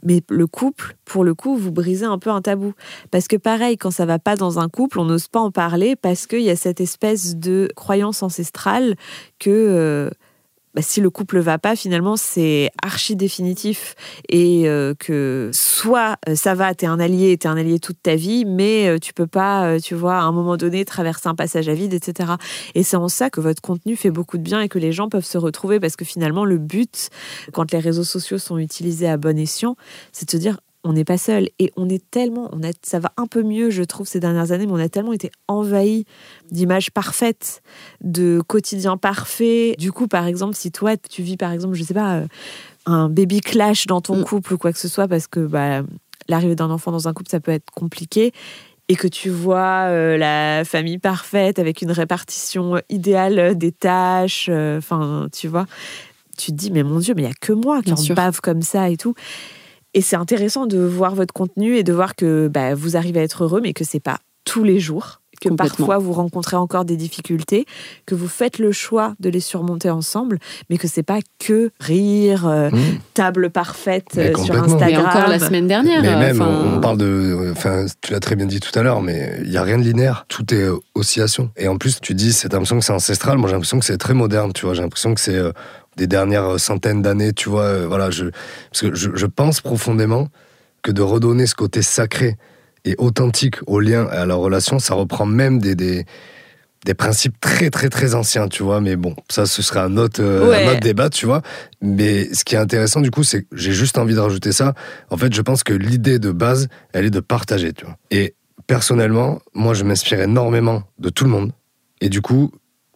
Mais 0.03 0.21
le 0.29 0.45
couple, 0.45 0.95
pour 1.03 1.23
le 1.23 1.33
coup, 1.33 1.57
vous 1.57 1.71
brisez 1.71 2.05
un 2.05 2.19
peu 2.19 2.29
un 2.29 2.43
tabou. 2.43 2.73
Parce 3.09 3.27
que 3.27 3.37
pareil, 3.37 3.75
quand 3.77 3.89
ça 3.89 4.05
va 4.05 4.19
pas 4.19 4.35
dans 4.35 4.59
un 4.59 4.69
couple, 4.69 4.99
on 4.99 5.05
n'ose 5.05 5.29
pas 5.29 5.39
en 5.39 5.49
parler 5.49 5.95
parce 5.95 6.27
qu'il 6.27 6.41
y 6.41 6.51
a 6.51 6.55
cette 6.55 6.79
espèce 6.79 7.35
de 7.37 7.67
croyance 7.75 8.21
ancestrale 8.21 8.95
que... 9.39 9.49
Euh, 9.49 10.09
bah, 10.75 10.81
si 10.81 10.99
le 10.99 11.09
couple 11.09 11.39
va 11.39 11.57
pas, 11.57 11.77
finalement, 11.77 12.17
c'est 12.17 12.69
archi 12.83 13.15
définitif 13.15 13.95
et 14.27 14.67
euh, 14.67 14.93
que 14.93 15.49
soit 15.53 16.17
euh, 16.27 16.35
ça 16.35 16.53
va, 16.53 16.75
t'es 16.75 16.85
un 16.85 16.99
allié, 16.99 17.37
t'es 17.37 17.47
un 17.47 17.55
allié 17.55 17.79
toute 17.79 18.01
ta 18.03 18.15
vie, 18.15 18.43
mais 18.43 18.89
euh, 18.89 18.99
tu 18.99 19.13
peux 19.13 19.25
pas, 19.25 19.79
tu 19.79 19.95
vois, 19.95 20.17
à 20.17 20.23
un 20.23 20.33
moment 20.33 20.57
donné, 20.57 20.83
traverser 20.83 21.29
un 21.29 21.35
passage 21.35 21.69
à 21.69 21.73
vide, 21.73 21.93
etc. 21.93 22.33
Et 22.75 22.83
c'est 22.83 22.97
en 22.97 23.07
ça 23.07 23.29
que 23.29 23.39
votre 23.39 23.61
contenu 23.61 23.95
fait 23.95 24.11
beaucoup 24.11 24.37
de 24.37 24.43
bien 24.43 24.59
et 24.59 24.67
que 24.67 24.77
les 24.77 24.91
gens 24.91 25.07
peuvent 25.07 25.25
se 25.25 25.37
retrouver 25.37 25.79
parce 25.79 25.95
que 25.95 26.03
finalement, 26.03 26.43
le 26.43 26.57
but, 26.57 27.09
quand 27.53 27.71
les 27.71 27.79
réseaux 27.79 28.03
sociaux 28.03 28.37
sont 28.37 28.57
utilisés 28.57 29.07
à 29.07 29.15
bon 29.15 29.39
escient, 29.39 29.77
c'est 30.11 30.25
de 30.25 30.31
se 30.31 30.37
dire 30.37 30.57
on 30.85 30.93
n'est 30.93 31.03
pas 31.03 31.17
seul 31.17 31.49
et 31.57 31.71
on 31.75 31.89
est 31.89 32.09
tellement, 32.11 32.47
on 32.53 32.63
a, 32.63 32.71
ça 32.83 32.99
va 32.99 33.11
un 33.17 33.25
peu 33.25 33.41
mieux, 33.41 33.71
je 33.71 33.81
trouve, 33.81 34.07
ces 34.07 34.19
dernières 34.19 34.51
années, 34.51 34.67
mais 34.67 34.71
on 34.71 34.75
a 34.75 34.87
tellement 34.87 35.13
été 35.13 35.31
envahi 35.47 36.05
d'images 36.51 36.91
parfaites, 36.91 37.63
de 38.01 38.41
quotidiens 38.45 38.95
parfaits. 38.95 39.77
Du 39.79 39.91
coup, 39.91 40.07
par 40.07 40.27
exemple, 40.27 40.55
si 40.55 40.71
toi, 40.71 40.95
tu 40.95 41.23
vis, 41.23 41.37
par 41.37 41.51
exemple, 41.51 41.73
je 41.73 41.83
sais 41.83 41.95
pas, 41.95 42.17
euh, 42.17 42.27
un 42.85 43.09
baby 43.09 43.41
clash 43.41 43.87
dans 43.87 43.99
ton 43.99 44.17
mm. 44.17 44.23
couple 44.25 44.53
ou 44.53 44.57
quoi 44.59 44.71
que 44.71 44.77
ce 44.77 44.87
soit, 44.87 45.07
parce 45.07 45.25
que 45.25 45.39
bah, 45.39 45.81
l'arrivée 46.29 46.55
d'un 46.55 46.69
enfant 46.69 46.91
dans 46.91 47.07
un 47.07 47.13
couple, 47.13 47.31
ça 47.31 47.39
peut 47.39 47.51
être 47.51 47.71
compliqué, 47.71 48.31
et 48.87 48.95
que 48.95 49.07
tu 49.07 49.31
vois 49.31 49.87
euh, 49.87 50.17
la 50.17 50.63
famille 50.65 50.99
parfaite 50.99 51.57
avec 51.57 51.81
une 51.81 51.91
répartition 51.91 52.79
idéale 52.89 53.57
des 53.57 53.71
tâches, 53.71 54.47
euh, 54.49 54.77
enfin, 54.77 55.27
tu 55.33 55.47
vois, 55.47 55.65
tu 56.37 56.51
te 56.51 56.55
dis, 56.55 56.69
mais 56.69 56.83
mon 56.83 56.99
Dieu, 56.99 57.15
mais 57.15 57.23
il 57.23 57.25
n'y 57.25 57.31
a 57.31 57.35
que 57.41 57.53
moi 57.53 57.81
qui 57.81 57.91
en 57.91 58.13
bave 58.13 58.39
comme 58.41 58.61
ça 58.61 58.91
et 58.91 58.97
tout. 58.97 59.15
Et 59.95 60.01
c'est 60.01 60.17
intéressant 60.17 60.67
de 60.67 60.77
voir 60.77 61.15
votre 61.15 61.33
contenu 61.33 61.77
et 61.77 61.83
de 61.83 61.93
voir 61.93 62.15
que 62.15 62.49
bah, 62.49 62.75
vous 62.75 62.97
arrivez 62.97 63.21
à 63.21 63.23
être 63.23 63.45
heureux, 63.45 63.61
mais 63.61 63.73
que 63.73 63.85
c'est 63.85 64.01
pas 64.01 64.19
tous 64.43 64.63
les 64.63 64.79
jours 64.79 65.21
que 65.41 65.49
parfois 65.49 65.97
vous 65.97 66.13
rencontrez 66.13 66.55
encore 66.55 66.85
des 66.85 66.95
difficultés, 66.95 67.65
que 68.05 68.15
vous 68.15 68.27
faites 68.27 68.57
le 68.57 68.71
choix 68.71 69.15
de 69.19 69.29
les 69.29 69.39
surmonter 69.39 69.89
ensemble, 69.89 70.39
mais 70.69 70.77
que 70.77 70.87
c'est 70.87 71.03
pas 71.03 71.19
que 71.39 71.71
rire, 71.79 72.47
euh, 72.47 72.69
mmh. 72.69 72.99
table 73.13 73.49
parfaite 73.49 74.17
euh, 74.17 74.33
sur 74.35 74.55
Instagram. 74.55 74.89
Et 74.89 74.97
encore 74.97 75.27
la 75.27 75.39
semaine 75.39 75.67
dernière. 75.67 76.01
Mais 76.01 76.15
même, 76.15 76.41
on, 76.41 76.79
parle 76.79 76.97
de, 76.97 77.51
enfin, 77.51 77.85
tu 78.01 78.13
l'as 78.13 78.19
très 78.19 78.35
bien 78.35 78.45
dit 78.45 78.59
tout 78.59 78.77
à 78.77 78.83
l'heure, 78.83 79.01
mais 79.01 79.39
il 79.43 79.51
y 79.51 79.57
a 79.57 79.63
rien 79.63 79.77
de 79.77 79.83
linéaire, 79.83 80.25
tout 80.29 80.53
est 80.53 80.63
euh, 80.63 80.77
oscillation. 80.93 81.51
Et 81.57 81.67
en 81.67 81.77
plus, 81.77 81.99
tu 81.99 82.13
dis, 82.13 82.33
c'est 82.33 82.51
l'impression 82.51 82.79
que 82.79 82.85
c'est 82.85 82.93
ancestral. 82.93 83.37
Moi, 83.37 83.49
j'ai 83.49 83.55
l'impression 83.55 83.79
que 83.79 83.85
c'est 83.85 83.97
très 83.97 84.13
moderne, 84.13 84.53
tu 84.53 84.65
vois. 84.65 84.73
J'ai 84.73 84.83
l'impression 84.83 85.13
que 85.13 85.21
c'est 85.21 85.39
des 85.97 86.07
dernières 86.07 86.59
centaines 86.59 87.01
d'années, 87.01 87.33
tu 87.33 87.49
vois. 87.49 87.85
voilà, 87.85 88.11
je, 88.11 88.25
parce 88.71 88.81
que 88.81 88.95
je, 88.95 89.09
je 89.13 89.25
pense 89.25 89.61
profondément 89.61 90.29
que 90.81 90.91
de 90.91 91.01
redonner 91.01 91.47
ce 91.47 91.55
côté 91.55 91.81
sacré 91.81 92.37
et 92.85 92.95
authentique 92.99 93.55
au 93.65 93.79
lien 93.79 94.07
et 94.11 94.15
à 94.15 94.25
la 94.25 94.35
relation, 94.35 94.79
ça 94.79 94.93
reprend 94.93 95.25
même 95.25 95.59
des, 95.59 95.73
des, 95.75 96.05
des, 96.85 96.93
principes 96.93 97.35
très 97.41 97.71
très 97.71 97.89
très 97.89 98.13
anciens, 98.13 98.47
tu 98.47 98.61
vois. 98.61 98.79
Mais 98.81 98.95
bon, 98.95 99.15
ça 99.27 99.47
ce 99.47 99.61
serait 99.61 99.79
un 99.79 99.97
autre, 99.97 100.21
euh, 100.21 100.53
un 100.53 100.71
autre 100.71 100.81
débat, 100.81 101.09
tu 101.09 101.25
vois. 101.25 101.41
Mais 101.81 102.31
ce 102.33 102.45
qui 102.45 102.55
est 102.55 102.59
intéressant 102.59 103.01
du 103.01 103.09
coup, 103.09 103.23
c'est 103.23 103.41
que 103.41 103.47
j'ai 103.53 103.73
juste 103.73 103.97
envie 103.97 104.13
de 104.13 104.19
rajouter 104.19 104.51
ça. 104.51 104.75
En 105.09 105.17
fait, 105.17 105.33
je 105.33 105.41
pense 105.41 105.63
que 105.63 105.73
l'idée 105.73 106.19
de 106.19 106.31
base, 106.31 106.67
elle 106.93 107.05
est 107.05 107.09
de 107.11 107.19
partager, 107.19 107.73
tu 107.73 107.85
vois. 107.85 107.97
Et 108.11 108.35
personnellement, 108.67 109.39
moi, 109.53 109.73
je 109.73 109.83
m'inspire 109.83 110.21
énormément 110.21 110.83
de 110.99 111.09
tout 111.09 111.23
le 111.23 111.31
monde. 111.31 111.51
Et 112.01 112.09
du 112.09 112.21
coup, 112.21 112.51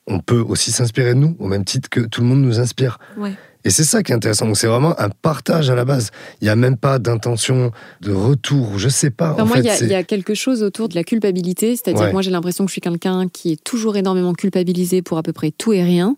on 0.10 0.19
peut 0.19 0.41
aussi 0.41 0.72
s'inspirer 0.72 1.13
de 1.13 1.19
nous, 1.19 1.36
au 1.39 1.48
même 1.48 1.63
titre 1.63 1.89
que 1.89 2.02
tout 2.02 2.22
le 2.22 2.28
monde 2.28 2.41
nous 2.41 2.60
inspire. 2.60 3.00
Ouais. 3.17 3.34
Et 3.65 3.69
c'est 3.72 3.84
ça 3.84 4.04
qui 4.04 4.12
est 4.12 4.15
intéressant. 4.15 4.45
Donc 4.45 4.58
c'est 4.58 4.67
vraiment 4.67 5.00
un 5.00 5.10
partage 5.10 5.69
à 5.69 5.76
la 5.76 5.84
base. 5.84 6.12
Il 6.41 6.45
n'y 6.45 6.50
a 6.50 6.56
même 6.56 6.78
pas 6.78 6.98
d'intention 6.98 7.72
de 8.02 8.12
retour, 8.12 8.80
je 8.80 8.88
sais 8.88 9.10
pas. 9.10 9.36
moi, 9.43 9.58
il 9.58 9.65
y, 9.65 9.93
a 9.93 10.04
quelque 10.04 10.34
chose 10.34 10.63
autour 10.63 10.88
de 10.88 10.95
la 10.95 11.04
culpabilité. 11.04 11.76
C'est-à-dire 11.76 12.08
que 12.08 12.13
moi, 12.13 12.22
j'ai 12.22 12.32
l'impression 12.32 12.65
que 12.65 12.69
je 12.69 12.74
suis 12.74 12.82
quelqu'un 12.82 13.28
qui 13.28 13.52
est 13.52 13.63
toujours 13.63 13.98
énormément 13.98 14.34
culpabilisé 14.34 15.02
pour 15.02 15.17
à 15.17 15.24
peu 15.24 15.34
près 15.34 15.52
tout 15.52 15.74
et 15.74 15.84
rien. 15.84 16.15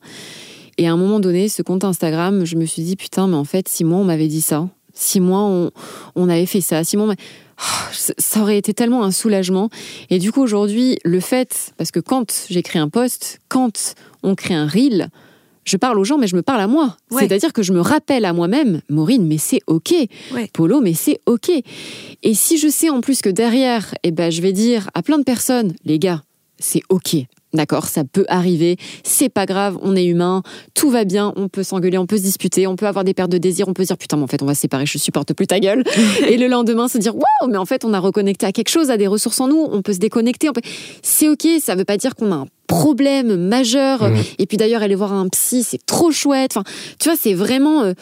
Et 0.77 0.88
à 0.88 0.93
un 0.93 0.97
moment 0.97 1.19
donné, 1.19 1.49
ce 1.49 1.62
compte 1.62 1.84
Instagram, 1.84 2.45
je 2.45 2.56
me 2.56 2.65
suis 2.65 2.84
dit, 2.84 2.95
putain, 2.95 3.27
mais 3.27 3.36
en 3.36 3.43
fait, 3.43 3.67
si 3.67 3.84
moi, 3.84 3.97
on 3.97 4.04
m'avait 4.04 4.27
dit 4.27 4.41
ça, 4.41 4.69
si 4.93 5.19
moi, 5.19 5.39
on, 5.41 5.71
on 6.15 6.30
avait 6.30 6.45
fait 6.45 6.62
ça, 6.62 6.84
si 6.84 6.95
moi, 6.95 7.08
oh, 7.10 7.13
ça 7.91 8.41
aurait 8.41 8.58
été 8.58 8.74
tellement 8.74 9.04
un 9.04 9.12
soulagement. 9.12 9.69
Et 10.10 10.19
du 10.19 10.32
coup, 10.32 10.41
aujourd'hui, 10.41 10.97
le 11.04 11.19
fait, 11.19 11.74
parce 11.78 11.91
que 11.91 12.00
quand 12.00 12.47
j'écris 12.50 12.80
un 12.80 12.89
post, 12.89 13.39
quand 13.50 13.95
on 14.24 14.36
crée 14.36 14.54
un 14.54 14.67
reel, 14.67 15.10
je 15.63 15.78
parle 15.78 16.00
aux 16.00 16.04
gens, 16.04 16.17
mais 16.17 16.28
je 16.28 16.36
me 16.36 16.41
parle 16.41 16.62
à 16.62 16.67
moi. 16.67 16.97
C'est-à-dire 17.12 17.54
que 17.54 17.62
je 17.62 17.71
me 17.71 17.82
rappelle 17.82 18.26
à 18.26 18.34
moi-même, 18.34 18.82
Maureen, 18.89 19.26
mais 19.26 19.38
c'est 19.38 19.62
OK. 19.67 19.93
Polo, 20.54 20.82
mais 20.82 20.93
c'est 20.93 21.19
OK. 21.28 21.52
Et 22.24 22.34
si 22.34 22.58
je 22.58 22.67
sais 22.67 22.89
en 22.89 23.02
plus 23.02 23.21
que 23.21 23.30
derrière, 23.30 23.93
eh 24.04 24.12
ben, 24.12 24.32
je 24.32 24.41
vais 24.41 24.54
dire 24.54 24.89
à 24.93 25.04
plein 25.04 25.19
de 25.19 25.24
personnes, 25.24 25.74
les 25.86 26.00
gars, 26.00 26.24
c'est 26.60 26.82
OK. 26.89 27.15
D'accord, 27.54 27.88
ça 27.88 28.04
peut 28.06 28.26
arriver, 28.30 28.78
c'est 29.04 29.28
pas 29.28 29.46
grave, 29.46 29.78
on 29.82 29.96
est 29.96 30.06
humain, 30.06 30.42
tout 30.74 30.90
va 30.90 31.04
bien, 31.04 31.34
on 31.36 31.50
peut 31.50 31.64
s'engueuler, 31.64 31.98
on 31.98 32.06
peut 32.06 32.18
se 32.18 32.24
disputer, 32.24 32.66
on 32.66 32.78
peut 32.78 32.88
avoir 32.88 33.04
des 33.04 33.14
pertes 33.14 33.32
de 33.32 33.38
désir, 33.38 33.68
on 33.68 33.74
peut 33.74 33.84
se 33.84 33.88
dire 33.88 33.98
putain, 33.98 34.16
mais 34.16 34.24
en 34.24 34.28
fait, 34.28 34.42
on 34.42 34.46
va 34.46 34.56
se 34.56 34.62
séparer, 34.62 34.86
je 34.86 34.98
supporte 34.98 35.34
plus 35.34 35.48
ta 35.48 35.60
gueule. 35.60 35.84
et 36.30 36.38
le 36.38 36.48
lendemain, 36.48 36.88
se 36.88 36.98
dire 36.98 37.14
waouh, 37.14 37.52
mais 37.52 37.58
en 37.58 37.66
fait, 37.66 37.84
on 37.84 37.94
a 37.94 38.00
reconnecté 38.00 38.46
à 38.46 38.54
quelque 38.54 38.70
chose, 38.70 38.90
à 38.90 38.96
des 38.96 39.08
ressources 39.08 39.42
en 39.42 39.50
nous, 39.50 39.68
on 39.70 39.82
peut 39.82 39.94
se 39.94 40.00
déconnecter. 40.00 40.50
C'est 41.02 41.28
ok, 41.28 41.46
ça 41.60 41.76
veut 41.76 41.84
pas 41.84 41.98
dire 41.98 42.16
qu'on 42.16 42.32
a 42.32 42.36
un 42.36 42.48
problème 42.68 43.36
majeur. 43.36 44.10
Mmh. 44.10 44.16
Et 44.40 44.46
puis 44.46 44.56
d'ailleurs, 44.56 44.82
aller 44.82 44.96
voir 44.96 45.12
un 45.12 45.28
psy, 45.28 45.64
c'est 45.64 45.86
trop 45.86 46.12
chouette. 46.12 46.52
Enfin, 46.56 46.64
tu 47.00 47.10
vois, 47.10 47.18
c'est 47.20 47.34
vraiment 47.34 47.84
euh, 47.84 47.94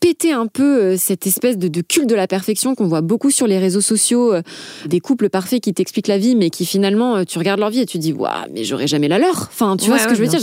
péter 0.00 0.32
un 0.32 0.46
peu 0.46 0.82
euh, 0.82 0.96
cette 0.96 1.26
espèce 1.26 1.58
de, 1.58 1.68
culte 1.80 2.08
de 2.08 2.14
la 2.14 2.26
perfection 2.26 2.74
qu'on 2.74 2.86
voit 2.86 3.00
beaucoup 3.00 3.30
sur 3.30 3.46
les 3.46 3.58
réseaux 3.58 3.80
sociaux, 3.80 4.32
euh, 4.32 4.42
des 4.86 5.00
couples 5.00 5.28
parfaits 5.28 5.60
qui 5.60 5.72
t'expliquent 5.74 6.08
la 6.08 6.18
vie, 6.18 6.36
mais 6.36 6.50
qui 6.50 6.66
finalement, 6.66 7.24
tu 7.24 7.38
regardes 7.38 7.60
leur 7.60 7.70
vie 7.70 7.80
et 7.80 7.86
tu 7.86 7.98
dis, 7.98 8.12
waouh, 8.12 8.30
mais 8.52 8.64
j'aurais 8.64 8.86
jamais 8.86 9.08
la 9.08 9.18
leur. 9.18 9.48
Enfin, 9.52 9.76
tu 9.76 9.88
vois 9.88 9.98
ce 9.98 10.08
que 10.08 10.14
je 10.14 10.22
veux 10.22 10.28
dire? 10.28 10.40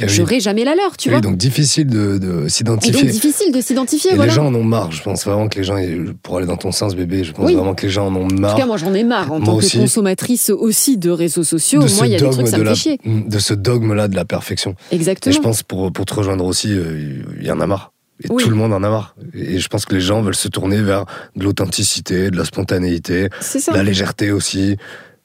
eh 0.00 0.08
J'aurais 0.08 0.40
jamais 0.40 0.64
la 0.64 0.74
leur, 0.74 0.96
tu 0.96 1.10
vois? 1.10 1.20
Donc 1.20 1.36
difficile 1.36 1.86
de, 1.86 2.46
s'identifier. 2.48 3.02
Donc 3.02 3.10
difficile 3.10 3.52
de 3.52 3.60
s'identifier. 3.60 4.16
Les 4.16 4.30
gens 4.30 4.46
en 4.46 4.54
ont 4.54 4.64
marre. 4.64 4.92
Je 4.92 5.02
pense 5.02 5.24
vraiment 5.24 5.48
que 5.48 5.58
les 5.58 5.64
gens, 5.64 5.76
pour 6.22 6.38
aller 6.38 6.46
dans 6.46 6.56
ton 6.56 6.72
sens, 6.72 6.94
bébé, 6.94 7.24
je 7.24 7.32
pense 7.32 7.50
vraiment 7.50 7.74
que 7.74 7.86
les 7.86 7.92
gens 7.92 8.08
en 8.08 8.16
ont 8.16 8.28
marre. 8.28 8.52
En 8.52 8.54
tout 8.54 8.60
cas, 8.60 8.66
moi 8.66 8.76
j'en 8.76 8.94
ai 8.94 9.04
marre 9.04 9.32
en 9.32 9.40
tant 9.40 9.58
que 9.58 9.78
consommatrice 9.78 10.50
aussi 10.50 10.98
de 10.98 11.10
réseaux 11.10 11.44
sociaux. 11.44 11.80
moi, 11.80 12.06
il 12.06 12.12
y 12.12 12.16
a 12.16 12.18
des 12.18 12.30
trucs 12.30 12.48
ça 12.48 12.58
me 12.58 12.64
fait 12.66 12.74
chier. 12.74 13.00
De 13.04 13.38
ce 13.38 13.54
dogme-là 13.54 14.08
de 14.08 14.16
la 14.16 14.24
perfection. 14.24 14.74
Exactement. 14.90 15.32
Et 15.32 15.36
je 15.36 15.40
pense 15.40 15.62
pour, 15.62 15.92
pour 15.92 16.04
te 16.04 16.14
rejoindre 16.14 16.44
aussi, 16.44 16.72
euh, 16.72 17.22
il 17.40 17.46
y 17.46 17.50
en 17.50 17.60
a 17.60 17.66
marre. 17.66 17.92
Et 18.22 18.28
tout 18.28 18.50
le 18.50 18.56
monde 18.56 18.72
en 18.72 18.82
a 18.82 18.88
marre. 18.88 19.14
Et 19.32 19.58
je 19.58 19.68
pense 19.68 19.84
que 19.84 19.94
les 19.94 20.00
gens 20.00 20.22
veulent 20.22 20.34
se 20.34 20.48
tourner 20.48 20.82
vers 20.82 21.04
de 21.36 21.44
l'authenticité, 21.44 22.30
de 22.30 22.36
la 22.36 22.44
spontanéité, 22.44 23.28
de 23.28 23.72
la 23.72 23.82
légèreté 23.82 24.32
aussi. 24.32 24.76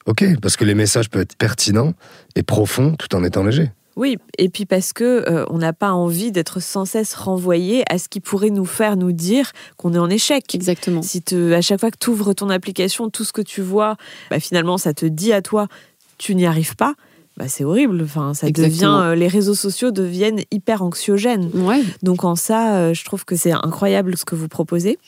Ok, 0.06 0.26
parce 0.42 0.58
que 0.58 0.66
les 0.66 0.76
messages 0.76 1.10
peuvent 1.10 1.22
être 1.22 1.38
pertinents 1.38 1.94
et 2.36 2.44
profonds 2.44 2.96
tout 2.96 3.16
en 3.16 3.24
étant 3.24 3.44
légers. 3.44 3.72
Oui, 3.96 4.18
et 4.40 4.50
puis 4.50 4.66
parce 4.66 4.92
que 4.92 5.30
euh, 5.30 5.46
on 5.50 5.60
n'a 5.60 5.72
pas 5.72 5.92
envie 5.92 6.32
d'être 6.32 6.60
sans 6.60 6.86
cesse 6.86 7.14
renvoyé 7.14 7.84
à 7.92 8.00
ce 8.00 8.10
qui 8.10 8.20
pourrait 8.20 8.50
nous 8.50 8.66
faire 8.66 8.98
nous 8.98 9.12
dire 9.12 9.52
qu'on 9.78 9.94
est 9.94 10.00
en 10.00 10.10
échec. 10.10 10.56
Exactement. 10.56 11.04
Si 11.04 11.22
te, 11.22 11.54
à 11.54 11.62
chaque 11.62 11.80
fois 11.80 11.92
que 11.92 11.98
tu 12.00 12.10
ouvres 12.10 12.34
ton 12.34 12.50
application, 12.50 13.10
tout 13.10 13.24
ce 13.24 13.32
que 13.32 13.42
tu 13.42 13.62
vois, 13.62 13.96
bah, 14.32 14.40
finalement, 14.40 14.80
ça 14.80 14.94
te 14.94 15.06
dit 15.06 15.32
à 15.32 15.42
toi, 15.44 15.68
tu 16.18 16.34
n'y 16.34 16.46
arrives 16.46 16.76
pas 16.76 16.96
bah, 17.38 17.46
c'est 17.48 17.64
horrible. 17.64 18.02
Enfin, 18.04 18.34
ça 18.34 18.50
devient, 18.52 19.02
euh, 19.04 19.16
les 19.16 19.28
réseaux 19.28 19.56
sociaux 19.56 19.92
deviennent 19.92 20.42
hyper 20.52 20.84
anxiogènes. 20.84 21.50
Donc 22.04 22.24
en 22.24 22.36
ça, 22.36 22.76
euh, 22.76 22.94
je 22.94 23.04
trouve 23.04 23.26
que 23.26 23.36
c'est 23.36 23.52
incroyable 23.52 24.16
ce 24.18 24.26
que 24.26 24.36
vous 24.36 24.48
proposez. 24.48 25.00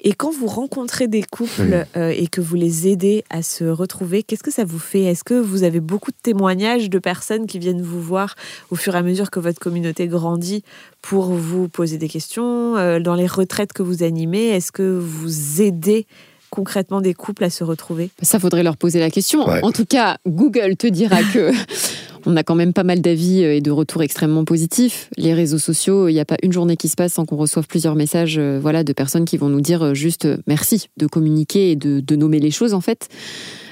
Et 0.00 0.14
quand 0.14 0.30
vous 0.30 0.46
rencontrez 0.46 1.08
des 1.08 1.22
couples 1.22 1.86
euh, 1.96 2.12
et 2.16 2.26
que 2.28 2.40
vous 2.40 2.56
les 2.56 2.88
aidez 2.88 3.22
à 3.28 3.42
se 3.42 3.64
retrouver, 3.64 4.22
qu'est-ce 4.22 4.42
que 4.42 4.50
ça 4.52 4.64
vous 4.64 4.78
fait? 4.78 5.02
Est-ce 5.02 5.24
que 5.24 5.34
vous 5.34 5.62
avez 5.62 5.80
beaucoup 5.80 6.10
de 6.10 6.16
témoignages 6.22 6.88
de 6.88 6.98
personnes 6.98 7.46
qui 7.46 7.58
viennent 7.58 7.82
vous 7.82 8.00
voir 8.00 8.34
au 8.70 8.76
fur 8.76 8.94
et 8.94 8.98
à 8.98 9.02
mesure 9.02 9.30
que 9.30 9.40
votre 9.40 9.60
communauté 9.60 10.08
grandit 10.08 10.64
pour 11.02 11.26
vous 11.26 11.68
poser 11.68 11.98
des 11.98 12.08
questions 12.08 12.74
Dans 13.00 13.14
les 13.14 13.26
retraites 13.26 13.74
que 13.74 13.82
vous 13.82 14.02
animez, 14.02 14.48
est-ce 14.48 14.72
que 14.72 14.98
vous 14.98 15.60
aidez 15.60 16.06
concrètement 16.54 17.00
des 17.00 17.14
couples 17.14 17.42
à 17.42 17.50
se 17.50 17.64
retrouver 17.64 18.10
Ça 18.22 18.38
faudrait 18.38 18.62
leur 18.62 18.76
poser 18.76 19.00
la 19.00 19.10
question. 19.10 19.40
En 19.40 19.72
tout 19.72 19.84
cas, 19.84 20.18
Google 20.24 20.76
te 20.76 20.86
dira 20.86 21.20
que 21.22 21.50
on 22.26 22.36
a 22.36 22.44
quand 22.44 22.54
même 22.54 22.72
pas 22.72 22.84
mal 22.84 23.00
d'avis 23.00 23.42
euh, 23.42 23.56
et 23.56 23.60
de 23.60 23.72
retours 23.72 24.02
extrêmement 24.02 24.44
positifs. 24.44 25.10
Les 25.16 25.34
réseaux 25.34 25.58
sociaux, 25.58 26.08
il 26.08 26.12
n'y 26.12 26.20
a 26.20 26.24
pas 26.24 26.36
une 26.44 26.52
journée 26.52 26.76
qui 26.76 26.88
se 26.88 26.94
passe 26.94 27.14
sans 27.14 27.26
qu'on 27.26 27.36
reçoive 27.36 27.66
plusieurs 27.66 27.96
messages 27.96 28.38
euh, 28.38 28.60
voilà, 28.62 28.84
de 28.84 28.92
personnes 28.92 29.24
qui 29.24 29.36
vont 29.36 29.48
nous 29.48 29.60
dire 29.60 29.82
euh, 29.82 29.94
juste 29.94 30.28
merci 30.46 30.86
de 30.96 31.08
communiquer 31.08 31.72
et 31.72 31.76
de, 31.76 31.98
de 31.98 32.16
nommer 32.16 32.38
les 32.38 32.52
choses 32.52 32.72
en 32.72 32.80
fait. 32.80 33.08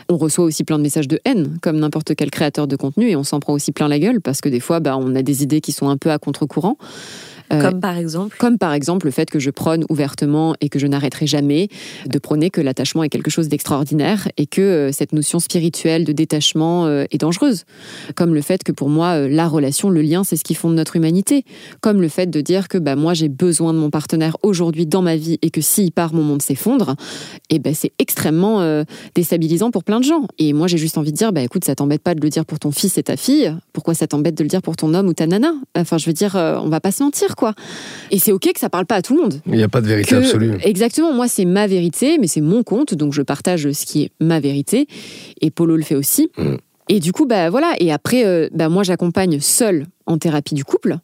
On 0.09 0.17
reçoit 0.17 0.45
aussi 0.45 0.65
plein 0.65 0.79
de 0.79 0.83
messages 0.83 1.09
de 1.09 1.21
haine, 1.25 1.57
comme 1.63 1.79
n'importe 1.79 2.17
quel 2.17 2.31
créateur 2.31 2.67
de 2.67 2.75
contenu, 2.75 3.09
et 3.09 3.17
on 3.17 3.23
s'en 3.23 3.39
prend 3.39 3.53
aussi 3.53 3.71
plein 3.71 3.87
la 3.87 4.01
gueule 4.01 4.21
parce 4.21 4.41
que 4.41 4.49
des 4.49 4.61
fois, 4.61 4.81
bah, 4.81 4.99
on 4.99 5.15
a 5.15 5.23
des 5.23 5.45
idées 5.45 5.61
qui 5.61 5.71
sont 5.71 5.89
un 5.89 5.97
peu 5.97 6.11
à 6.11 6.19
contre-courant. 6.19 6.77
Euh, 7.53 7.61
comme 7.61 7.81
par 7.81 7.97
exemple 7.97 8.37
Comme 8.39 8.59
par 8.59 8.73
exemple 8.73 9.07
le 9.07 9.13
fait 9.13 9.31
que 9.31 9.39
je 9.39 9.51
prône 9.51 9.85
ouvertement 9.89 10.55
et 10.61 10.69
que 10.69 10.79
je 10.79 10.87
n'arrêterai 10.87 11.27
jamais 11.27 11.69
de 12.07 12.19
prôner 12.19 12.51
que 12.51 12.61
l'attachement 12.61 13.03
est 13.03 13.09
quelque 13.09 13.31
chose 13.31 13.49
d'extraordinaire 13.49 14.29
et 14.37 14.47
que 14.47 14.61
euh, 14.61 14.93
cette 14.93 15.13
notion 15.13 15.39
spirituelle 15.39 16.05
de 16.05 16.13
détachement 16.13 16.87
euh, 16.87 17.05
est 17.11 17.19
dangereuse. 17.19 17.65
Comme 18.15 18.35
le 18.35 18.41
fait 18.41 18.63
que 18.63 18.73
pour 18.73 18.89
moi, 18.89 19.29
la 19.29 19.49
relation, 19.49 19.91
le 19.91 20.03
lien, 20.03 20.25
c'est 20.25 20.37
ce 20.37 20.45
qui 20.45 20.55
fonde 20.55 20.75
notre 20.75 20.97
humanité. 20.97 21.45
Comme 21.81 22.01
le 22.01 22.09
fait 22.09 22.29
de 22.31 22.41
dire 22.41 22.69
que 22.69 22.79
bah, 22.79 22.97
moi, 22.97 23.15
j'ai 23.15 23.29
besoin 23.29 23.75
de 23.75 23.79
mon 23.79 23.91
partenaire 23.91 24.37
aujourd'hui 24.43 24.87
dans 24.87 25.03
ma 25.03 25.17
vie 25.17 25.39
et 25.43 25.51
que 25.51 25.61
s'il 25.61 25.93
part, 25.93 26.15
mon 26.15 26.23
monde 26.23 26.43
s'effondre. 26.43 26.97
Et 27.51 27.59
ben 27.59 27.75
c'est 27.75 27.93
extrêmement 27.99 28.85
déstabilisant 29.15 29.71
pour 29.71 29.85
plein 29.85 30.01
de 30.01 30.05
gens. 30.05 30.27
Et 30.39 30.53
moi, 30.53 30.67
j'ai 30.67 30.79
juste 30.79 30.99
envie 30.99 31.13
de 31.13 31.17
dire, 31.17 31.33
bah, 31.33 31.43
écoute, 31.43 31.65
ça 31.65 31.75
t'embête 31.75 32.03
pas 32.03 32.15
de 32.15 32.21
le 32.21 32.29
dire 32.29 32.45
pour 32.45 32.59
ton 32.59 32.71
fils 32.71 32.99
et 32.99 33.03
ta 33.03 33.17
fille. 33.17 33.55
Pourquoi 33.73 33.95
ça 33.95 34.07
t'embête 34.07 34.35
de 34.35 34.43
le 34.43 34.49
dire 34.49 34.63
pour 34.63 34.77
ton 34.77 34.95
homme 34.95 35.09
ou 35.09 35.15
ta 35.15 35.27
nana? 35.27 35.53
Enfin, 35.77 35.99
je 35.99 36.07
veux 36.07 36.13
dire, 36.13 36.35
on 36.37 36.69
va 36.69 36.81
pas 36.81 36.93
se 36.93 37.03
mentir, 37.03 37.37
et 38.11 38.19
c'est 38.19 38.33
ok 38.33 38.53
que 38.53 38.61
ça 38.61 38.69
parle 38.69 38.87
pas 38.87 38.97
à 38.97 39.03
tout 39.03 39.17
le 39.17 39.23
monde. 39.23 39.41
Il 39.47 39.55
n'y 39.55 39.63
a 39.63 39.69
pas 39.69 39.81
de 39.81 39.87
vérité 39.87 40.17
absolue. 40.17 40.55
Exactement, 40.63 41.13
moi 41.13 41.29
c'est 41.29 41.45
ma 41.45 41.67
vérité, 41.67 42.19
mais 42.21 42.27
c'est 42.27 42.41
mon 42.41 42.63
compte, 42.63 42.95
donc 42.95 43.13
je 43.13 43.23
partage 43.23 43.71
ce 43.71 43.87
qui 43.87 44.05
est 44.05 44.11
ma 44.21 44.41
vérité. 44.41 44.87
Et 45.41 45.51
Polo 45.51 45.77
le 45.77 45.83
fait 45.83 45.95
aussi. 45.95 46.31
Mm. 46.37 46.57
Et 46.89 47.01
du 47.01 47.13
coup, 47.13 47.27
bah 47.27 47.49
voilà. 47.49 47.75
Et 47.81 47.93
après, 47.93 48.27
euh, 48.27 48.49
bah, 48.53 48.69
moi 48.69 48.83
j'accompagne 48.83 49.41
seule 49.41 49.87
en 50.07 50.19
thérapie 50.19 50.55
du 50.55 50.65
couple. 50.65 50.99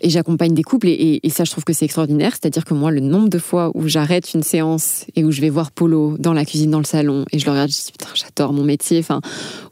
Et 0.00 0.10
j'accompagne 0.10 0.54
des 0.54 0.62
couples 0.62 0.88
et, 0.88 1.20
ça, 1.30 1.44
je 1.44 1.50
trouve 1.50 1.64
que 1.64 1.72
c'est 1.72 1.84
extraordinaire. 1.84 2.32
C'est-à-dire 2.32 2.64
que 2.64 2.74
moi, 2.74 2.90
le 2.90 3.00
nombre 3.00 3.28
de 3.28 3.38
fois 3.38 3.70
où 3.74 3.88
j'arrête 3.88 4.32
une 4.34 4.42
séance 4.42 5.04
et 5.16 5.24
où 5.24 5.30
je 5.30 5.40
vais 5.40 5.50
voir 5.50 5.70
Polo 5.70 6.16
dans 6.18 6.32
la 6.32 6.44
cuisine, 6.44 6.70
dans 6.70 6.78
le 6.78 6.84
salon, 6.84 7.24
et 7.32 7.38
je 7.38 7.44
le 7.44 7.52
regarde, 7.52 7.70
je 7.70 7.76
dis 7.76 7.92
putain, 7.92 8.08
j'adore 8.14 8.52
mon 8.52 8.64
métier. 8.64 8.98
Enfin, 8.98 9.20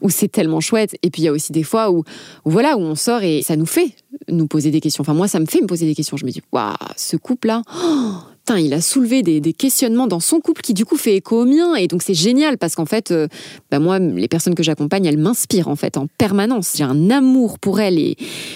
où 0.01 0.09
c'est 0.09 0.27
tellement 0.27 0.59
chouette. 0.59 0.95
Et 1.03 1.09
puis 1.09 1.21
il 1.21 1.25
y 1.25 1.27
a 1.27 1.31
aussi 1.31 1.51
des 1.51 1.63
fois 1.63 1.91
où, 1.91 2.03
voilà, 2.45 2.77
où 2.77 2.81
on 2.81 2.95
sort 2.95 3.23
et 3.23 3.41
ça 3.41 3.55
nous 3.55 3.65
fait 3.65 3.95
nous 4.27 4.47
poser 4.47 4.71
des 4.71 4.81
questions. 4.81 5.01
Enfin, 5.01 5.13
moi, 5.13 5.27
ça 5.27 5.39
me 5.39 5.45
fait 5.45 5.61
me 5.61 5.67
poser 5.67 5.85
des 5.85 5.95
questions. 5.95 6.17
Je 6.17 6.25
me 6.25 6.31
dis, 6.31 6.41
waouh, 6.51 6.73
ce 6.95 7.17
couple-là. 7.17 7.61
Oh, 7.73 8.13
putain, 8.47 8.59
il 8.61 8.73
a 8.73 8.79
soulevé 8.79 9.23
des, 9.23 9.41
des 9.41 9.51
questionnements 9.51 10.07
dans 10.07 10.21
son 10.21 10.39
couple 10.39 10.61
qui 10.61 10.73
du 10.73 10.85
coup 10.85 10.95
fait 10.95 11.17
écho 11.17 11.41
au 11.41 11.45
mien. 11.45 11.75
Et 11.75 11.87
donc 11.87 12.01
c'est 12.01 12.13
génial 12.13 12.57
parce 12.57 12.75
qu'en 12.75 12.85
fait, 12.85 13.11
euh, 13.11 13.27
bah, 13.69 13.79
moi, 13.79 13.99
les 13.99 14.29
personnes 14.29 14.55
que 14.55 14.63
j'accompagne, 14.63 15.05
elles 15.05 15.17
m'inspirent 15.17 15.67
en 15.67 15.75
fait 15.75 15.97
en 15.97 16.07
permanence. 16.17 16.75
J'ai 16.77 16.85
un 16.85 17.09
amour 17.09 17.59
pour 17.59 17.81
elles 17.81 17.99
et 17.99 18.15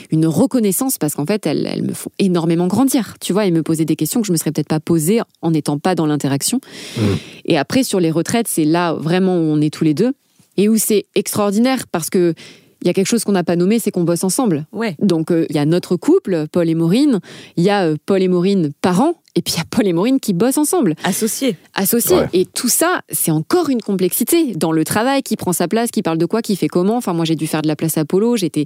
une 0.10 0.26
reconnaissance 0.28 0.98
parce 0.98 1.16
qu'en 1.16 1.26
fait, 1.26 1.46
elles, 1.46 1.68
elles 1.70 1.84
me 1.84 1.94
font 1.94 2.10
énormément 2.20 2.68
grandir. 2.68 3.16
Tu 3.20 3.34
vois, 3.34 3.46
et 3.46 3.52
me 3.52 3.64
poser 3.64 3.84
des 3.84 3.98
questions 3.98 4.22
que 4.22 4.28
je 4.28 4.32
me 4.32 4.38
serais 4.38 4.54
peut-être 4.54 4.70
pas 4.70 4.80
posées 4.80 5.20
en 5.42 5.52
n'étant 5.52 5.78
pas 5.78 5.94
dans 5.94 6.06
l'interaction. 6.06 6.62
Mmh. 6.96 7.02
Et 7.46 7.58
après, 7.58 7.84
sur 7.84 8.00
les 8.00 8.12
retraites, 8.12 8.48
c'est 8.48 8.66
là 8.66 8.94
vraiment 8.94 9.36
où 9.36 9.44
on 9.44 9.60
est 9.60 9.74
tous 9.74 9.84
les 9.84 9.94
deux 9.94 10.14
et 10.56 10.70
où 10.70 10.78
c'est 10.78 11.06
extraordinaire 11.16 11.86
parce 11.92 12.10
que 12.10 12.34
il 12.82 12.88
y 12.88 12.90
a 12.90 12.94
quelque 12.94 13.08
chose 13.08 13.24
qu'on 13.24 13.32
n'a 13.32 13.44
pas 13.44 13.56
nommé, 13.56 13.80
c'est 13.80 13.92
qu'on 13.92 14.04
bosse 14.04 14.24
ensemble. 14.24 14.66
Ouais. 14.72 14.96
Donc 15.00 15.32
euh, 15.32 15.46
il 15.50 15.56
y 15.56 15.60
a 15.60 15.66
notre 15.66 15.96
couple, 15.96 16.46
Paul 16.52 16.70
et 16.70 16.76
Maureen, 16.76 17.20
il 17.58 17.64
y 17.64 17.70
a 17.70 17.86
euh, 17.86 17.96
Paul 18.06 18.22
et 18.22 18.28
Maureen 18.28 18.72
parents, 18.82 19.16
et 19.36 19.42
puis 19.42 19.54
il 19.56 19.58
y 19.58 19.62
a 19.62 19.66
Paul 19.70 19.88
et 19.88 19.94
Maureen 19.94 20.20
qui 20.20 20.34
bossent 20.34 20.58
ensemble, 20.58 20.96
Associé. 21.04 21.56
associés. 21.76 22.18
Ouais. 22.18 22.30
Et 22.34 22.46
tout 22.46 22.70
ça, 22.70 23.02
c'est 23.10 23.32
encore 23.32 23.70
une 23.70 23.82
complexité 23.82 24.54
dans 24.56 24.72
le 24.72 24.84
travail, 24.84 25.22
qui 25.24 25.38
prend 25.38 25.54
sa 25.54 25.68
place, 25.68 25.92
qui 25.92 26.02
parle 26.02 26.18
de 26.18 26.26
quoi, 26.26 26.42
qui 26.42 26.56
fait 26.56 26.68
comment. 26.68 26.98
Enfin 26.98 27.14
moi 27.14 27.26
j'ai 27.26 27.36
dû 27.36 27.48
faire 27.48 27.62
de 27.62 27.68
la 27.68 27.76
place 27.76 27.98
à 27.98 28.06
Polo, 28.06 28.36
j'étais 28.36 28.66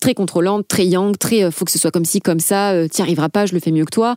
très 0.00 0.14
contrôlante, 0.14 0.66
très 0.68 0.86
yang, 0.86 1.16
très 1.16 1.44
euh, 1.44 1.50
faut 1.50 1.64
que 1.64 1.70
ce 1.70 1.78
soit 1.78 1.90
comme 1.90 2.04
ci, 2.04 2.20
comme 2.20 2.40
ça, 2.40 2.72
euh, 2.72 2.88
t'y 2.88 3.02
arriveras 3.02 3.28
pas, 3.28 3.46
je 3.46 3.54
le 3.54 3.60
fais 3.60 3.70
mieux 3.70 3.84
que 3.84 3.90
toi. 3.94 4.16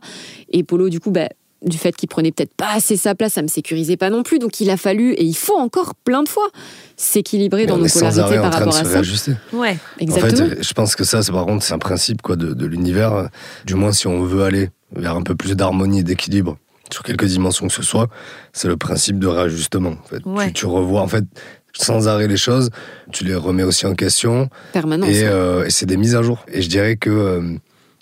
Et 0.50 0.64
Polo 0.64 0.88
du 0.88 1.00
coup, 1.00 1.10
bah, 1.10 1.28
du 1.66 1.78
fait 1.78 1.94
qu'il 1.96 2.08
prenait 2.08 2.32
peut-être 2.32 2.54
pas 2.54 2.72
assez 2.74 2.96
sa 2.96 3.14
place, 3.14 3.34
ça 3.34 3.42
me 3.42 3.48
sécurisait 3.48 3.96
pas 3.96 4.08
non 4.10 4.22
plus. 4.22 4.38
Donc 4.38 4.60
il 4.60 4.70
a 4.70 4.76
fallu, 4.76 5.12
et 5.12 5.24
il 5.24 5.36
faut 5.36 5.56
encore 5.58 5.94
plein 5.94 6.22
de 6.22 6.28
fois, 6.28 6.48
s'équilibrer 6.96 7.66
dans 7.66 7.76
nos 7.76 7.88
polarités 7.88 8.20
par 8.20 8.50
train 8.50 8.50
de 8.50 8.54
rapport 8.54 8.76
à 8.76 8.78
se 8.78 8.84
ça. 8.84 8.90
réajuster. 8.90 9.32
Ouais. 9.52 9.76
Exactement. 9.98 10.46
En 10.46 10.50
fait, 10.50 10.62
je 10.62 10.72
pense 10.74 10.94
que 10.96 11.04
ça, 11.04 11.22
c'est 11.22 11.32
par 11.32 11.44
contre, 11.46 11.64
c'est 11.64 11.74
un 11.74 11.78
principe 11.78 12.22
quoi, 12.22 12.36
de, 12.36 12.54
de 12.54 12.66
l'univers. 12.66 13.28
Du 13.64 13.74
moins, 13.74 13.92
si 13.92 14.06
on 14.06 14.22
veut 14.22 14.44
aller 14.44 14.70
vers 14.94 15.16
un 15.16 15.22
peu 15.22 15.34
plus 15.34 15.54
d'harmonie 15.56 16.00
et 16.00 16.04
d'équilibre 16.04 16.56
sur 16.92 17.02
quelques 17.02 17.24
dimensions 17.24 17.66
que 17.66 17.72
ce 17.74 17.82
soit, 17.82 18.08
c'est 18.52 18.68
le 18.68 18.76
principe 18.76 19.18
de 19.18 19.26
réajustement. 19.26 19.96
En 20.04 20.08
fait. 20.08 20.22
Ouais. 20.24 20.46
tu, 20.48 20.52
tu 20.52 20.66
revois, 20.66 21.00
en 21.00 21.08
fait, 21.08 21.24
sans 21.72 22.08
arrêt 22.08 22.28
les 22.28 22.36
choses, 22.36 22.70
tu 23.12 23.24
les 23.24 23.34
remets 23.34 23.64
aussi 23.64 23.86
en 23.86 23.94
question 23.94 24.48
Permanence. 24.72 25.08
et, 25.10 25.24
euh, 25.24 25.66
et 25.66 25.70
c'est 25.70 25.86
des 25.86 25.96
mises 25.96 26.14
à 26.14 26.22
jour. 26.22 26.44
Et 26.48 26.62
je 26.62 26.68
dirais 26.68 26.96
que 26.96 27.10
euh, 27.10 27.42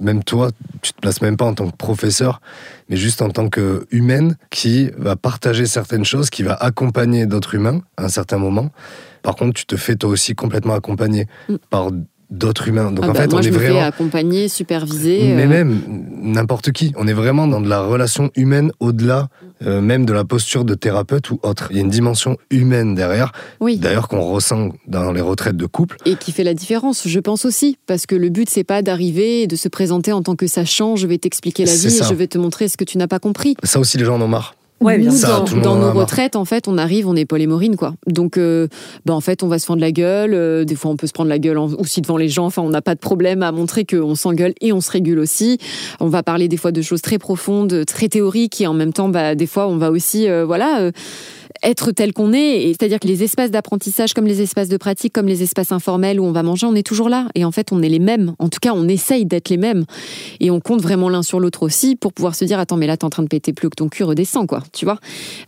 même 0.03 0.23
toi, 0.23 0.51
tu 0.83 0.93
te 0.93 1.01
places 1.01 1.23
même 1.23 1.37
pas 1.37 1.47
en 1.47 1.55
tant 1.55 1.69
que 1.71 1.77
professeur, 1.77 2.41
mais 2.89 2.97
juste 2.97 3.23
en 3.23 3.31
tant 3.31 3.49
que 3.49 3.87
humaine 3.91 4.37
qui 4.51 4.91
va 4.97 5.17
partager 5.17 5.67
certaines 5.67 6.05
choses, 6.05 6.31
qui 6.31 6.43
va 6.43 6.55
accompagner 6.55 7.27
d'autres 7.27 7.55
humains 7.55 7.81
à 7.97 8.05
un 8.05 8.09
certain 8.09 8.39
moment. 8.39 8.71
Par 9.23 9.37
contre, 9.37 9.55
tu 9.55 9.67
te 9.67 9.77
fais 9.77 9.97
toi 9.97 10.11
aussi 10.11 10.35
complètement 10.35 10.75
accompagner 10.75 11.27
Mm. 11.49 11.55
par 11.71 11.91
d'autres 12.31 12.69
humains. 12.69 12.91
Donc 12.91 13.05
Ah 13.05 13.11
en 13.11 13.13
bah, 13.13 13.21
fait, 13.23 13.31
moi, 13.31 13.39
on 13.41 13.43
je 13.43 13.49
est 13.49 13.53
me 13.53 13.59
fais 13.59 13.69
vraiment. 13.71 13.87
accompagner, 13.87 14.49
superviser. 14.49 15.35
Mais 15.35 15.45
euh, 15.45 15.49
même 15.49 15.81
n'importe 16.23 16.73
qui. 16.73 16.93
On 16.97 17.07
est 17.07 17.13
vraiment 17.13 17.47
dans 17.47 17.61
de 17.61 17.69
la 17.69 17.81
relation 17.81 18.31
humaine 18.37 18.73
au-delà 18.81 19.29
euh, 19.67 19.81
même 19.81 20.05
de 20.05 20.13
la 20.13 20.25
posture 20.25 20.65
de 20.65 20.75
thérapeute 20.75 21.31
ou 21.31 21.39
autre. 21.43 21.69
Il 21.71 21.77
y 21.77 21.79
a 21.79 21.83
une 21.83 21.89
dimension 21.91 22.37
humaine 22.51 22.95
derrière, 22.95 23.33
Oui. 23.61 23.77
d'ailleurs 23.79 24.09
qu'on 24.09 24.21
ressent 24.21 24.71
dans 24.89 25.13
les 25.13 25.21
retraites 25.21 25.57
de 25.57 25.67
couple. 25.67 25.97
Et 26.05 26.17
qui 26.17 26.33
fait 26.33 26.45
la 26.45 26.55
différence, 26.55 27.07
je 27.07 27.21
pense 27.21 27.45
aussi. 27.45 27.79
Parce 27.87 28.05
que 28.07 28.15
le 28.15 28.29
but, 28.31 28.51
c'est 28.51 28.65
pas 28.65 28.83
d'arriver 28.83 29.43
et 29.43 29.47
de 29.47 29.57
se 29.57 29.69
présenter 29.69 30.13
en 30.13 30.23
tant 30.23 30.35
que 30.37 30.47
sachant, 30.47 30.97
je 30.97 31.07
vais 31.07 31.19
t'expliquer 31.19 31.65
la 31.65 31.73
vie 31.75 31.87
et 31.87 32.03
je 32.03 32.15
vais 32.15 32.27
te 32.27 32.37
montrer 32.37 32.69
ce 32.69 32.77
que 32.77 32.85
tu 32.85 32.99
n'as 32.99 33.07
pas 33.07 33.21
compris. 33.21 33.57
Ça 33.63 33.79
aussi, 33.79 33.97
les 33.97 34.05
gens 34.05 34.17
en 34.17 34.21
ont 34.23 34.29
marre. 34.29 34.55
Ouais, 34.81 34.99
bien 34.99 35.11
Nous, 35.11 35.17
sûr. 35.17 35.29
Ça, 35.49 35.61
dans, 35.63 35.77
nos 35.77 35.93
retraites, 35.93 36.37
en 36.37 36.45
fait, 36.45 36.69
on 36.69 36.77
arrive, 36.77 37.09
on 37.09 37.17
est 37.17 37.25
Paul 37.25 37.41
et 37.41 37.47
Maureen, 37.47 37.75
quoi. 37.77 37.95
Donc, 38.07 38.37
euh, 38.37 38.69
bah, 39.07 39.15
en 39.15 39.21
fait, 39.21 39.43
on 39.43 39.49
va 39.49 39.59
se 39.59 39.65
fendre 39.67 39.81
la 39.81 39.93
gueule. 39.93 40.35
euh, 40.35 40.65
des 40.65 40.75
fois, 40.75 40.91
on 40.91 40.97
peut 40.97 41.07
se 41.07 41.13
prendre 41.13 41.31
la 41.31 41.39
gueule 41.39 41.57
en- 41.59 41.73
aussi 41.75 42.03
devant 42.03 42.17
les 42.19 42.29
gens. 42.29 42.45
Enfin, 42.47 42.61
on 42.61 42.69
n'a 42.69 42.83
pas 42.83 42.95
de 42.95 43.01
problème 43.01 43.43
à 43.43 43.51
montrer 43.53 43.85
qu'on 43.87 44.15
s'engueule 44.15 44.53
et 44.61 44.73
on 44.73 44.81
se 44.83 44.91
régule 44.91 45.21
aussi. 45.21 45.59
On 46.01 46.09
va 46.09 46.23
parler 46.23 46.49
des 46.49 46.57
fois 46.59 46.73
de 46.73 46.83
choses 46.83 47.01
très 47.03 47.19
profondes, 47.19 47.85
très 47.87 48.09
théoriques, 48.09 48.61
et 48.61 48.67
en 48.67 48.75
même 48.75 48.93
temps, 48.93 49.09
bah, 49.09 49.35
des 49.35 49.47
fois, 49.47 49.69
on 49.69 49.77
va 49.79 49.91
aussi, 49.91 50.29
euh, 50.29 50.45
voilà. 50.45 50.91
Être 51.65 51.91
tel 51.93 52.13
qu'on 52.13 52.33
est, 52.33 52.69
c'est-à-dire 52.69 53.01
que 53.01 53.07
les 53.09 53.23
espaces 53.23 53.51
d'apprentissage, 53.51 54.13
comme 54.15 54.27
les 54.27 54.41
espaces 54.43 54.69
de 54.69 54.77
pratique, 54.77 55.13
comme 55.13 55.27
les 55.27 55.43
espaces 55.43 55.73
informels 55.73 56.21
où 56.21 56.25
on 56.25 56.33
va 56.33 56.43
manger, 56.43 56.67
on 56.67 56.75
est 56.75 56.87
toujours 56.87 57.09
là. 57.09 57.29
Et 57.35 57.45
en 57.45 57.51
fait, 57.53 57.73
on 57.73 57.83
est 57.83 57.89
les 57.89 57.99
mêmes. 57.99 58.35
En 58.39 58.49
tout 58.49 58.59
cas, 58.61 58.73
on 58.75 58.87
essaye 58.89 59.25
d'être 59.27 59.49
les 59.49 59.57
mêmes. 59.57 59.85
Et 60.41 60.51
on 60.51 60.61
compte 60.61 60.83
vraiment 60.83 61.09
l'un 61.09 61.23
sur 61.23 61.41
l'autre 61.41 61.63
aussi 61.63 61.97
pour 61.97 62.13
pouvoir 62.13 62.35
se 62.35 62.45
dire 62.45 62.59
attends, 62.59 62.77
mais 62.77 62.87
là, 62.87 62.97
t'es 62.97 63.05
en 63.05 63.11
train 63.11 63.23
de 63.23 63.29
péter 63.29 63.53
plus 63.53 63.71
que 63.71 63.77
ton 63.77 63.89
cul, 63.89 64.05
redescends, 64.05 64.47
quoi. 64.47 64.63
Tu 64.73 64.85
vois? 64.85 64.99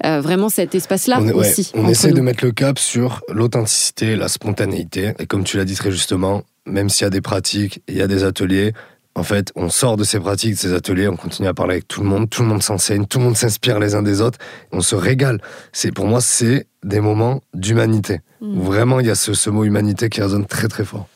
Euh, 0.05 0.21
Vraiment 0.21 0.49
cet 0.49 0.75
espace-là 0.75 1.19
on 1.21 1.29
est- 1.29 1.33
ouais, 1.33 1.51
aussi. 1.51 1.71
on 1.75 1.87
essaie 1.89 2.11
de 2.11 2.17
nous. 2.17 2.23
mettre 2.23 2.45
le 2.45 2.51
cap 2.53 2.79
sur 2.79 3.21
l'authenticité, 3.33 4.17
la 4.17 4.29
spontanéité. 4.29 5.13
Et 5.19 5.27
comme 5.27 5.45
tu 5.45 5.57
l'as 5.59 5.65
dit 5.65 5.75
très 5.75 5.91
justement, 5.91 6.43
même 6.67 6.89
s'il 6.89 7.05
y 7.05 7.07
a 7.07 7.11
des 7.11 7.21
pratiques, 7.21 7.81
il 7.89 7.97
y 7.97 8.03
a 8.03 8.07
des 8.09 8.25
ateliers, 8.25 8.73
en 9.17 9.23
fait, 9.23 9.51
on 9.57 9.71
sort 9.71 9.97
de 9.97 10.05
ces 10.05 10.21
pratiques, 10.21 10.53
de 10.53 10.59
ces 10.59 10.75
ateliers, 10.75 11.09
on 11.09 11.17
continue 11.17 11.49
à 11.49 11.55
parler 11.55 11.75
avec 11.75 11.89
tout 11.89 12.03
le 12.03 12.07
monde, 12.07 12.29
tout 12.29 12.43
le 12.43 12.49
monde 12.49 12.63
s'enseigne, 12.63 13.07
tout 13.07 13.19
le 13.19 13.25
monde 13.25 13.37
s'inspire 13.37 13.79
les 13.79 13.95
uns 13.95 14.03
des 14.03 14.21
autres, 14.21 14.39
on 14.73 14.83
se 14.83 14.95
régale. 14.95 15.41
C'est 15.73 15.91
Pour 15.91 16.07
moi, 16.07 16.21
c'est 16.21 16.67
des 16.85 17.01
moments 17.01 17.41
d'humanité. 17.55 18.21
Mm. 18.43 18.61
Vraiment, 18.61 19.01
il 19.01 19.07
y 19.07 19.11
a 19.11 19.15
ce, 19.15 19.33
ce 19.33 19.49
mot 19.49 19.65
humanité 19.65 20.11
qui 20.11 20.21
résonne 20.21 20.45
très 20.45 20.69
très 20.69 20.85
fort. 20.85 21.09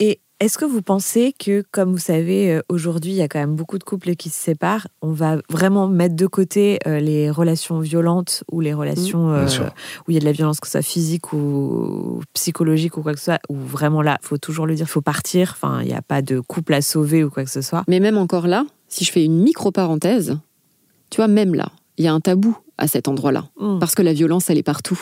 Et 0.00 0.20
est-ce 0.40 0.58
que 0.58 0.64
vous 0.64 0.82
pensez 0.82 1.32
que, 1.38 1.64
comme 1.70 1.92
vous 1.92 1.98
savez, 1.98 2.52
euh, 2.52 2.62
aujourd'hui, 2.68 3.12
il 3.12 3.16
y 3.16 3.22
a 3.22 3.28
quand 3.28 3.38
même 3.38 3.54
beaucoup 3.54 3.78
de 3.78 3.84
couples 3.84 4.16
qui 4.16 4.30
se 4.30 4.38
séparent, 4.38 4.88
on 5.00 5.12
va 5.12 5.38
vraiment 5.48 5.86
mettre 5.86 6.16
de 6.16 6.26
côté 6.26 6.80
euh, 6.86 6.98
les 6.98 7.30
relations 7.30 7.78
violentes 7.78 8.42
ou 8.50 8.60
les 8.60 8.74
relations 8.74 9.28
Bien 9.28 9.46
euh, 9.46 9.68
où 10.06 10.10
il 10.10 10.14
y 10.14 10.16
a 10.16 10.20
de 10.20 10.24
la 10.24 10.32
violence, 10.32 10.58
que 10.58 10.66
ce 10.66 10.72
soit 10.72 10.82
physique 10.82 11.32
ou 11.32 12.20
psychologique 12.32 12.96
ou 12.96 13.02
quoi 13.02 13.12
que 13.12 13.20
ce 13.20 13.26
soit, 13.26 13.40
où 13.48 13.56
vraiment 13.56 14.02
là, 14.02 14.18
il 14.22 14.26
faut 14.26 14.38
toujours 14.38 14.66
le 14.66 14.74
dire, 14.74 14.86
il 14.86 14.90
faut 14.90 15.00
partir, 15.00 15.52
enfin, 15.52 15.80
il 15.82 15.86
n'y 15.86 15.94
a 15.94 16.02
pas 16.02 16.20
de 16.20 16.40
couple 16.40 16.74
à 16.74 16.82
sauver 16.82 17.22
ou 17.22 17.30
quoi 17.30 17.44
que 17.44 17.50
ce 17.50 17.62
soit. 17.62 17.84
Mais 17.86 18.00
même 18.00 18.18
encore 18.18 18.48
là, 18.48 18.66
si 18.88 19.04
je 19.04 19.12
fais 19.12 19.24
une 19.24 19.40
micro-parenthèse, 19.40 20.38
tu 21.10 21.16
vois, 21.16 21.28
même 21.28 21.54
là, 21.54 21.70
il 21.96 22.04
y 22.04 22.08
a 22.08 22.12
un 22.12 22.20
tabou 22.20 22.56
à 22.76 22.88
cet 22.88 23.06
endroit-là. 23.06 23.46
Mm. 23.58 23.78
Parce 23.78 23.94
que 23.94 24.02
la 24.02 24.12
violence, 24.12 24.50
elle 24.50 24.58
est 24.58 24.64
partout. 24.64 25.00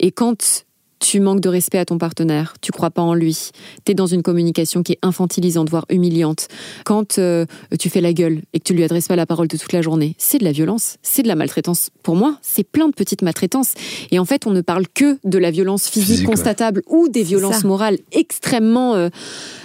Et 0.00 0.10
quand 0.10 0.66
tu 1.00 1.20
manques 1.20 1.40
de 1.40 1.48
respect 1.48 1.78
à 1.78 1.84
ton 1.84 1.98
partenaire, 1.98 2.54
tu 2.60 2.72
crois 2.72 2.90
pas 2.90 3.02
en 3.02 3.14
lui, 3.14 3.50
tu 3.84 3.92
es 3.92 3.94
dans 3.94 4.06
une 4.06 4.22
communication 4.22 4.82
qui 4.82 4.92
est 4.92 4.98
infantilisante, 5.02 5.70
voire 5.70 5.86
humiliante, 5.90 6.48
quand 6.84 7.18
euh, 7.18 7.46
tu 7.78 7.88
fais 7.88 8.00
la 8.00 8.12
gueule 8.12 8.42
et 8.52 8.58
que 8.58 8.64
tu 8.64 8.74
lui 8.74 8.84
adresses 8.84 9.08
pas 9.08 9.16
la 9.16 9.26
parole 9.26 9.48
de 9.48 9.56
toute 9.56 9.72
la 9.72 9.82
journée, 9.82 10.14
c'est 10.18 10.38
de 10.38 10.44
la 10.44 10.52
violence, 10.52 10.96
c'est 11.02 11.22
de 11.22 11.28
la 11.28 11.34
maltraitance. 11.34 11.90
Pour 12.02 12.16
moi, 12.16 12.38
c'est 12.42 12.64
plein 12.64 12.88
de 12.88 12.94
petites 12.94 13.22
maltraitances. 13.22 13.74
Et 14.10 14.18
en 14.18 14.24
fait, 14.24 14.46
on 14.46 14.50
ne 14.50 14.60
parle 14.60 14.86
que 14.92 15.18
de 15.24 15.38
la 15.38 15.50
violence 15.50 15.88
physique, 15.88 16.08
Physique, 16.08 16.28
ouais. 16.28 16.34
constatable 16.34 16.82
ou 16.88 17.08
des 17.08 17.22
violences 17.22 17.60
ça. 17.62 17.68
morales 17.68 17.98
extrêmement 18.12 18.94
euh, 18.94 19.08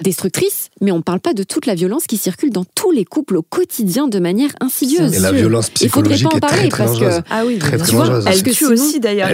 destructrices, 0.02 0.70
mais 0.82 0.92
on 0.92 1.02
parle 1.02 1.20
pas 1.20 1.34
de 1.34 1.44
toute 1.44 1.66
la 1.66 1.76
violence 1.76 2.06
qui 2.06 2.18
circule 2.18 2.50
dans 2.52 2.66
tous 2.76 2.92
les 2.92 3.06
couples 3.06 3.38
au 3.38 3.42
quotidien 3.42 4.08
de 4.08 4.20
manière 4.20 4.50
insidieuse. 4.60 5.14
Et 5.14 5.20
la 5.20 5.32
violence 5.32 5.72
Il 5.82 5.90
faudrait 5.90 6.16
psychologique 6.16 6.30
pas 6.30 6.36
en 6.36 6.38
est 6.38 6.42
très 6.42 6.56
parler 6.58 6.70
très 6.70 6.86
parce 6.86 7.00
que-. 7.00 7.28
Ah 7.30 7.46
oui, 7.46 7.58
Très, 7.58 7.70
bien 7.72 7.80
très 7.80 7.88
sûr. 7.88 8.00
dangereuse. 8.00 8.26
Elle 8.28 8.44
tue 8.44 8.66
aussi 8.66 9.00
d'ailleurs. 9.00 9.30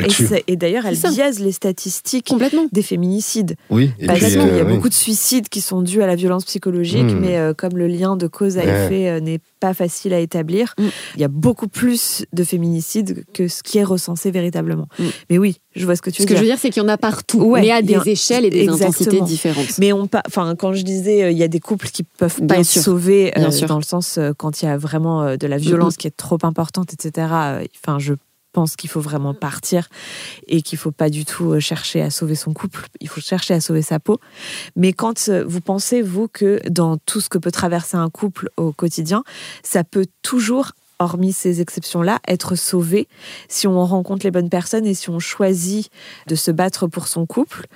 Et, 0.47 0.55
d'ailleurs, 0.55 0.85
elle 0.85 0.97
biaise 0.97 1.39
les 1.39 1.51
statistiques 1.51 1.88
Complètement. 2.27 2.67
des 2.71 2.81
féminicides. 2.81 3.55
Oui, 3.69 3.91
et 3.99 4.05
Parce 4.07 4.19
puis, 4.19 4.29
qu'il 4.31 4.41
y 4.41 4.43
euh, 4.43 4.61
a 4.61 4.65
oui. 4.65 4.75
beaucoup 4.75 4.89
de 4.89 4.93
suicides 4.93 5.49
qui 5.49 5.61
sont 5.61 5.81
dus 5.81 6.01
à 6.01 6.07
la 6.07 6.15
violence 6.15 6.45
psychologique, 6.45 7.03
Mm. 7.11 7.19
mais 7.19 7.37
euh, 7.37 7.53
comme 7.53 7.77
le 7.77 7.87
lien 7.87 8.15
de 8.15 8.27
cause 8.27 8.57
à 8.57 8.61
Ouais. 8.63 8.85
effet 8.85 9.09
euh, 9.09 9.19
n'est 9.19 9.39
pas 9.59 9.73
facile 9.73 10.13
à 10.13 10.19
établir, 10.19 10.73
Mm. 10.77 10.83
il 11.15 11.21
y 11.21 11.23
a 11.23 11.27
beaucoup 11.27 11.67
plus 11.67 12.25
de 12.33 12.43
féminicides 12.43 13.25
que 13.33 13.47
ce 13.47 13.63
qui 13.63 13.77
est 13.77 13.83
recensé 13.83 14.31
véritablement. 14.31 14.87
Mm. 14.99 15.03
Mais 15.29 15.37
oui, 15.37 15.57
je 15.75 15.85
vois 15.85 15.95
ce 15.95 16.01
que 16.01 16.09
tu 16.09 16.17
Ce 16.17 16.21
veux 16.23 16.27
que 16.27 16.35
je 16.35 16.39
dire. 16.39 16.43
veux 16.43 16.55
dire, 16.55 16.59
c'est 16.61 16.69
qu'il 16.69 16.81
y 16.81 16.85
en 16.85 16.89
a 16.89 16.97
partout, 16.97 17.41
Ouais, 17.43 17.61
mais 17.61 17.71
à 17.71 17.79
il 17.79 17.85
des 17.85 18.09
échelles 18.09 18.45
et 18.45 18.49
des 18.49 18.61
Exactement. 18.61 18.89
intensités 18.89 19.21
différentes. 19.21 19.77
Mais 19.79 19.93
on 19.93 20.07
pa- 20.07 20.23
enfin 20.27 20.55
quand 20.57 20.73
je 20.73 20.83
disais 20.83 21.23
euh, 21.23 21.31
il 21.31 21.37
y 21.37 21.43
a 21.43 21.47
des 21.47 21.59
couples 21.59 21.87
qui 21.89 22.03
peuvent 22.03 22.39
pas 22.39 22.45
Bien 22.45 22.59
être 22.59 22.65
sûr. 22.65 22.81
sauvés 22.81 23.33
euh, 23.37 23.49
dans 23.67 23.77
le 23.77 23.83
sens 23.83 24.17
euh, 24.17 24.31
quand 24.37 24.61
il 24.61 24.65
y 24.65 24.67
a 24.67 24.77
vraiment 24.77 25.21
euh, 25.23 25.37
de 25.37 25.47
la 25.47 25.57
violence 25.57 25.97
qui 25.97 26.07
est 26.07 26.15
trop 26.15 26.37
importante 26.43 26.93
etc. 26.93 27.27
euh, 27.31 27.63
Enfin 27.83 27.99
je 27.99 28.13
qu'il 28.65 28.89
faut 28.89 29.01
vraiment 29.01 29.33
partir 29.33 29.87
et 30.47 30.61
qu'il 30.61 30.77
faut 30.77 30.91
pas 30.91 31.09
du 31.09 31.25
tout 31.25 31.51
euh, 31.53 31.59
chercher 31.59 32.01
à 32.01 32.09
sauver 32.09 32.35
son 32.35 32.53
couple, 32.53 32.87
il 32.99 33.07
faut 33.07 33.21
chercher 33.21 33.53
à 33.53 33.61
sauver 33.61 33.81
sa 33.81 33.99
peau. 33.99 34.19
Mais 34.75 34.93
quand 34.93 35.29
euh, 35.29 35.43
vous 35.45 35.61
pensez 35.61 36.01
vous 36.01 36.27
que 36.27 36.59
dans 36.69 36.97
tout 36.97 37.21
ce 37.21 37.29
que 37.29 37.37
peut 37.37 37.51
traverser 37.51 37.97
un 37.97 38.09
couple 38.09 38.49
au 38.57 38.71
quotidien, 38.71 39.23
ça 39.63 39.83
peut 39.83 40.05
toujours 40.21 40.71
hormis 40.99 41.31
ces 41.31 41.61
exceptions-là, 41.61 42.19
être 42.27 42.55
sauvé 42.55 43.07
si 43.47 43.67
on 43.67 43.83
rencontre 43.85 44.25
les 44.25 44.31
bonnes 44.31 44.49
personnes 44.49 44.85
et 44.85 44.93
si 44.93 45.09
on 45.09 45.19
choisit 45.19 45.89
de 46.27 46.35
se 46.35 46.51
battre 46.51 46.87
pour 46.87 47.07
son 47.07 47.25
couple 47.25 47.67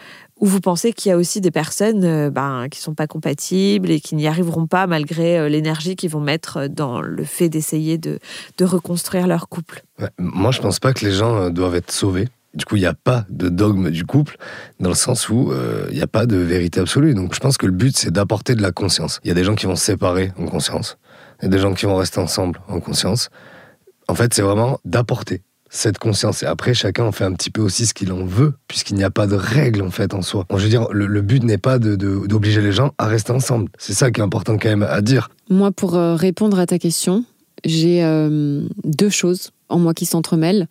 ou 0.44 0.46
vous 0.46 0.60
pensez 0.60 0.92
qu'il 0.92 1.10
y 1.10 1.14
a 1.14 1.18
aussi 1.18 1.40
des 1.40 1.52
personnes 1.52 2.04
euh, 2.04 2.30
ben, 2.30 2.68
qui 2.70 2.82
sont 2.82 2.94
pas 2.94 3.08
compatibles 3.08 3.90
et 3.90 4.02
qui 4.02 4.14
n'y 4.14 4.28
arriveront 4.28 4.68
pas 4.68 4.88
malgré 4.88 5.40
euh, 5.40 5.48
l'énergie 5.48 5.96
qu'ils 5.96 6.10
vont 6.10 6.20
mettre 6.20 6.68
dans 6.68 7.00
le 7.00 7.24
fait 7.24 7.48
d'essayer 7.48 7.98
de, 7.98 8.20
reconstruire 8.62 9.26
leur 9.26 9.48
couple? 9.48 9.86
Moi, 10.20 10.52
je 10.52 10.60
pense 10.60 10.82
pas 10.82 10.92
que 10.92 11.06
les 11.06 11.14
gens 11.14 11.38
euh, 11.38 11.50
doivent 11.50 11.76
être 11.76 11.94
sauvés. 11.94 12.28
Du 12.54 12.66
coup, 12.66 12.76
il 12.76 12.82
n'y 12.82 12.86
a 12.86 12.94
pas 12.94 13.26
de 13.30 13.48
dogme 13.48 13.90
du 13.90 14.06
couple, 14.06 14.36
dans 14.82 14.90
le 14.90 14.96
sens 14.96 15.30
où 15.30 15.54
euh, 15.54 15.88
il 15.92 15.96
n'y 15.96 16.04
a 16.04 16.08
pas 16.08 16.26
de 16.26 16.36
vérité 16.36 16.82
absolue. 16.82 17.14
Donc, 17.14 17.34
je 17.34 17.40
pense 17.40 17.58
que 17.58 17.66
le 17.66 17.72
but, 17.72 17.96
c'est 17.96 18.12
d'apporter 18.12 18.54
de 18.54 18.62
la 18.62 18.74
conscience. 18.74 19.22
Il 19.24 19.30
y 19.30 19.32
a 19.32 19.36
des 19.36 19.46
gens 19.46 19.56
qui 19.56 19.66
vont 19.66 19.78
se 19.78 19.86
séparer 19.86 20.34
en 20.38 20.46
conscience. 20.46 20.98
Il 21.42 21.46
y 21.46 21.48
a 21.48 21.52
des 21.52 21.60
gens 21.60 21.74
qui 21.74 21.86
vont 21.86 21.96
rester 21.96 22.20
ensemble 22.20 22.60
en 22.68 22.82
conscience. 22.82 23.30
En 24.10 24.16
fait, 24.16 24.34
c'est 24.34 24.42
vraiment 24.42 24.78
d'apporter 24.84 25.42
cette 25.76 25.98
conscience. 25.98 26.44
Et 26.44 26.46
après, 26.46 26.76
chacun 26.76 27.04
en 27.04 27.12
fait 27.12 27.24
un 27.24 27.34
petit 27.34 27.50
peu 27.50 27.62
aussi 27.62 27.88
ce 27.88 27.94
qu'il 27.96 28.12
en 28.14 28.26
veut, 28.26 28.54
puisqu'il 28.68 28.96
n'y 28.96 29.04
a 29.04 29.10
pas 29.10 29.26
de 29.26 29.36
règle, 29.36 29.82
en 29.82 29.90
fait, 29.90 30.14
en 30.14 30.22
soi. 30.22 30.46
Je 30.56 30.64
veux 30.64 30.70
dire, 30.70 30.88
le, 30.92 31.22
but 31.22 31.44
n'est 31.44 31.58
pas 31.58 31.80
de- 31.80 31.96
de- 31.96 32.28
d'obliger 32.28 32.62
les 32.62 32.72
gens 32.72 32.94
à 33.00 33.08
rester 33.08 33.32
ensemble. 33.34 33.70
C'est 33.80 33.94
ça 33.94 34.12
qui 34.12 34.22
est 34.22 34.24
important 34.24 34.58
quand 34.60 34.70
même 34.70 34.84
à 34.84 35.02
dire. 35.02 35.30
Moi, 35.50 35.72
pour 35.72 35.96
euh, 35.96 36.16
répondre 36.16 36.60
à 36.60 36.68
ta 36.68 36.78
question, 36.78 37.26
j'ai 37.66 38.04
euh, 38.04 38.62
deux 38.84 39.10
choses 39.10 39.50
en 39.68 39.80
moi 39.80 39.96
qui 39.96 40.06
s'entremêlent. 40.06 40.68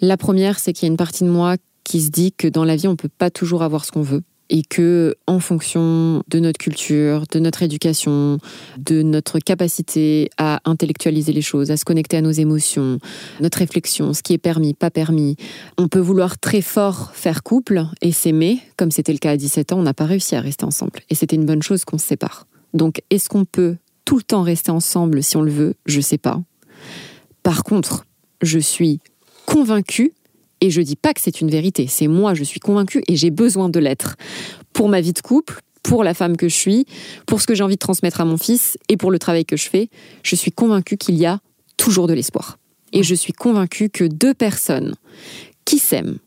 La 0.00 0.16
première, 0.16 0.60
c'est 0.60 0.72
qu'il 0.72 0.86
y 0.86 0.90
a 0.90 0.92
une 0.92 0.96
partie 0.96 1.24
de 1.24 1.28
moi 1.28 1.56
qui 1.82 2.00
se 2.00 2.10
dit 2.10 2.32
que 2.32 2.46
dans 2.46 2.64
la 2.64 2.76
vie, 2.76 2.86
on 2.86 2.92
ne 2.92 2.96
peut 2.96 3.08
pas 3.08 3.30
toujours 3.30 3.64
avoir 3.64 3.84
ce 3.84 3.90
qu'on 3.90 4.02
veut 4.02 4.22
et 4.50 4.62
que 4.62 5.16
en 5.26 5.38
fonction 5.38 6.22
de 6.28 6.40
notre 6.40 6.58
culture, 6.58 7.24
de 7.30 7.38
notre 7.38 7.62
éducation, 7.62 8.38
de 8.78 9.02
notre 9.02 9.38
capacité 9.38 10.28
à 10.36 10.60
intellectualiser 10.64 11.32
les 11.32 11.40
choses, 11.40 11.70
à 11.70 11.76
se 11.76 11.84
connecter 11.84 12.18
à 12.18 12.20
nos 12.20 12.32
émotions, 12.32 12.98
notre 13.40 13.58
réflexion, 13.58 14.12
ce 14.12 14.22
qui 14.22 14.34
est 14.34 14.38
permis, 14.38 14.74
pas 14.74 14.90
permis, 14.90 15.36
on 15.78 15.88
peut 15.88 16.00
vouloir 16.00 16.38
très 16.38 16.60
fort 16.60 17.12
faire 17.14 17.42
couple 17.42 17.84
et 18.02 18.12
s'aimer, 18.12 18.60
comme 18.76 18.90
c'était 18.90 19.12
le 19.12 19.18
cas 19.18 19.30
à 19.30 19.36
17 19.36 19.72
ans, 19.72 19.78
on 19.78 19.82
n'a 19.84 19.94
pas 19.94 20.04
réussi 20.04 20.34
à 20.34 20.40
rester 20.40 20.64
ensemble 20.64 21.00
et 21.08 21.14
c'était 21.14 21.36
une 21.36 21.46
bonne 21.46 21.62
chose 21.62 21.84
qu'on 21.84 21.98
se 21.98 22.06
sépare. 22.06 22.46
Donc 22.74 23.02
est-ce 23.10 23.28
qu'on 23.28 23.44
peut 23.44 23.76
tout 24.04 24.16
le 24.16 24.22
temps 24.22 24.42
rester 24.42 24.72
ensemble 24.72 25.22
si 25.22 25.36
on 25.36 25.42
le 25.42 25.52
veut? 25.52 25.74
Je 25.86 26.00
sais 26.00 26.18
pas. 26.18 26.42
Par 27.44 27.62
contre, 27.62 28.04
je 28.42 28.58
suis 28.58 29.00
convaincue 29.46 30.12
et 30.60 30.70
je 30.70 30.80
dis 30.80 30.96
pas 30.96 31.14
que 31.14 31.20
c'est 31.20 31.40
une 31.40 31.50
vérité, 31.50 31.86
c'est 31.86 32.06
moi, 32.06 32.34
je 32.34 32.44
suis 32.44 32.60
convaincue 32.60 33.02
et 33.08 33.16
j'ai 33.16 33.30
besoin 33.30 33.68
de 33.68 33.80
l'être. 33.80 34.16
Pour 34.72 34.88
ma 34.88 35.00
vie 35.00 35.12
de 35.12 35.20
couple, 35.20 35.60
pour 35.82 36.04
la 36.04 36.14
femme 36.14 36.36
que 36.36 36.48
je 36.48 36.54
suis, 36.54 36.86
pour 37.26 37.40
ce 37.40 37.46
que 37.46 37.54
j'ai 37.54 37.62
envie 37.62 37.74
de 37.74 37.80
transmettre 37.80 38.20
à 38.20 38.24
mon 38.24 38.36
fils 38.36 38.76
et 38.88 38.96
pour 38.96 39.10
le 39.10 39.18
travail 39.18 39.44
que 39.44 39.56
je 39.56 39.68
fais, 39.68 39.88
je 40.22 40.36
suis 40.36 40.52
convaincue 40.52 40.96
qu'il 40.96 41.16
y 41.16 41.26
a 41.26 41.40
toujours 41.76 42.06
de 42.06 42.12
l'espoir. 42.12 42.58
Et 42.92 43.02
je 43.02 43.14
suis 43.14 43.32
convaincue 43.32 43.88
que 43.88 44.04
deux 44.04 44.34
personnes 44.34 44.94
qui 45.64 45.78
s'aiment 45.78 46.18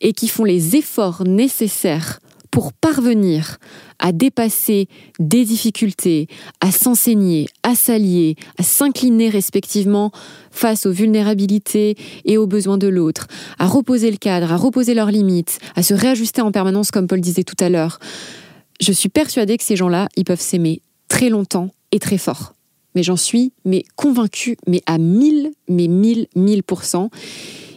et 0.00 0.12
qui 0.12 0.28
font 0.28 0.44
les 0.44 0.76
efforts 0.76 1.24
nécessaires 1.24 2.20
pour 2.56 2.72
parvenir 2.72 3.58
à 3.98 4.12
dépasser 4.12 4.88
des 5.18 5.44
difficultés, 5.44 6.26
à 6.62 6.72
s'enseigner, 6.72 7.48
à 7.62 7.74
s'allier, 7.74 8.36
à 8.56 8.62
s'incliner 8.62 9.28
respectivement 9.28 10.10
face 10.52 10.86
aux 10.86 10.90
vulnérabilités 10.90 11.98
et 12.24 12.38
aux 12.38 12.46
besoins 12.46 12.78
de 12.78 12.86
l'autre, 12.86 13.26
à 13.58 13.66
reposer 13.66 14.10
le 14.10 14.16
cadre, 14.16 14.50
à 14.54 14.56
reposer 14.56 14.94
leurs 14.94 15.10
limites, 15.10 15.58
à 15.74 15.82
se 15.82 15.92
réajuster 15.92 16.40
en 16.40 16.50
permanence 16.50 16.90
comme 16.90 17.08
Paul 17.08 17.20
disait 17.20 17.44
tout 17.44 17.62
à 17.62 17.68
l'heure. 17.68 17.98
Je 18.80 18.90
suis 18.90 19.10
persuadée 19.10 19.58
que 19.58 19.64
ces 19.64 19.76
gens-là, 19.76 20.08
ils 20.16 20.24
peuvent 20.24 20.40
s'aimer 20.40 20.80
très 21.08 21.28
longtemps 21.28 21.68
et 21.92 21.98
très 21.98 22.16
fort. 22.16 22.54
Mais 22.94 23.02
j'en 23.02 23.16
suis 23.16 23.52
mais 23.66 23.84
convaincue, 23.96 24.56
mais 24.66 24.80
à 24.86 24.96
mille, 24.96 25.50
mais 25.68 25.88
mille, 25.88 26.26
mille 26.34 26.62
pour 26.62 26.84
cent. 26.84 27.10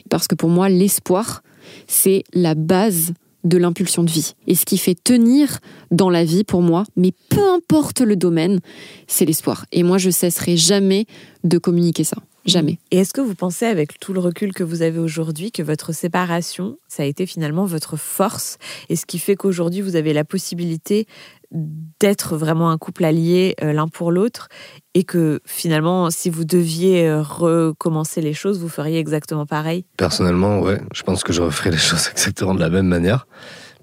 Parce 0.10 0.30
que 0.30 0.36
pour 0.36 0.48
moi, 0.48 0.70
l'espoir, 0.70 1.44
c'est 1.86 2.24
la 2.34 2.56
base 2.56 3.12
de 3.44 3.58
l'impulsion 3.58 4.04
de 4.04 4.12
vie. 4.12 4.34
Et 4.48 4.56
ce 4.56 4.66
qui 4.66 4.78
fait 4.78 4.96
tenir 4.96 5.60
dans 5.92 6.10
la 6.10 6.24
vie 6.24 6.44
pour 6.44 6.62
moi, 6.62 6.84
mais 6.96 7.14
peu 7.30 7.48
importe 7.50 8.02
le 8.02 8.16
domaine, 8.16 8.60
c'est 9.08 9.26
l'espoir. 9.26 9.66
Et 9.72 9.84
moi, 9.84 9.98
je 9.98 10.10
cesserai 10.10 10.58
jamais 10.58 11.06
de 11.44 11.58
communiquer 11.58 12.04
ça. 12.04 12.18
Jamais. 12.46 12.80
Et 12.92 12.98
est-ce 12.98 13.14
que 13.14 13.22
vous 13.22 13.36
pensez, 13.36 13.66
avec 13.66 14.00
tout 14.00 14.14
le 14.14 14.20
recul 14.20 14.54
que 14.54 14.64
vous 14.64 14.82
avez 14.82 14.98
aujourd'hui, 14.98 15.52
que 15.52 15.62
votre 15.62 15.94
séparation, 15.94 16.78
ça 16.88 17.04
a 17.04 17.06
été 17.06 17.26
finalement 17.26 17.66
votre 17.66 17.98
force? 17.98 18.58
Et 18.88 18.96
ce 18.96 19.06
qui 19.06 19.20
fait 19.20 19.36
qu'aujourd'hui, 19.36 19.82
vous 19.82 19.96
avez 19.96 20.14
la 20.14 20.24
possibilité 20.24 21.06
d'être 21.52 22.38
vraiment 22.38 22.70
un 22.70 22.78
couple 22.78 23.06
allié 23.06 23.56
euh, 23.64 23.74
l'un 23.74 23.88
pour 23.88 24.12
l'autre 24.12 24.50
et 24.94 25.04
que 25.04 25.42
finalement, 25.46 26.10
si 26.12 26.30
vous 26.30 26.46
deviez 26.46 27.08
euh, 27.08 27.22
recommencer 27.22 28.22
les 28.22 28.34
choses, 28.34 28.60
vous 28.60 28.70
feriez 28.70 29.00
exactement 29.00 29.46
pareil? 29.46 29.86
Personnellement, 29.98 30.60
ouais, 30.60 30.80
je 30.94 31.04
pense 31.04 31.24
que 31.24 31.34
je 31.34 31.42
referais 31.42 31.72
les 31.72 31.78
choses 31.90 32.10
exactement 32.12 32.54
de 32.54 32.60
la 32.60 32.70
même 32.70 32.88
manière, 32.88 33.28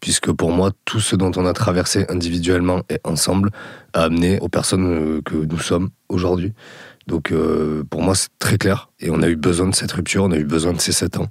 puisque 0.01 0.31
pour 0.31 0.53
moi, 0.53 0.71
tout 0.85 1.01
ce 1.01 1.17
dont 1.17 1.33
on 1.37 1.45
a 1.45 1.53
traversé 1.53 2.07
individuellement 2.09 2.83
et 2.89 3.01
ensemble 3.05 3.51
a 3.93 4.05
amené 4.05 4.39
aux 4.41 4.49
personnes 4.49 4.87
euh, 4.87 5.23
que 5.23 5.35
nous 5.35 5.59
sommes 5.59 5.91
aujourd'hui. 6.09 6.53
Donc 7.09 7.33
pour 7.89 8.03
moi, 8.03 8.17
c'est 8.17 8.31
très 8.41 8.59
clair, 8.59 8.91
et 8.99 9.11
on 9.11 9.23
a 9.23 9.29
eu 9.29 9.37
besoin 9.37 9.69
de 9.69 9.75
cette 9.77 9.93
rupture, 9.93 10.25
on 10.25 10.33
a 10.33 10.39
eu 10.39 10.45
besoin 10.45 10.73
de 10.73 10.81
ces 10.81 10.91
sept 10.91 11.19
ans 11.19 11.29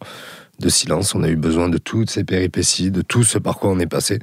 de 0.59 0.69
silence. 0.69 1.15
On 1.15 1.23
a 1.23 1.29
eu 1.29 1.35
besoin 1.35 1.69
de 1.69 1.77
toutes 1.77 2.09
ces 2.09 2.23
péripéties, 2.23 2.91
de 2.91 3.01
tout 3.01 3.23
ce 3.23 3.37
par 3.37 3.57
quoi 3.59 3.71
on 3.71 3.79
est 3.79 3.87
passé 3.87 4.19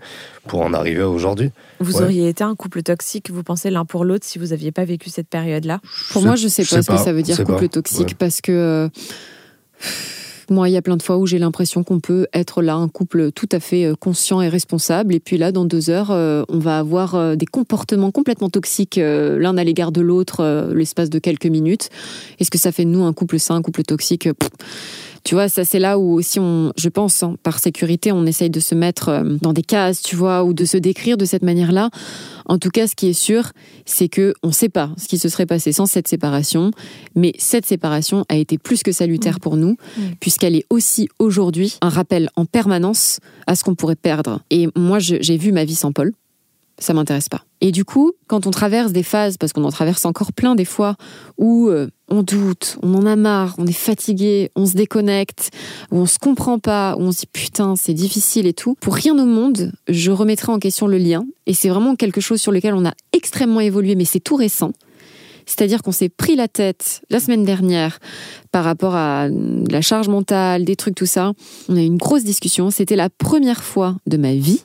pour 0.46 0.62
en 0.62 0.72
arriver 0.72 1.02
à 1.02 1.08
aujourd'hui. 1.08 1.50
Vous 1.80 2.00
auriez 2.02 2.28
été 2.28 2.42
un 2.44 2.54
couple 2.54 2.82
toxique, 2.82 3.30
vous 3.30 3.42
pensez 3.42 3.70
l'un 3.70 3.84
pour 3.84 4.04
l'autre, 4.04 4.24
si 4.26 4.38
vous 4.38 4.46
n'aviez 4.46 4.72
pas 4.72 4.84
vécu 4.84 5.10
cette 5.10 5.28
période-là? 5.28 5.80
Pour 6.10 6.22
moi, 6.22 6.36
je 6.36 6.44
ne 6.44 6.48
sais 6.48 6.64
pas 6.64 6.82
ce 6.82 6.90
que 6.90 6.96
ça 6.96 7.12
veut 7.12 7.22
dire 7.22 7.42
couple 7.44 7.68
toxique, 7.68 8.16
parce 8.16 8.40
que 8.40 8.52
euh, 8.52 8.88
moi, 10.50 10.68
il 10.68 10.72
y 10.72 10.76
a 10.76 10.82
plein 10.82 10.96
de 10.96 11.02
fois 11.02 11.18
où 11.18 11.26
j'ai 11.26 11.38
l'impression 11.38 11.84
qu'on 11.84 12.00
peut 12.00 12.26
être 12.32 12.62
là 12.62 12.74
un 12.74 12.88
couple 12.88 13.30
tout 13.32 13.48
à 13.52 13.60
fait 13.60 13.84
euh, 13.84 13.94
conscient 13.94 14.40
et 14.40 14.48
responsable, 14.48 15.14
et 15.14 15.20
puis 15.20 15.38
là, 15.38 15.52
dans 15.52 15.64
deux 15.64 15.90
heures, 15.90 16.10
euh, 16.10 16.44
on 16.48 16.58
va 16.58 16.78
avoir 16.78 17.36
des 17.36 17.46
comportements 17.46 18.10
complètement 18.10 18.48
toxiques 18.48 18.96
l'un 18.96 19.56
à 19.56 19.64
l'égard 19.64 19.92
de 19.92 20.00
l'autre 20.00 20.72
l'espace 20.74 21.10
de 21.10 21.18
quelques 21.18 21.46
minutes. 21.46 21.90
Est-ce 22.38 22.50
que 22.50 22.58
ça 22.58 22.72
fait 22.72 22.84
de 22.84 22.90
nous 22.90 23.04
un 23.04 23.12
couple 23.12 23.38
sain, 23.38 23.56
un 23.56 23.62
couple 23.62 23.82
toxique? 23.82 24.28
Tu 25.24 25.34
vois, 25.34 25.48
ça 25.48 25.64
c'est 25.64 25.78
là 25.78 25.98
où 25.98 26.14
aussi 26.14 26.40
on, 26.40 26.72
je 26.76 26.88
pense, 26.88 27.22
hein, 27.22 27.36
par 27.42 27.58
sécurité, 27.58 28.12
on 28.12 28.26
essaye 28.26 28.50
de 28.50 28.60
se 28.60 28.74
mettre 28.74 29.08
euh, 29.08 29.36
dans 29.40 29.52
des 29.52 29.62
cases, 29.62 30.02
tu 30.02 30.16
vois, 30.16 30.44
ou 30.44 30.52
de 30.52 30.64
se 30.64 30.76
décrire 30.76 31.16
de 31.16 31.24
cette 31.24 31.42
manière-là. 31.42 31.90
En 32.46 32.58
tout 32.58 32.70
cas, 32.70 32.86
ce 32.86 32.96
qui 32.96 33.08
est 33.08 33.12
sûr, 33.12 33.52
c'est 33.86 34.08
que 34.08 34.34
on 34.42 34.48
ne 34.48 34.52
sait 34.52 34.68
pas 34.68 34.90
ce 34.96 35.06
qui 35.06 35.18
se 35.18 35.28
serait 35.28 35.46
passé 35.46 35.72
sans 35.72 35.86
cette 35.86 36.08
séparation, 36.08 36.72
mais 37.14 37.32
cette 37.38 37.66
séparation 37.66 38.24
a 38.28 38.36
été 38.36 38.58
plus 38.58 38.82
que 38.82 38.92
salutaire 38.92 39.36
mmh. 39.36 39.40
pour 39.40 39.56
nous, 39.56 39.76
mmh. 39.96 40.02
puisqu'elle 40.20 40.56
est 40.56 40.66
aussi 40.70 41.08
aujourd'hui 41.18 41.78
un 41.80 41.88
rappel 41.88 42.28
en 42.36 42.44
permanence 42.44 43.20
à 43.46 43.54
ce 43.54 43.64
qu'on 43.64 43.74
pourrait 43.74 43.96
perdre. 43.96 44.40
Et 44.50 44.68
moi, 44.76 44.98
j'ai 44.98 45.36
vu 45.36 45.52
ma 45.52 45.64
vie 45.64 45.76
sans 45.76 45.92
Paul 45.92 46.12
ça 46.78 46.94
m'intéresse 46.94 47.28
pas. 47.28 47.44
Et 47.64 47.70
du 47.70 47.84
coup, 47.84 48.12
quand 48.26 48.48
on 48.48 48.50
traverse 48.50 48.90
des 48.90 49.04
phases, 49.04 49.36
parce 49.36 49.52
qu'on 49.52 49.62
en 49.62 49.70
traverse 49.70 50.04
encore 50.04 50.32
plein 50.32 50.56
des 50.56 50.64
fois, 50.64 50.96
où 51.38 51.68
euh, 51.68 51.86
on 52.08 52.24
doute, 52.24 52.76
on 52.82 52.92
en 52.94 53.06
a 53.06 53.14
marre, 53.14 53.54
on 53.56 53.68
est 53.68 53.72
fatigué, 53.72 54.50
on 54.56 54.66
se 54.66 54.74
déconnecte, 54.74 55.50
où 55.92 55.98
on 55.98 56.06
se 56.06 56.18
comprend 56.18 56.58
pas, 56.58 56.96
où 56.98 57.02
on 57.02 57.12
se 57.12 57.20
dit 57.20 57.28
putain, 57.32 57.76
c'est 57.76 57.94
difficile 57.94 58.48
et 58.48 58.52
tout, 58.52 58.74
pour 58.80 58.96
rien 58.96 59.16
au 59.16 59.24
monde, 59.24 59.70
je 59.88 60.10
remettrai 60.10 60.50
en 60.50 60.58
question 60.58 60.88
le 60.88 60.98
lien. 60.98 61.24
Et 61.46 61.54
c'est 61.54 61.68
vraiment 61.68 61.94
quelque 61.94 62.20
chose 62.20 62.40
sur 62.40 62.50
lequel 62.50 62.74
on 62.74 62.84
a 62.84 62.94
extrêmement 63.12 63.60
évolué, 63.60 63.94
mais 63.94 64.06
c'est 64.06 64.18
tout 64.18 64.34
récent. 64.34 64.72
C'est-à-dire 65.46 65.82
qu'on 65.82 65.92
s'est 65.92 66.08
pris 66.08 66.34
la 66.34 66.48
tête 66.48 67.02
la 67.10 67.20
semaine 67.20 67.44
dernière 67.44 68.00
par 68.50 68.64
rapport 68.64 68.96
à 68.96 69.28
la 69.28 69.80
charge 69.82 70.08
mentale, 70.08 70.64
des 70.64 70.74
trucs, 70.74 70.96
tout 70.96 71.06
ça. 71.06 71.32
On 71.68 71.76
a 71.76 71.80
eu 71.80 71.86
une 71.86 71.96
grosse 71.96 72.24
discussion. 72.24 72.70
C'était 72.70 72.96
la 72.96 73.08
première 73.08 73.62
fois 73.62 73.96
de 74.06 74.16
ma 74.16 74.34
vie 74.34 74.62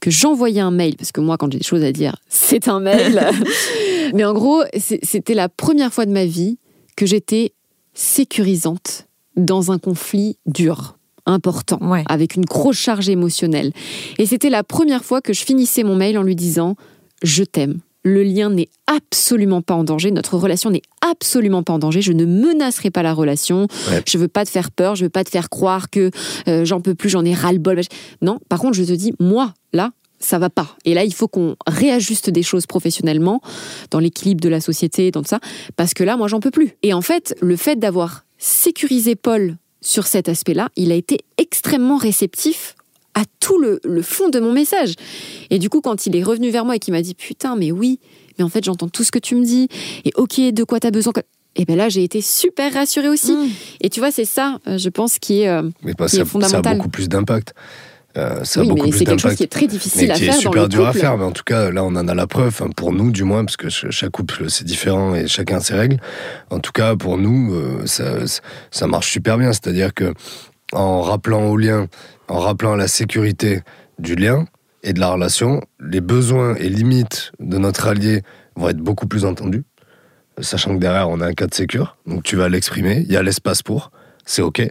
que 0.00 0.10
j'envoyais 0.10 0.60
un 0.60 0.70
mail, 0.70 0.96
parce 0.96 1.12
que 1.12 1.20
moi, 1.20 1.36
quand 1.36 1.52
j'ai 1.52 1.58
des 1.58 1.64
choses 1.64 1.84
à 1.84 1.92
dire, 1.92 2.16
c'est 2.28 2.68
un 2.68 2.80
mail. 2.80 3.26
Mais 4.14 4.24
en 4.24 4.34
gros, 4.34 4.62
c'était 4.76 5.34
la 5.34 5.48
première 5.48 5.92
fois 5.92 6.06
de 6.06 6.12
ma 6.12 6.24
vie 6.24 6.58
que 6.96 7.06
j'étais 7.06 7.52
sécurisante 7.94 9.06
dans 9.36 9.70
un 9.70 9.78
conflit 9.78 10.36
dur 10.46 10.98
important, 11.26 11.78
avec 12.06 12.36
une 12.36 12.44
grosse 12.44 12.78
charge 12.78 13.08
émotionnelle. 13.08 13.72
Et 14.18 14.26
c'était 14.26 14.50
la 14.50 14.64
première 14.64 15.04
fois 15.04 15.20
que 15.20 15.32
je 15.32 15.44
finissais 15.44 15.82
mon 15.82 15.94
mail 15.94 16.16
en 16.16 16.22
lui 16.22 16.34
disant⁇ 16.34 16.72
Je 17.22 17.44
t'aime, 17.44 17.80
le 18.02 18.22
lien 18.22 18.50
n'est 18.50 18.68
absolument 18.86 19.60
pas 19.60 19.74
en 19.74 19.84
danger, 19.84 20.10
notre 20.10 20.38
relation 20.38 20.70
n'est 20.70 20.82
absolument 21.10 21.62
pas 21.62 21.72
en 21.72 21.78
danger, 21.78 22.02
je 22.02 22.12
ne 22.12 22.24
menacerai 22.24 22.90
pas 22.90 23.02
la 23.02 23.12
relation, 23.12 23.66
je 24.06 24.18
veux 24.18 24.28
pas 24.28 24.44
te 24.44 24.50
faire 24.50 24.70
peur, 24.70 24.94
je 24.94 25.04
veux 25.04 25.10
pas 25.10 25.24
te 25.24 25.30
faire 25.30 25.48
croire 25.48 25.90
que 25.90 26.10
euh, 26.48 26.64
j'en 26.64 26.80
peux 26.80 26.94
plus, 26.94 27.08
j'en 27.08 27.24
ai 27.24 27.34
ras-le-bol. 27.34 27.80
Non, 28.22 28.38
par 28.48 28.60
contre, 28.60 28.74
je 28.74 28.84
te 28.84 28.92
dis, 28.92 29.12
moi, 29.20 29.54
là, 29.72 29.92
ça 30.20 30.38
va 30.38 30.50
pas. 30.50 30.76
Et 30.84 30.94
là, 30.94 31.04
il 31.04 31.14
faut 31.14 31.28
qu'on 31.28 31.56
réajuste 31.66 32.30
des 32.30 32.42
choses 32.42 32.66
professionnellement, 32.66 33.40
dans 33.90 33.98
l'équilibre 33.98 34.40
de 34.40 34.48
la 34.48 34.60
société, 34.60 35.10
dans 35.10 35.22
tout 35.22 35.28
ça, 35.28 35.40
parce 35.76 35.94
que 35.94 36.04
là, 36.04 36.16
moi, 36.16 36.28
j'en 36.28 36.40
peux 36.40 36.50
plus. 36.50 36.72
Et 36.82 36.92
en 36.92 37.02
fait, 37.02 37.36
le 37.40 37.56
fait 37.56 37.76
d'avoir 37.76 38.24
sécurisé 38.38 39.16
Paul 39.16 39.56
sur 39.80 40.06
cet 40.06 40.28
aspect-là, 40.28 40.68
il 40.76 40.92
a 40.92 40.94
été 40.94 41.18
extrêmement 41.36 41.96
réceptif 41.96 42.74
à 43.14 43.22
tout 43.40 43.58
le, 43.58 44.02
fond 44.02 44.28
de 44.28 44.38
mon 44.38 44.52
message. 44.52 44.94
Et 45.50 45.58
du 45.58 45.68
coup, 45.68 45.80
quand 45.80 46.06
il 46.06 46.14
est 46.14 46.22
revenu 46.22 46.50
vers 46.50 46.64
moi 46.64 46.76
et 46.76 46.78
qu'il 46.78 46.94
m'a 46.94 47.02
dit 47.02 47.14
Putain, 47.14 47.56
mais 47.56 47.72
oui, 47.72 47.98
mais 48.38 48.44
en 48.44 48.48
fait, 48.48 48.64
j'entends 48.64 48.88
tout 48.88 49.04
ce 49.04 49.10
que 49.10 49.18
tu 49.18 49.34
me 49.34 49.44
dis, 49.44 49.68
et 50.04 50.12
ok, 50.16 50.40
de 50.52 50.64
quoi 50.64 50.80
tu 50.80 50.86
as 50.86 50.90
besoin 50.90 51.12
et 51.56 51.64
bien 51.64 51.74
là, 51.74 51.88
j'ai 51.88 52.04
été 52.04 52.20
super 52.20 52.72
rassurée 52.72 53.08
aussi. 53.08 53.32
Mm. 53.32 53.48
Et 53.80 53.90
tu 53.90 53.98
vois, 53.98 54.12
c'est 54.12 54.24
ça, 54.24 54.58
euh, 54.68 54.78
je 54.78 54.88
pense, 54.90 55.18
qui 55.18 55.42
est, 55.42 55.48
euh, 55.48 55.62
mais 55.82 55.92
ça, 56.06 56.24
fondamental. 56.24 56.62
Ça 56.62 56.70
a 56.70 56.74
beaucoup 56.74 56.88
plus 56.88 57.08
d'impact. 57.08 57.52
Euh, 58.16 58.42
oui, 58.56 58.70
mais 58.74 58.92
c'est 58.92 59.04
quelque 59.04 59.20
chose 59.20 59.34
qui 59.34 59.44
est 59.44 59.52
très 59.52 59.66
difficile 59.66 60.10
à 60.10 60.14
faire. 60.14 60.32
Qui 60.34 60.38
est 60.38 60.40
super 60.40 60.68
dur 60.68 60.86
à 60.86 60.92
faire, 60.92 61.16
mais 61.18 61.24
en 61.24 61.32
tout 61.32 61.44
cas, 61.44 61.70
là, 61.70 61.84
on 61.84 61.88
en 61.88 62.08
a 62.08 62.14
la 62.14 62.26
preuve, 62.26 62.62
pour 62.76 62.92
nous 62.92 63.10
du 63.10 63.24
moins, 63.24 63.44
parce 63.44 63.56
que 63.56 63.68
chaque 63.68 64.10
couple 64.10 64.48
c'est 64.48 64.64
différent 64.64 65.14
et 65.14 65.26
chacun 65.28 65.60
ses 65.60 65.74
règles. 65.74 65.98
En 66.50 66.58
tout 66.58 66.72
cas, 66.72 66.96
pour 66.96 67.18
nous, 67.18 67.54
euh, 67.54 67.86
ça, 67.86 68.14
ça 68.70 68.86
marche 68.86 69.10
super 69.10 69.36
bien. 69.36 69.52
C'est-à-dire 69.52 69.94
que 69.94 70.14
en 70.72 71.02
rappelant 71.02 71.46
au 71.46 71.56
lien 71.56 71.86
en 72.28 72.40
rappelant 72.40 72.76
la 72.76 72.88
sécurité 72.88 73.62
du 73.98 74.14
lien 74.14 74.44
et 74.82 74.92
de 74.92 75.00
la 75.00 75.10
relation, 75.10 75.60
les 75.80 76.00
besoins 76.00 76.54
et 76.56 76.68
limites 76.68 77.32
de 77.40 77.58
notre 77.58 77.86
allié 77.86 78.22
vont 78.56 78.68
être 78.68 78.78
beaucoup 78.78 79.06
plus 79.06 79.24
entendus, 79.24 79.64
sachant 80.40 80.74
que 80.74 80.80
derrière 80.80 81.08
on 81.08 81.20
a 81.20 81.26
un 81.26 81.32
cas 81.32 81.46
de 81.46 81.54
sécure, 81.54 81.96
donc 82.06 82.22
tu 82.22 82.36
vas 82.36 82.48
l'exprimer, 82.48 83.04
il 83.06 83.12
y 83.12 83.16
a 83.16 83.22
l'espace 83.22 83.62
pour, 83.62 83.90
c'est 84.24 84.42
ok. 84.42 84.62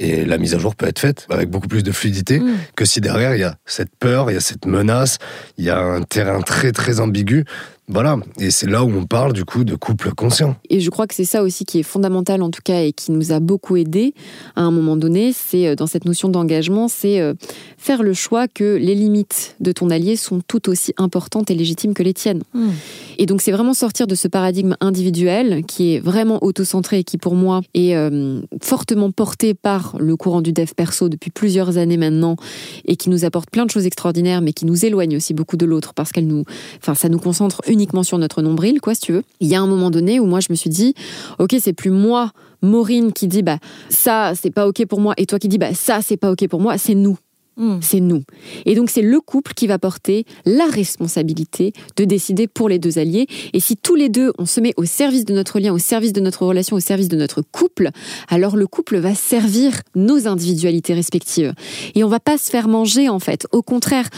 Et 0.00 0.24
la 0.24 0.38
mise 0.38 0.54
à 0.54 0.58
jour 0.58 0.76
peut 0.76 0.86
être 0.86 1.00
faite 1.00 1.26
avec 1.28 1.50
beaucoup 1.50 1.66
plus 1.66 1.82
de 1.82 1.90
fluidité 1.90 2.38
mm. 2.38 2.56
que 2.76 2.84
si 2.84 3.00
derrière 3.00 3.34
il 3.34 3.40
y 3.40 3.44
a 3.44 3.56
cette 3.66 3.94
peur, 3.96 4.30
il 4.30 4.34
y 4.34 4.36
a 4.36 4.40
cette 4.40 4.64
menace, 4.64 5.18
il 5.56 5.64
y 5.64 5.70
a 5.70 5.80
un 5.80 6.02
terrain 6.02 6.40
très 6.40 6.70
très 6.70 7.00
ambigu 7.00 7.44
Voilà, 7.90 8.18
et 8.38 8.50
c'est 8.50 8.68
là 8.68 8.84
où 8.84 8.90
on 8.90 9.06
parle 9.06 9.32
du 9.32 9.44
coup 9.46 9.64
de 9.64 9.74
couple 9.74 10.12
conscient. 10.12 10.56
Et 10.68 10.80
je 10.80 10.90
crois 10.90 11.06
que 11.06 11.14
c'est 11.14 11.24
ça 11.24 11.42
aussi 11.42 11.64
qui 11.64 11.78
est 11.78 11.82
fondamental 11.82 12.42
en 12.42 12.50
tout 12.50 12.60
cas 12.62 12.82
et 12.82 12.92
qui 12.92 13.12
nous 13.12 13.32
a 13.32 13.40
beaucoup 13.40 13.76
aidé 13.76 14.12
à 14.56 14.62
un 14.62 14.70
moment 14.70 14.96
donné, 14.96 15.32
c'est 15.32 15.68
euh, 15.68 15.74
dans 15.74 15.86
cette 15.86 16.04
notion 16.04 16.28
d'engagement, 16.28 16.88
c'est 16.88 17.20
euh, 17.20 17.34
faire 17.78 18.02
le 18.02 18.12
choix 18.12 18.46
que 18.48 18.76
les 18.76 18.94
limites 18.94 19.56
de 19.60 19.72
ton 19.72 19.90
allié 19.90 20.16
sont 20.16 20.40
tout 20.46 20.68
aussi 20.68 20.92
importantes 20.98 21.50
et 21.50 21.54
légitimes 21.54 21.94
que 21.94 22.02
les 22.02 22.14
tiennes. 22.14 22.42
Hmm. 22.52 22.70
Et 23.18 23.26
donc 23.26 23.40
c'est 23.40 23.52
vraiment 23.52 23.74
sortir 23.74 24.06
de 24.06 24.14
ce 24.14 24.28
paradigme 24.28 24.76
individuel 24.80 25.64
qui 25.66 25.94
est 25.94 26.00
vraiment 26.00 26.42
auto-centré 26.44 27.00
et 27.00 27.04
qui 27.04 27.18
pour 27.18 27.34
moi 27.34 27.62
est 27.74 27.96
euh, 27.96 28.40
fortement 28.62 29.10
porté 29.10 29.54
par 29.54 29.96
le 29.98 30.14
courant 30.16 30.40
du 30.40 30.52
dev 30.52 30.70
perso 30.76 31.08
depuis 31.08 31.30
plusieurs 31.30 31.78
années 31.78 31.96
maintenant 31.96 32.36
et 32.84 32.96
qui 32.96 33.10
nous 33.10 33.24
apporte 33.24 33.50
plein 33.50 33.66
de 33.66 33.70
choses 33.70 33.86
extraordinaires 33.86 34.40
mais 34.40 34.52
qui 34.52 34.66
nous 34.66 34.84
éloigne 34.84 35.16
aussi 35.16 35.34
beaucoup 35.34 35.56
de 35.56 35.66
l'autre 35.66 35.94
parce 35.94 36.12
qu'elle 36.12 36.26
nous, 36.26 36.44
enfin 36.78 36.94
ça 36.94 37.08
nous 37.08 37.18
concentre 37.18 37.60
uniquement 37.78 38.02
sur 38.02 38.18
notre 38.18 38.42
nombril 38.42 38.80
quoi 38.80 38.94
si 38.94 39.02
tu 39.02 39.12
veux. 39.12 39.22
Il 39.40 39.48
y 39.48 39.54
a 39.54 39.60
un 39.60 39.66
moment 39.66 39.90
donné 39.90 40.18
où 40.18 40.26
moi 40.26 40.40
je 40.40 40.48
me 40.50 40.56
suis 40.56 40.70
dit 40.70 40.94
ok 41.38 41.56
c'est 41.60 41.72
plus 41.72 41.90
moi 41.90 42.32
Maureen 42.60 43.12
qui 43.12 43.28
dit 43.28 43.42
bah 43.42 43.58
ça 43.88 44.32
c'est 44.34 44.50
pas 44.50 44.66
ok 44.66 44.84
pour 44.86 45.00
moi 45.00 45.14
et 45.16 45.26
toi 45.26 45.38
qui 45.38 45.48
dis 45.48 45.58
bah 45.58 45.74
ça 45.74 46.02
c'est 46.02 46.16
pas 46.16 46.32
ok 46.32 46.48
pour 46.48 46.60
moi 46.60 46.76
c'est 46.76 46.94
nous 46.94 47.18
Hmm. 47.58 47.80
c'est 47.80 47.98
nous. 47.98 48.22
Et 48.66 48.76
donc 48.76 48.88
c'est 48.88 49.02
le 49.02 49.20
couple 49.20 49.52
qui 49.52 49.66
va 49.66 49.80
porter 49.80 50.24
la 50.46 50.66
responsabilité 50.66 51.72
de 51.96 52.04
décider 52.04 52.46
pour 52.46 52.68
les 52.68 52.78
deux 52.78 53.00
alliés. 53.00 53.26
Et 53.52 53.58
si 53.58 53.76
tous 53.76 53.96
les 53.96 54.08
deux 54.08 54.32
on 54.38 54.46
se 54.46 54.60
met 54.60 54.74
au 54.76 54.84
service 54.84 55.24
de 55.24 55.34
notre 55.34 55.58
lien, 55.58 55.72
au 55.72 55.78
service 55.78 56.12
de 56.12 56.20
notre 56.20 56.46
relation, 56.46 56.76
au 56.76 56.80
service 56.80 57.08
de 57.08 57.16
notre 57.16 57.42
couple, 57.42 57.90
alors 58.28 58.54
le 58.54 58.68
couple 58.68 58.98
va 58.98 59.12
servir 59.12 59.72
nos 59.96 60.28
individualités 60.28 60.94
respectives. 60.94 61.52
Et 61.96 62.04
on 62.04 62.08
va 62.08 62.20
pas 62.20 62.38
se 62.38 62.48
faire 62.48 62.68
manger 62.68 63.08
en 63.08 63.18
fait. 63.18 63.48
Au 63.50 63.62
contraire, 63.62 64.08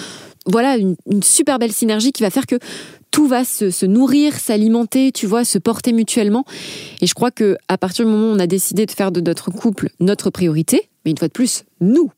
voilà 0.44 0.76
une, 0.76 0.96
une 1.10 1.22
super 1.22 1.58
belle 1.58 1.72
synergie 1.72 2.12
qui 2.12 2.22
va 2.22 2.28
faire 2.28 2.46
que 2.46 2.58
tout 3.10 3.26
va 3.26 3.44
se, 3.44 3.70
se 3.70 3.86
nourrir, 3.86 4.34
s'alimenter, 4.34 5.12
tu 5.12 5.26
vois, 5.26 5.44
se 5.44 5.58
porter 5.58 5.92
mutuellement. 5.92 6.44
Et 7.00 7.06
je 7.06 7.14
crois 7.14 7.30
que 7.30 7.56
à 7.68 7.76
partir 7.78 8.04
du 8.04 8.10
moment 8.10 8.28
où 8.32 8.36
on 8.36 8.38
a 8.38 8.46
décidé 8.46 8.86
de 8.86 8.90
faire 8.90 9.12
de 9.12 9.20
notre 9.20 9.50
couple 9.50 9.90
notre 10.00 10.30
priorité, 10.30 10.88
mais 11.04 11.10
une 11.10 11.18
fois 11.18 11.28
de 11.28 11.32
plus, 11.32 11.64
nous, 11.80 12.10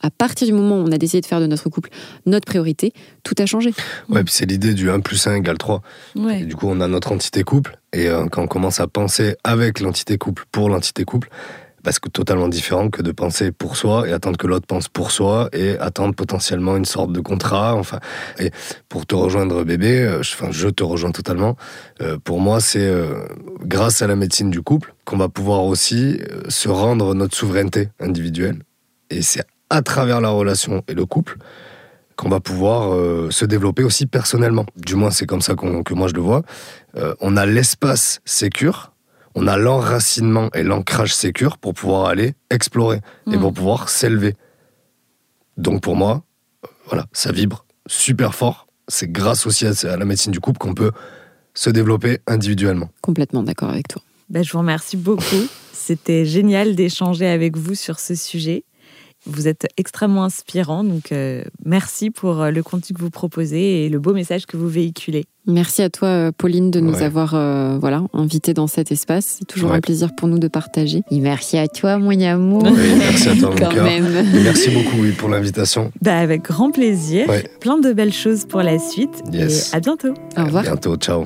à 0.00 0.10
partir 0.10 0.46
du 0.46 0.52
moment 0.52 0.76
où 0.76 0.86
on 0.86 0.92
a 0.92 0.98
décidé 0.98 1.22
de 1.22 1.26
faire 1.26 1.40
de 1.40 1.46
notre 1.46 1.68
couple 1.70 1.88
notre 2.26 2.44
priorité, 2.44 2.92
tout 3.22 3.34
a 3.38 3.46
changé. 3.46 3.72
Ouais, 4.10 4.22
puis 4.22 4.32
c'est 4.34 4.44
l'idée 4.46 4.74
du 4.74 4.90
1 4.90 5.00
plus 5.00 5.26
1 5.26 5.36
égale 5.36 5.56
3. 5.58 5.80
Et 6.16 6.18
Ouais. 6.20 6.40
du 6.44 6.54
coup, 6.54 6.66
on 6.68 6.80
a 6.82 6.86
notre 6.86 7.12
entité 7.12 7.42
couple, 7.44 7.78
et 7.94 8.08
euh, 8.08 8.26
quand 8.26 8.42
on 8.42 8.46
commence 8.46 8.78
à 8.78 8.86
penser 8.88 9.36
avec 9.42 9.80
l'entité 9.80 10.18
couple 10.18 10.44
pour 10.52 10.68
l'entité 10.68 11.04
couple, 11.04 11.28
bah, 11.86 11.92
c'est 11.92 12.12
totalement 12.12 12.48
différent 12.48 12.90
que 12.90 13.00
de 13.00 13.12
penser 13.12 13.52
pour 13.52 13.76
soi 13.76 14.08
et 14.08 14.12
attendre 14.12 14.36
que 14.36 14.48
l'autre 14.48 14.66
pense 14.66 14.88
pour 14.88 15.12
soi 15.12 15.48
et 15.52 15.78
attendre 15.78 16.16
potentiellement 16.16 16.76
une 16.76 16.84
sorte 16.84 17.12
de 17.12 17.20
contrat. 17.20 17.76
Enfin, 17.76 18.00
et 18.40 18.50
pour 18.88 19.06
te 19.06 19.14
rejoindre, 19.14 19.62
bébé, 19.62 20.00
euh, 20.00 20.20
je, 20.20 20.34
enfin, 20.34 20.48
je 20.50 20.66
te 20.66 20.82
rejoins 20.82 21.12
totalement. 21.12 21.56
Euh, 22.00 22.18
pour 22.18 22.40
moi, 22.40 22.58
c'est 22.58 22.80
euh, 22.80 23.28
grâce 23.62 24.02
à 24.02 24.08
la 24.08 24.16
médecine 24.16 24.50
du 24.50 24.62
couple 24.62 24.96
qu'on 25.04 25.16
va 25.16 25.28
pouvoir 25.28 25.62
aussi 25.62 26.18
se 26.48 26.68
rendre 26.68 27.14
notre 27.14 27.36
souveraineté 27.36 27.90
individuelle. 28.00 28.64
Et 29.10 29.22
c'est 29.22 29.44
à 29.70 29.80
travers 29.80 30.20
la 30.20 30.30
relation 30.30 30.82
et 30.88 30.94
le 30.94 31.06
couple 31.06 31.36
qu'on 32.16 32.30
va 32.30 32.40
pouvoir 32.40 32.92
se 33.30 33.44
développer 33.44 33.84
aussi 33.84 34.06
personnellement. 34.06 34.66
Du 34.76 34.96
moins, 34.96 35.12
c'est 35.12 35.26
comme 35.26 35.42
ça 35.42 35.54
que 35.54 35.94
moi 35.94 36.08
je 36.08 36.14
le 36.14 36.20
vois. 36.20 36.42
On 37.20 37.36
a 37.36 37.46
l'espace 37.46 38.20
sécure, 38.24 38.92
on 39.38 39.46
a 39.46 39.56
l'enracinement 39.56 40.48
et 40.54 40.62
l'ancrage 40.64 41.14
sécure 41.14 41.58
pour 41.58 41.74
pouvoir 41.74 42.06
aller 42.06 42.34
explorer 42.50 43.00
et 43.30 43.36
Mm. 43.36 43.40
pour 43.40 43.52
pouvoir 43.52 43.88
s'élever. 43.88 44.34
Donc 45.56 45.82
pour 45.82 45.94
moi, 45.96 46.22
voilà, 46.86 47.06
ça 47.12 47.32
vibre 47.32 47.64
super 47.86 48.34
fort. 48.34 48.66
C'est 48.88 49.10
grâce 49.10 49.46
aussi 49.46 49.66
à, 49.66 49.72
à 49.92 49.96
la 49.96 50.04
médecine 50.04 50.32
du 50.32 50.40
couple 50.40 50.58
qu'on 50.58 50.74
peut 50.74 50.90
se 51.54 51.70
développer 51.70 52.18
individuellement. 52.26 52.88
Complètement 53.02 53.42
d'accord 53.42 53.70
avec 53.70 53.88
toi. 53.88 54.02
Bah, 54.28 54.42
je 54.42 54.50
vous 54.52 54.58
remercie 54.58 54.96
beaucoup. 54.96 55.46
C'était 55.72 56.24
génial 56.24 56.74
d'échanger 56.74 57.26
avec 57.26 57.56
vous 57.56 57.74
sur 57.74 57.98
ce 58.00 58.14
sujet. 58.14 58.64
Vous 59.28 59.48
êtes 59.48 59.66
extrêmement 59.76 60.22
inspirant, 60.24 60.84
donc 60.84 61.10
euh, 61.10 61.42
merci 61.64 62.10
pour 62.10 62.40
euh, 62.42 62.50
le 62.52 62.62
contenu 62.62 62.94
que 62.94 63.00
vous 63.02 63.10
proposez 63.10 63.84
et 63.84 63.88
le 63.88 63.98
beau 63.98 64.14
message 64.14 64.46
que 64.46 64.56
vous 64.56 64.68
véhiculez. 64.68 65.24
Merci 65.48 65.82
à 65.82 65.90
toi, 65.90 66.08
euh, 66.08 66.32
Pauline, 66.36 66.70
de 66.70 66.78
nous 66.78 66.94
Ouais. 66.94 67.02
avoir 67.02 67.34
euh, 67.34 67.76
voilà, 67.78 68.02
invités 68.12 68.54
dans 68.54 68.68
cet 68.68 68.92
espace. 68.92 69.36
C'est 69.38 69.44
toujours 69.44 69.70
Ouais. 69.70 69.76
un 69.76 69.80
plaisir 69.80 70.14
pour 70.16 70.28
nous 70.28 70.38
de 70.38 70.46
partager. 70.48 71.02
Et 71.10 71.18
merci 71.20 71.58
à 71.58 71.66
toi, 71.66 71.98
mon 71.98 72.20
amour. 72.20 72.62
Oui, 72.64 72.72
merci 72.98 73.28
à 73.30 73.36
toi, 73.36 73.50
mon 73.50 73.56
Quand 73.58 73.70
cœur. 73.70 73.84
même. 73.84 74.06
Et 74.34 74.42
merci 74.44 74.70
beaucoup 74.70 74.98
oui, 75.00 75.10
pour 75.10 75.28
l'invitation. 75.28 75.90
Bah, 76.02 76.18
avec 76.18 76.42
grand 76.42 76.70
plaisir. 76.70 77.28
Ouais. 77.28 77.44
Plein 77.60 77.78
de 77.78 77.92
belles 77.92 78.12
choses 78.12 78.44
pour 78.44 78.62
la 78.62 78.78
suite. 78.78 79.22
Yes. 79.32 79.72
Et 79.72 79.76
à 79.76 79.80
bientôt. 79.80 80.14
Au 80.36 80.44
revoir. 80.44 80.64
À 80.64 80.68
bientôt, 80.70 80.94
ciao. 80.96 81.24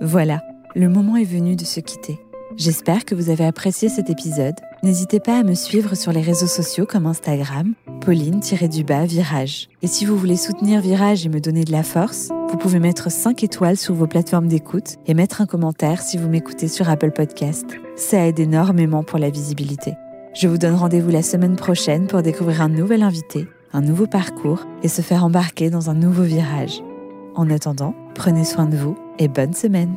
Voilà, 0.00 0.42
le 0.74 0.88
moment 0.88 1.16
est 1.16 1.24
venu 1.24 1.56
de 1.56 1.64
se 1.64 1.80
quitter. 1.80 2.18
J'espère 2.56 3.04
que 3.04 3.14
vous 3.14 3.28
avez 3.30 3.44
apprécié 3.44 3.88
cet 3.88 4.08
épisode. 4.10 4.54
N'hésitez 4.86 5.18
pas 5.18 5.40
à 5.40 5.42
me 5.42 5.54
suivre 5.54 5.96
sur 5.96 6.12
les 6.12 6.20
réseaux 6.20 6.46
sociaux 6.46 6.86
comme 6.86 7.06
Instagram, 7.06 7.74
Pauline-du-bas 8.02 9.04
Virage. 9.04 9.68
Et 9.82 9.88
si 9.88 10.04
vous 10.04 10.16
voulez 10.16 10.36
soutenir 10.36 10.80
Virage 10.80 11.26
et 11.26 11.28
me 11.28 11.40
donner 11.40 11.64
de 11.64 11.72
la 11.72 11.82
force, 11.82 12.28
vous 12.48 12.56
pouvez 12.56 12.78
mettre 12.78 13.10
5 13.10 13.42
étoiles 13.42 13.76
sur 13.76 13.94
vos 13.94 14.06
plateformes 14.06 14.46
d'écoute 14.46 14.94
et 15.06 15.14
mettre 15.14 15.40
un 15.40 15.46
commentaire 15.46 16.02
si 16.02 16.16
vous 16.16 16.28
m'écoutez 16.28 16.68
sur 16.68 16.88
Apple 16.88 17.10
Podcast. 17.10 17.66
Ça 17.96 18.28
aide 18.28 18.38
énormément 18.38 19.02
pour 19.02 19.18
la 19.18 19.28
visibilité. 19.28 19.94
Je 20.34 20.46
vous 20.46 20.56
donne 20.56 20.76
rendez-vous 20.76 21.10
la 21.10 21.24
semaine 21.24 21.56
prochaine 21.56 22.06
pour 22.06 22.22
découvrir 22.22 22.62
un 22.62 22.68
nouvel 22.68 23.02
invité, 23.02 23.48
un 23.72 23.80
nouveau 23.80 24.06
parcours 24.06 24.66
et 24.84 24.88
se 24.88 25.02
faire 25.02 25.24
embarquer 25.24 25.68
dans 25.68 25.90
un 25.90 25.94
nouveau 25.94 26.22
virage. 26.22 26.80
En 27.34 27.50
attendant, 27.50 27.96
prenez 28.14 28.44
soin 28.44 28.66
de 28.66 28.76
vous 28.76 28.96
et 29.18 29.26
bonne 29.26 29.52
semaine 29.52 29.96